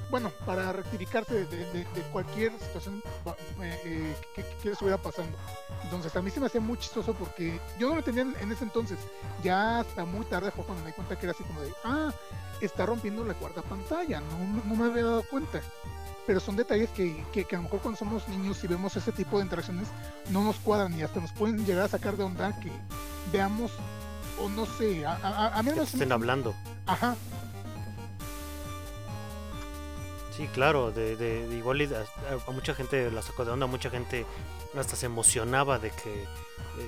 [0.10, 3.02] bueno para rectificarse de, cualquier situación
[3.62, 5.38] eh, eh, que, que, estuviera pasando.
[5.84, 8.52] Entonces a mí se me hacía muy chistoso porque yo no lo entendía en, en
[8.52, 8.98] ese entonces.
[9.44, 12.12] Ya hasta muy tarde fue cuando me di cuenta que era así como de ah
[12.62, 15.62] está rompiendo la cuarta pantalla no, no me había dado cuenta
[16.28, 19.12] pero son detalles que, que, que a lo mejor cuando somos niños y vemos ese
[19.12, 19.88] tipo de interacciones
[20.30, 22.72] no nos cuadran y hasta nos pueden llegar a sacar de onda que
[23.32, 23.72] veamos
[24.42, 26.54] o no sé, a, a, a mí Que me te estén hablando.
[26.88, 27.16] Ajá,
[30.36, 31.80] Sí, claro, de, de- de igual
[32.46, 34.26] a mucha gente la sacó de onda, mucha gente
[34.78, 36.28] hasta se emocionaba de que eh,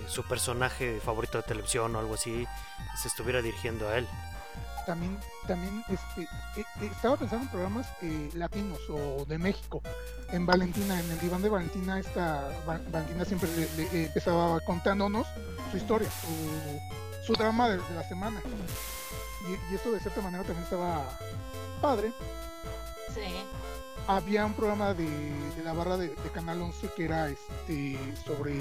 [0.10, 2.46] su personaje favorito de televisión o algo así
[3.02, 4.08] se estuviera dirigiendo a él.
[4.88, 6.22] También, también este,
[6.60, 9.82] eh, eh, estaba pensando en programas eh, latinos o de México.
[10.32, 15.28] En Valentina, en el diván de Valentina, esta Va- Valentina siempre le- le- empezaba contándonos
[15.72, 18.42] su historia, su, su drama de, de la semana.
[19.46, 21.04] Y, y esto de cierta manera también estaba
[21.82, 22.12] padre.
[23.14, 23.22] Sí.
[24.08, 28.56] había un programa de, de la barra de, de Canal 11 que era este sobre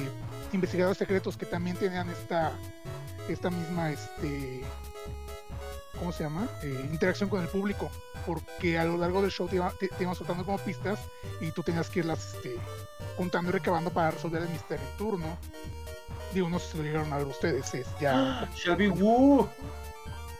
[0.53, 2.53] investigadores secretos que también tenían esta
[3.29, 4.63] esta misma este
[5.97, 6.49] ¿cómo se llama?
[6.63, 7.91] Eh, interacción con el público
[8.25, 10.99] porque a lo largo del show te, iba- te- te iban soltando como pistas
[11.41, 12.57] y tú tenías que irlas este,
[13.17, 15.39] juntando y recabando para resolver el misterio en turno
[16.33, 19.49] digo no sé si lo llegaron a ver ustedes es ya Shelby Woo.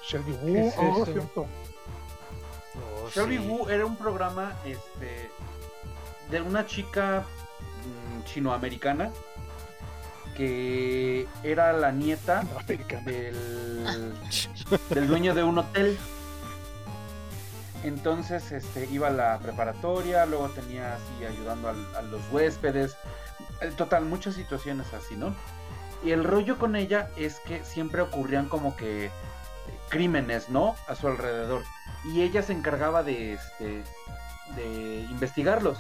[0.09, 1.47] Shelby ¿Qué Woo es oh, cierto.
[3.05, 3.47] Oh, Shelby sí.
[3.47, 5.31] Woo era un programa este,
[6.31, 7.25] de una chica
[8.21, 9.11] mm, chinoamericana
[10.37, 12.45] que era la nieta
[13.05, 13.35] del,
[14.91, 15.97] del dueño de un hotel.
[17.85, 22.97] Entonces este, iba a la preparatoria, luego tenía así ayudando al- a, los huéspedes.
[23.61, 25.35] En total, muchas situaciones así, ¿no?
[26.05, 29.11] Y el rollo con ella es que siempre ocurrían como que eh,
[29.89, 30.75] crímenes, ¿no?
[30.89, 31.63] A su alrededor.
[32.05, 33.83] Y ella se encargaba de, este,
[34.57, 35.79] de investigarlos.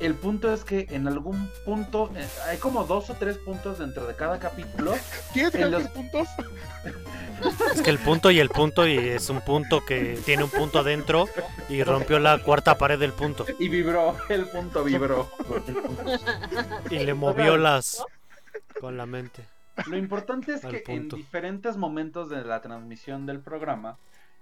[0.00, 4.06] El punto es que en algún punto, eh, hay como dos o tres puntos dentro
[4.06, 4.94] de cada capítulo.
[5.32, 6.28] ¿Quieres En dejar los- puntos?
[7.74, 10.80] Es que el punto y el punto y es un punto que tiene un punto
[10.80, 11.26] adentro
[11.70, 15.30] y rompió la cuarta pared del punto Y vibró, el punto vibró.
[16.90, 18.04] y le movió las
[18.78, 19.42] con la mente.
[19.86, 23.96] Lo importante es que en diferentes momentos de la transmisión del programa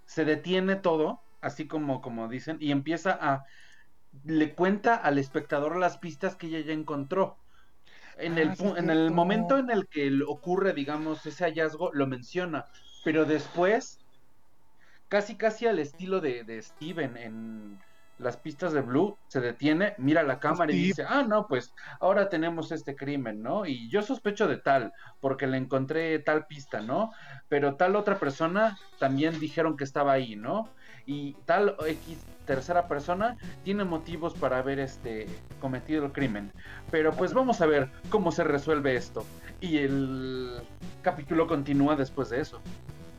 [0.06, 3.44] se detiene todo, así como, como dicen, y empieza a...
[4.24, 7.38] Le cuenta al espectador las pistas que ella ya encontró.
[8.18, 11.90] En, Ah, el, sí, pu- en el momento en el que ocurre, digamos, ese hallazgo,
[11.94, 12.66] lo menciona,
[13.04, 14.04] pero después,
[15.08, 17.78] casi casi al estilo de, de Steven en
[18.16, 22.28] las pistas de Blue, se detiene, mira la cámara y dice, ah, no, pues ahora
[22.28, 23.64] tenemos este crimen, ¿no?
[23.64, 27.10] Y yo sospecho de tal, porque le encontré tal pista, ¿no?
[27.48, 30.72] Pero tal otra persona también dijeron que estaba ahí, ¿no?
[31.08, 35.26] Y tal X tercera persona tiene motivos para haber este
[35.58, 36.52] cometido el crimen.
[36.90, 39.24] Pero pues vamos a ver cómo se resuelve esto.
[39.62, 40.60] Y el
[41.00, 42.60] capítulo continúa después de eso.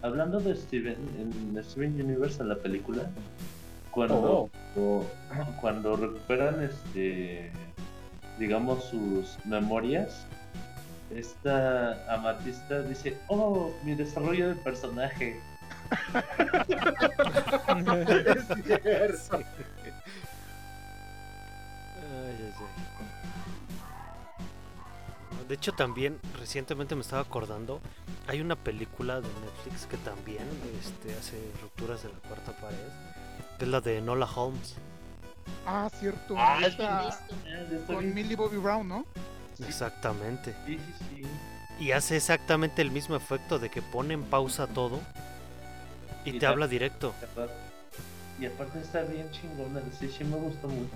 [0.03, 3.10] Hablando de Steven, en Steven Universe, en la película,
[3.90, 5.03] cuando, o-
[5.60, 7.52] cuando recuperan este
[8.38, 10.28] digamos sus memorias,
[11.14, 15.40] esta amatista dice, oh, mi desarrollo de personaje.
[15.91, 15.98] Es
[18.64, 19.38] cierto.
[19.38, 19.44] Ay,
[22.02, 22.66] ay, ay.
[25.48, 27.82] De hecho, también recientemente me estaba acordando,
[28.28, 30.44] hay una película de Netflix que también
[30.80, 32.78] este, hace rupturas de la cuarta pared,
[33.57, 34.76] que es la de Nola Holmes.
[35.66, 36.36] Ah, cierto.
[36.38, 37.20] Ah, Esta-
[37.88, 38.14] con.
[38.14, 39.06] Millie Bobby Brown, ¿no?
[39.68, 40.53] Exactamente.
[40.68, 41.24] Sí, sí, sí.
[41.84, 44.99] Y hace exactamente el mismo efecto de que pone en pausa todo
[46.26, 47.14] y, Y te habla directo.
[48.40, 50.91] Y aparte está bien chingona, sí, sí me gustó mucho.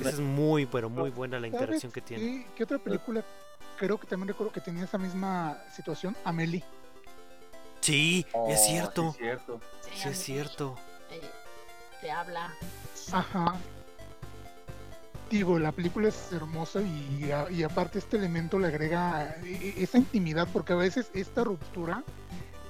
[0.00, 2.22] Esa es muy, pero muy buena la ¿Sabes interacción que tiene.
[2.22, 3.24] qué- ¿Qué otra película?
[3.78, 6.16] Creo que también recuerdo que tenía esa misma situación.
[6.24, 6.62] Amelie.
[7.80, 9.12] Sí, Oh, es sí, cierto.
[9.18, 9.60] cierto.
[9.94, 10.76] Sí, es cierto.
[11.10, 11.20] eh,
[12.00, 12.52] te habla.
[13.12, 13.54] Ajá.
[15.30, 19.98] Digo, la película es hermosa y, y aparte este elemento le agrega e- e- esa
[19.98, 22.04] intimidad porque a veces esta ruptura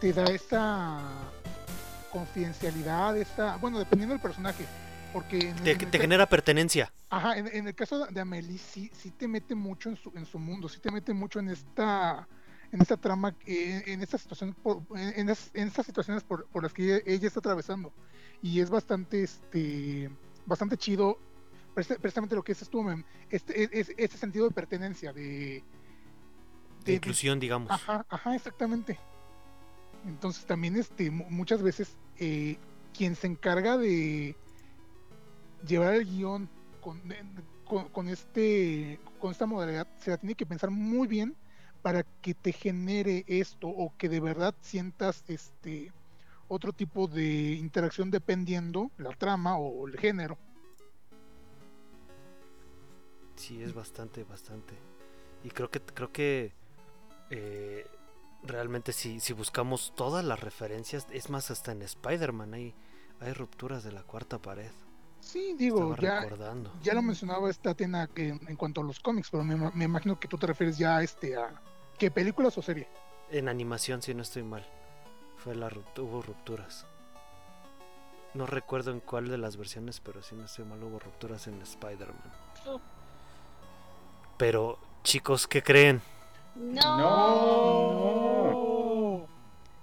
[0.01, 1.01] te da esa
[2.17, 4.65] confidencialidad, esa, bueno, dependiendo del personaje,
[5.13, 6.91] porque en, Te, en genera pertenencia.
[7.11, 10.25] Ajá, en, en el caso de Amelie sí, sí te mete mucho en su, en
[10.25, 12.27] su mundo, sí te mete mucho en esta
[12.73, 16.73] en esta trama, eh, en estas situaciones por, en, es- estas situaciones por, por las
[16.73, 17.93] que ella, ella está atravesando
[18.43, 20.11] y es bastante este
[20.47, 21.19] bastante chido
[22.01, 25.63] precisamente lo que dices tú Mem, este es, es- ese sentido de pertenencia de,
[26.85, 27.71] De inclusión, digamos.
[27.71, 28.99] Ajá, ajá, exactamente.
[30.07, 32.57] Entonces también este mu- muchas veces eh,
[32.95, 34.37] quien se encarga de
[35.67, 36.49] llevar el guion
[36.81, 41.35] con, en- con, con este con esta modalidad se la tiene que pensar muy bien
[41.83, 45.93] para que te genere esto o que de verdad sientas este
[46.49, 50.39] otro tipo de interacción dependiendo la trama o el género.
[53.37, 54.75] Sí, es bastante, bastante.
[55.45, 56.53] Y creo que, creo que
[57.31, 57.87] eh,
[58.43, 62.75] realmente si, si buscamos todas las referencias, es más, hasta en Spider-Man hay,
[63.21, 64.71] hay rupturas de la cuarta pared.
[65.21, 66.73] Sí, digo, Estaba ya, recordando.
[66.83, 69.85] ya lo mencionaba esta Atena que en, en cuanto a los cómics, pero me, me
[69.85, 71.61] imagino que tú te refieres ya a este a
[71.99, 72.89] qué películas o serie.
[73.31, 74.65] En animación, si no estoy mal.
[75.39, 76.87] Fue la rupt- hubo rupturas.
[78.35, 81.61] No recuerdo en cuál de las versiones, pero si no estoy mal hubo rupturas en
[81.61, 82.33] Spider-Man.
[82.67, 82.81] Oh.
[84.37, 86.03] Pero, chicos, ¿qué creen?
[86.57, 89.27] No.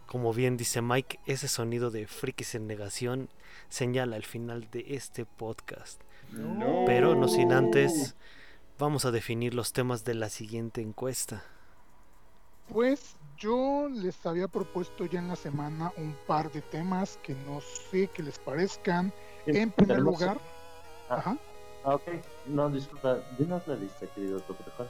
[0.05, 3.29] Como bien dice Mike, ese sonido de frikis en negación
[3.69, 6.01] señala el final de este podcast.
[6.31, 6.83] No.
[6.85, 8.15] Pero no sin antes,
[8.77, 11.43] vamos a definir los temas de la siguiente encuesta.
[12.69, 17.59] Pues yo les había propuesto ya en la semana un par de temas que no
[17.61, 19.13] sé qué les parezcan.
[19.45, 20.39] En primer lugar,
[21.09, 21.37] Ah, ajá,
[21.83, 22.07] ah, ok.
[22.45, 23.17] No, disculpa.
[23.37, 24.87] Dinos la lista, querido Toprejón.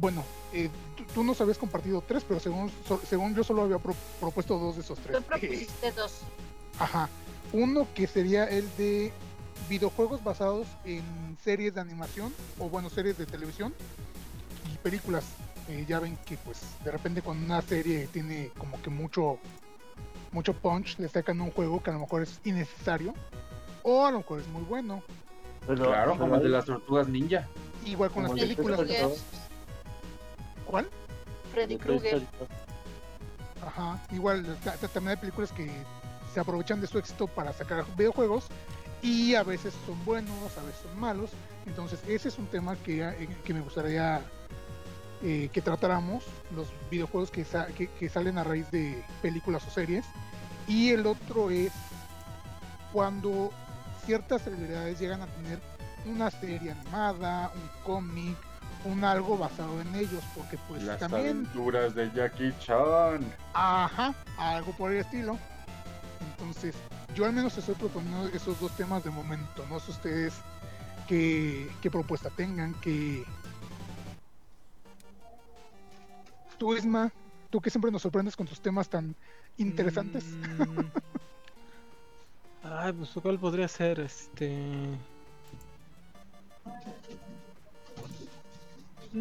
[0.00, 3.78] Bueno, eh, tú, tú nos habías compartido tres, pero según, so- según yo solo había
[3.78, 5.16] pro- propuesto dos de esos tres.
[5.16, 6.20] Tú propusiste dos.
[6.78, 7.08] Ajá.
[7.52, 9.12] Uno que sería el de
[9.68, 11.02] videojuegos basados en
[11.42, 13.74] series de animación o bueno, series de televisión
[14.72, 15.24] y películas.
[15.68, 19.38] Eh, ya ven que pues de repente cuando una serie tiene como que mucho
[20.32, 23.14] mucho punch, le sacan un juego que a lo mejor es innecesario
[23.82, 25.02] o a lo mejor es muy bueno.
[25.66, 27.46] Pero, Claro, como el de las tortugas ninja.
[27.84, 28.80] Igual con las Como películas.
[30.68, 30.88] ¿Cuál?
[31.52, 32.22] Freddy Krueger.
[33.66, 35.68] Ajá, igual ta- ta- también hay películas que
[36.32, 38.46] se aprovechan de su éxito para sacar videojuegos
[39.02, 41.30] y a veces son buenos, a veces son malos.
[41.66, 44.22] Entonces ese es un tema que, eh, que me gustaría
[45.22, 46.24] eh, que tratáramos,
[46.54, 50.04] los videojuegos que, sa- que, que salen a raíz de películas o series.
[50.68, 51.72] Y el otro es
[52.92, 53.50] cuando
[54.06, 55.58] ciertas celebridades llegan a tener
[56.06, 58.36] una serie animada, un cómic,
[58.84, 63.24] un algo basado en ellos, porque pues Las también aventuras de Jackie Chan.
[63.54, 65.38] Ajá, algo por el estilo.
[66.30, 66.74] Entonces,
[67.14, 69.66] yo al menos estoy proponiendo esos dos temas de momento.
[69.68, 70.34] No sé ustedes
[71.06, 73.24] qué, qué propuesta tengan, que...
[76.58, 77.12] Tú, Isma,
[77.50, 79.14] tú que siempre nos sorprendes con tus temas tan
[79.56, 80.24] interesantes.
[80.24, 80.80] Mm.
[82.64, 84.00] Ay, pues ¿cuál podría ser?
[84.00, 84.98] Este.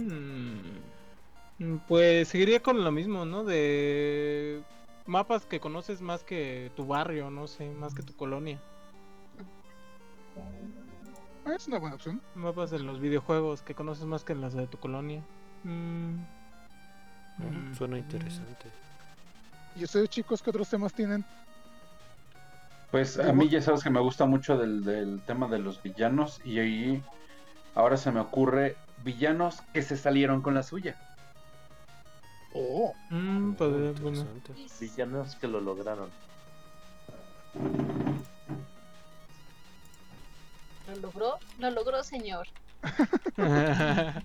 [0.05, 3.43] Mm, Pues seguiría con lo mismo, ¿no?
[3.43, 4.61] De
[5.05, 8.59] mapas que conoces más que tu barrio, no sé, más que tu colonia.
[11.45, 12.21] Ah, es una buena opción.
[12.35, 15.23] Mapas de los videojuegos que conoces más que las de tu colonia.
[15.63, 16.15] Mm.
[17.37, 18.71] Mm, Suena interesante.
[19.75, 21.23] ¿Y ustedes, chicos, qué otros temas tienen?
[22.91, 26.39] Pues a mí ya sabes que me gusta mucho del, del tema de los villanos
[26.45, 27.03] y ahí
[27.75, 30.95] ahora se me ocurre villanos que se salieron con la suya.
[32.53, 34.19] Oh, Mm, podría- bueno.
[34.21, 34.53] Interesante.
[34.79, 36.09] Villanos que lo lograron.
[40.87, 42.47] Lo logró, lo logró, señor.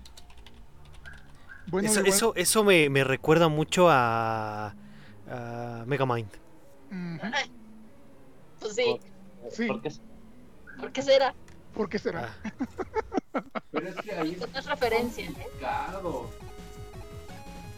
[1.67, 4.73] bueno, Eso, eso, eso me, me recuerda mucho a,
[5.29, 6.29] a Megamind.
[6.91, 7.19] Ujú,
[8.59, 8.99] Pues sí,
[9.51, 9.67] Sí.
[9.67, 10.01] ¿Por qué es-
[10.79, 11.33] ¿por qué será?
[11.75, 12.35] ¿Por qué será?
[13.33, 13.41] Ah,
[13.71, 15.25] Pero es que ahí es referencia.
[15.25, 15.33] ¿eh?
[15.33, 16.29] complicado.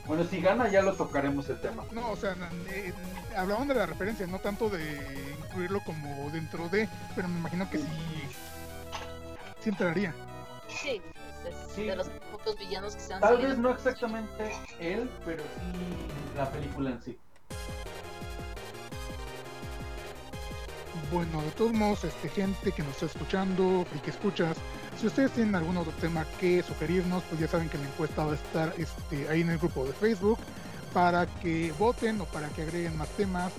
[0.06, 1.84] Bueno, si gana ya lo tocaremos el tema.
[1.92, 2.36] No, o sea,
[2.70, 2.94] eh,
[3.36, 7.80] hablaban de la referencia, no tanto de incluirlo como dentro de, pero me imagino que
[7.80, 7.88] sí,
[9.64, 10.14] sí entraría.
[10.70, 11.02] Sí,
[11.48, 11.86] es, es Sí.
[11.86, 13.50] de los pocos villanos que se han Tal salido.
[13.50, 17.18] vez no exactamente él, pero sí la película en sí.
[21.16, 24.58] Bueno, de todos modos, este, gente que nos está escuchando y que escuchas,
[25.00, 28.34] si ustedes tienen algún otro tema que sugerirnos, pues ya saben que la encuesta va
[28.34, 30.38] a estar este, ahí en el grupo de Facebook
[30.94, 33.54] para que voten o para que agreguen más temas.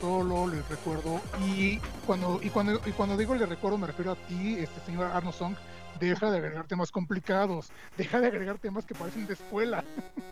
[0.00, 1.78] Solo les recuerdo y
[2.08, 5.30] cuando y cuando y cuando digo les recuerdo me refiero a ti, este señor Arno
[5.30, 5.54] Song,
[6.00, 9.84] deja de agregar temas complicados, deja de agregar temas que parecen de escuela.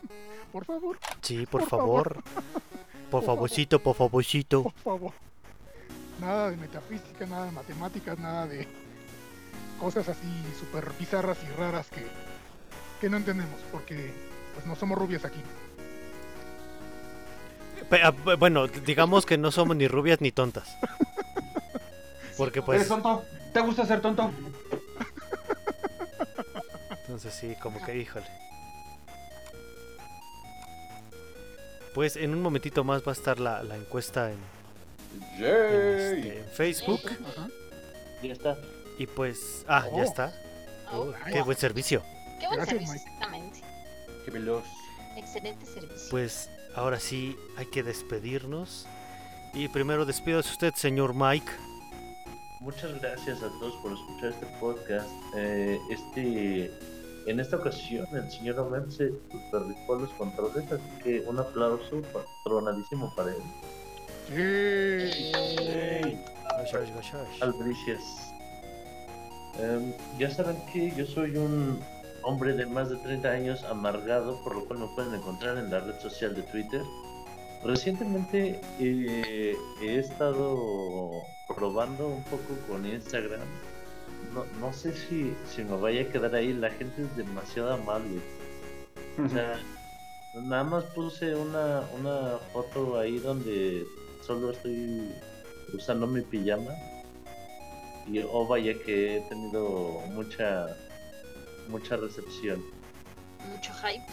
[0.52, 2.14] por favor, sí, por, Por favor.
[2.14, 2.24] favor.
[3.12, 4.62] Por Por favorcito, por favorcito.
[4.64, 5.12] por favor.
[6.24, 8.66] Nada de metafísica, nada de matemáticas, nada de
[9.78, 10.26] cosas así
[10.58, 12.06] súper bizarras y raras que,
[13.00, 14.10] que no entendemos, porque
[14.54, 15.42] pues no somos rubias aquí.
[18.02, 20.68] Ah, bu- Bueno, digamos que no somos ni rubias ni tontas.
[22.38, 23.22] Porque ¿Eres pues, tonto?
[23.52, 24.28] ¿Te gusta ser tonto?
[27.02, 28.26] entonces sí, como que híjole.
[31.94, 34.38] Pues en un momentito más va a estar la, la encuesta en,
[35.38, 37.00] en, este, en Facebook.
[37.28, 37.48] Ajá.
[38.22, 38.58] Ya está.
[38.98, 40.02] Y pues, ah, ya Oh.
[40.02, 40.32] está.
[40.92, 42.02] Oh, qué buen servicio.
[42.40, 43.04] qué buen Gracias, servicio, Mike.
[43.10, 43.60] exactamente.
[44.24, 44.64] Qué veloz.
[45.16, 46.06] Excelente servicio.
[46.10, 48.86] Pues ahora sí hay que despedirnos.
[49.52, 51.50] Y primero despídase usted, señor Mike.
[52.60, 55.08] muchas gracias a todos por escuchar este podcast.
[55.36, 56.70] Eh, este,
[57.26, 63.14] en esta ocasión, el señor Omer se supervisó los controles, así que un aplauso patronadísimo
[63.14, 63.42] para él.
[67.40, 68.32] Albricias.
[69.58, 71.78] Em, ya saben que yo soy un
[72.22, 75.80] hombre de más de 30 años amargado, por lo cual me pueden encontrar en la
[75.80, 76.82] red social de Twitter.
[77.64, 81.10] Recientemente eh, he estado
[81.54, 83.46] probando un poco con Instagram.
[84.34, 88.20] No, no sé si, si me vaya a quedar ahí, la gente es demasiado amable.
[89.24, 89.58] O sea,
[90.42, 93.86] nada más puse una, una foto ahí donde
[94.26, 95.12] solo estoy
[95.72, 96.70] usando mi pijama.
[98.06, 100.66] Y oh vaya que he tenido mucha
[101.68, 102.62] mucha recepción,
[103.50, 104.04] Mucho hype.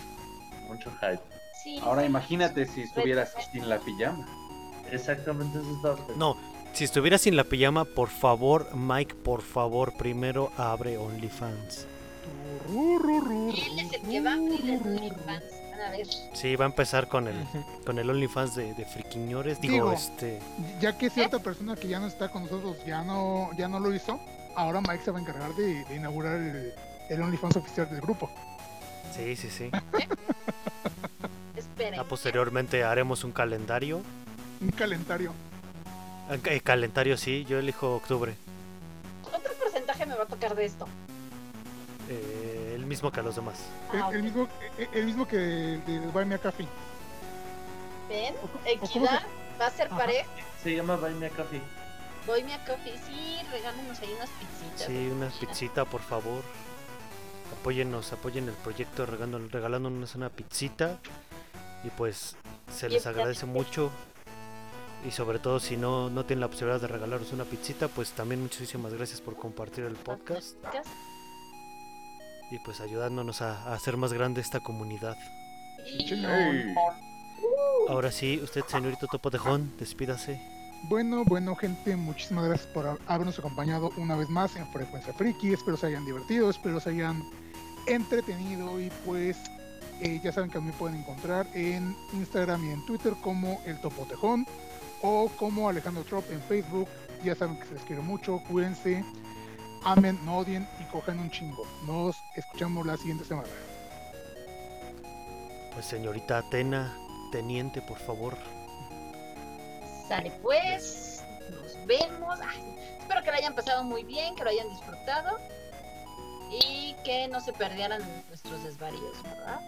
[0.69, 1.21] mucho hype.
[1.63, 1.77] Sí.
[1.83, 4.25] Ahora imagínate si estuvieras sin la pijama.
[4.89, 6.15] Exactamente eso estaba.
[6.15, 6.37] No,
[6.73, 11.85] si estuviera sin la pijama, por favor, Mike, por favor, primero abre OnlyFans.
[12.69, 15.43] Él es el que va a abrir el OnlyFans.
[15.81, 16.07] Van a ver.
[16.33, 17.35] Sí, va a empezar con el,
[17.85, 19.59] con el OnlyFans de, de friquiñores.
[19.61, 19.93] Digo, Digo.
[19.93, 20.39] este.
[20.79, 23.93] Ya que cierta persona que ya no está con nosotros ya no, ya no lo
[23.93, 24.19] hizo,
[24.55, 26.73] ahora Mike se va a encargar de, de inaugurar el,
[27.09, 28.29] el OnlyFans oficial del grupo.
[29.15, 29.69] Sí, sí, sí.
[31.55, 31.99] Esperen.
[31.99, 34.01] Ah, posteriormente haremos un calendario.
[34.61, 35.33] Un calendario.
[36.29, 38.35] Ah, ca- eh, calendario, sí, yo elijo octubre.
[39.29, 40.87] ¿Cuánto porcentaje me va a tocar de esto?
[42.09, 42.60] Eh, el
[42.91, 43.55] mismo que a los demás.
[43.93, 44.47] El, Ah, el mismo,
[44.77, 46.67] el, el mismo que de, de Buy Me a Coffee.
[48.09, 48.35] ¿Ven?
[48.35, 49.23] ¿O co- o cómo Equidad.
[49.59, 49.97] Va a ser Ajá.
[49.97, 50.29] parejo.
[50.61, 51.61] Se llama Buy Me a Coffee.
[52.27, 52.95] Voy a coffee.
[53.07, 54.85] Sí, regálenos ahí unas pizzitas.
[54.85, 56.43] Sí, una pizzita, por favor.
[57.59, 60.99] Apóyennos, apoyen el proyecto regalando, regalándonos una pizzita.
[61.83, 62.35] Y pues
[62.71, 63.89] se les agradece mucho.
[65.03, 68.39] Y sobre todo si no, no tienen la posibilidad de regalaros una pizzita, pues también
[68.43, 70.55] muchísimas gracias por compartir el podcast.
[72.51, 75.17] Y pues ayudándonos a, a hacer más grande esta comunidad.
[75.97, 76.75] Y- Chingón.
[77.89, 80.39] Ahora sí, usted, señorito Topo Tejón, despídase.
[80.83, 85.53] Bueno, bueno, gente, muchísimas gracias por ha- habernos acompañado una vez más en Frecuencia Friki.
[85.53, 87.23] Espero se hayan divertido, espero se hayan
[87.87, 89.37] entretenido y pues
[90.01, 93.61] eh, ya saben que a mí me pueden encontrar en Instagram y en Twitter como
[93.65, 94.45] el Topotejón
[95.01, 96.87] o como Alejandro Trop en Facebook.
[97.23, 99.03] Ya saben que se les quiere mucho, cuídense,
[99.83, 101.65] amen, no odien y cojan un chingo.
[101.85, 103.47] Nos escuchamos la siguiente semana.
[105.73, 106.95] Pues señorita Atena,
[107.31, 108.37] teniente, por favor.
[110.07, 111.23] Sale pues.
[111.49, 112.39] Nos vemos.
[112.41, 115.37] Ay, espero que lo hayan pasado muy bien, que lo hayan disfrutado.
[116.51, 119.61] Y que no se perdieran nuestros desvaríos, ¿verdad?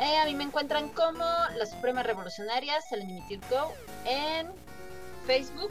[0.00, 1.24] Eh, a mí me encuentran como
[1.56, 3.72] la Suprema Revolucionaria, Selenimitir Go,
[4.06, 4.50] en
[5.26, 5.70] Facebook.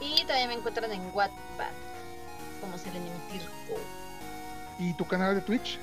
[0.00, 1.72] Y también me encuentran en Wattpad,
[2.60, 3.76] como Selenimitir Go.
[4.78, 5.78] ¿Y tu canal de Twitch?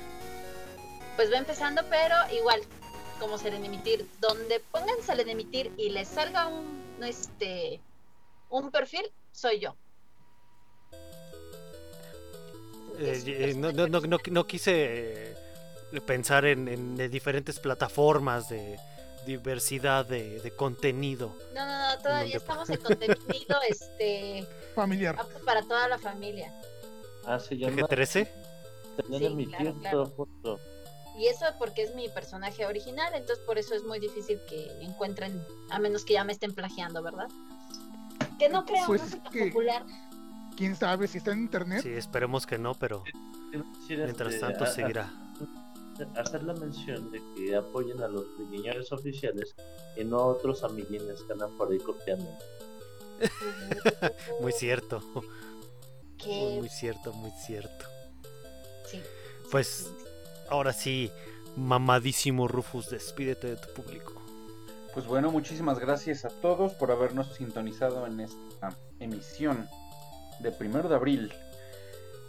[1.16, 2.60] Pues va empezando, pero igual,
[3.20, 7.80] como Selenimitir, donde pongan Selenimitir y les salga un este
[8.48, 9.76] un perfil, soy yo.
[12.98, 15.36] Eh, eh, no, no, no, no, no quise
[16.06, 18.78] pensar en, en de diferentes plataformas de
[19.26, 21.36] diversidad de, de contenido.
[21.54, 25.16] No, no, no, todavía estamos en contenido este Familiar.
[25.18, 26.50] apto para toda la familia.
[27.26, 28.28] Ah, se llama ¿PG-13?
[28.96, 30.14] Tener Sí, mi claro.
[31.18, 35.42] Y eso porque es mi personaje original, entonces por eso es muy difícil que encuentren,
[35.70, 37.26] a menos que ya me estén plagiando, ¿verdad?
[38.38, 39.82] Que no creo, Pues que- popular.
[40.56, 41.82] ¿Quién sabe si está en internet?
[41.82, 43.02] Sí, esperemos que no, pero
[43.88, 45.10] mientras este, tanto a- a- seguirá.
[46.16, 49.54] Hacer la mención de que apoyen a los friquiñores oficiales
[49.96, 52.28] y no a otros amiguines que andan por ahí copiando.
[54.40, 55.00] Muy cierto,
[56.26, 57.86] muy cierto, muy cierto.
[58.84, 59.00] sí.
[59.50, 59.90] Pues
[60.50, 61.10] ahora sí,
[61.56, 64.12] mamadísimo Rufus, despídete de tu público.
[64.92, 69.68] Pues bueno, muchísimas gracias a todos por habernos sintonizado en esta emisión
[70.40, 71.32] de primero de abril.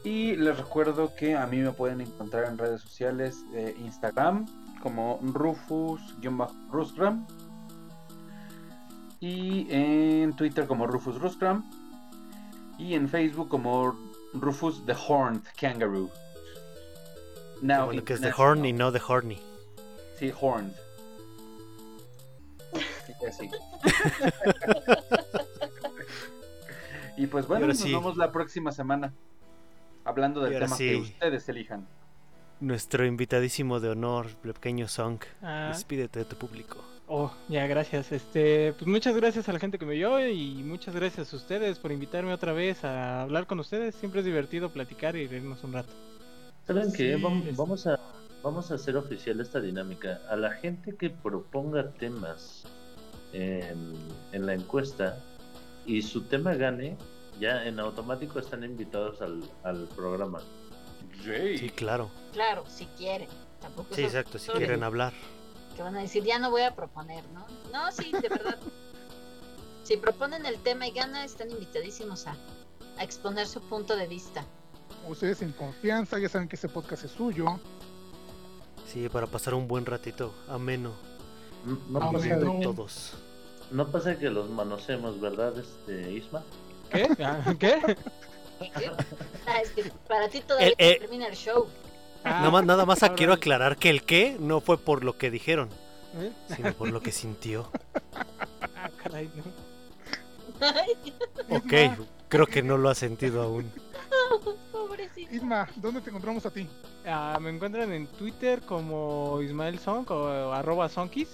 [0.03, 4.45] Y les recuerdo que a mí me pueden encontrar en redes sociales, eh, Instagram
[4.81, 7.25] como Rufus-Rustram
[9.19, 11.63] y en Twitter como Rufus Rustram
[12.77, 13.97] y en Facebook como
[14.33, 16.11] Rufus the Horned Kangaroo.
[17.61, 18.49] Now, bueno que es international.
[18.49, 19.41] Horn y no de Horny.
[20.19, 20.73] Sí, horned.
[23.31, 23.49] Sí,
[27.17, 27.91] y pues bueno, nos sí.
[27.91, 29.13] vemos la próxima semana.
[30.07, 30.89] Hablando del tema sí.
[30.89, 31.85] que ustedes elijan.
[32.59, 36.83] Nuestro invitadísimo de honor, el pequeño Song, Ah, despídete de tu público.
[37.07, 38.11] Oh, ya, gracias.
[38.11, 41.77] Este, pues muchas gracias a la gente que me vio y muchas gracias a ustedes
[41.79, 43.95] por invitarme otra vez a hablar con ustedes.
[43.95, 45.93] Siempre es divertido platicar y reírnos un rato.
[46.65, 47.15] ¿Saben qué?
[47.15, 47.99] Sí, Vam- es- Vamos a,
[48.43, 50.19] vamos a hacer oficial esta dinámica.
[50.29, 52.63] A la gente que proponga temas
[53.33, 53.93] en,
[54.31, 55.17] en la encuesta
[55.85, 56.97] y su tema gane,
[57.39, 60.39] ya en automático están invitados al, al programa.
[61.25, 61.57] Yay.
[61.57, 62.09] Sí, claro.
[62.33, 63.27] Claro, si quieren.
[63.61, 65.13] Tampoco Sí, exacto, si quieren hablar.
[65.75, 67.45] Que van a decir, ya no voy a proponer, ¿no?
[67.71, 68.57] No, sí, de verdad.
[69.83, 72.35] si proponen el tema y gana, están invitadísimos a,
[72.97, 74.45] a exponer su punto de vista.
[75.07, 77.45] Ustedes en confianza, ya saben que este podcast es suyo.
[78.87, 80.93] Sí, para pasar un buen ratito ameno
[81.89, 83.13] No, Ah, pasa, de todos.
[83.71, 86.43] no pasa que los manoseemos, ¿verdad, este Isma?
[86.91, 87.07] ¿Qué?
[87.23, 87.79] Ah, ¿Qué?
[89.45, 91.67] Ah, es que para ti todavía El- eh, termina el show.
[92.23, 95.17] Ah, nada más, nada más ahora- quiero aclarar que el qué no fue por lo
[95.17, 95.69] que dijeron,
[96.19, 96.31] ¿Eh?
[96.55, 97.69] sino por lo que sintió.
[98.75, 99.43] Ah, caray, no.
[101.57, 101.73] Ok,
[102.29, 103.71] creo que no lo ha sentido aún.
[104.71, 105.33] Pobrecito.
[105.35, 106.67] Isma, ¿dónde te encontramos a ti?
[107.05, 111.29] Ah, me encuentran en Twitter como Ismael Song o arroba Sonkis,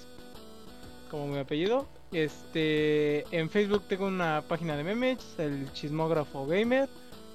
[1.10, 1.86] como mi apellido.
[2.12, 6.88] Este, en Facebook tengo una página de memes, el Chismógrafo Gamer.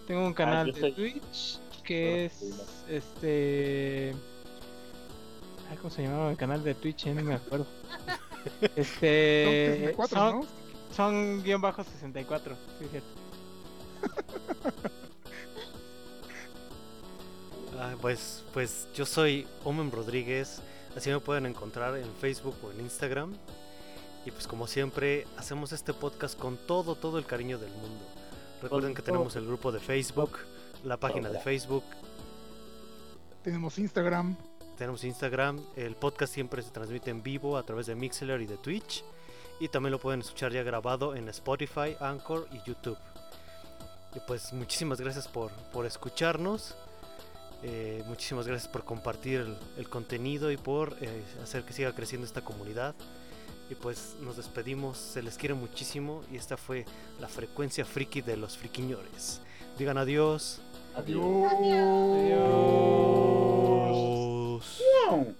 [0.07, 2.43] Tengo un canal yo de soy- Twitch que es
[2.87, 4.13] este,
[5.71, 7.07] ay, ¿cómo se llamaba el canal de Twitch?
[7.07, 7.65] No me acuerdo.
[8.61, 10.45] Son Este, 64, son, ¿no?
[10.95, 13.07] son guion bajo 64, sí, es cierto.
[17.77, 20.61] Ah, pues, pues yo soy Omen Rodríguez,
[20.95, 23.33] así me pueden encontrar en Facebook o en Instagram.
[24.29, 28.05] Y pues como siempre, hacemos este podcast con todo, todo el cariño del mundo.
[28.61, 30.37] Recuerden que tenemos el grupo de Facebook,
[30.83, 31.83] la página de Facebook,
[33.41, 34.35] Tenemos Instagram.
[34.77, 38.57] tenemos Instagram, el podcast siempre se transmite en vivo a través de Mixler y de
[38.57, 39.03] Twitch.
[39.59, 42.99] Y también lo pueden escuchar ya grabado en Spotify, Anchor y YouTube.
[44.13, 46.75] Y pues muchísimas gracias por, por escucharnos.
[47.63, 52.27] Eh, muchísimas gracias por compartir el, el contenido y por eh, hacer que siga creciendo
[52.27, 52.93] esta comunidad.
[53.69, 56.85] Y pues nos despedimos, se les quiere muchísimo y esta fue
[57.19, 59.41] la frecuencia friki de los friquiñores.
[59.77, 60.61] Digan adiós.
[60.95, 61.51] Adiós.
[61.51, 62.17] Adiós.
[62.17, 62.39] adiós.
[65.09, 65.35] adiós.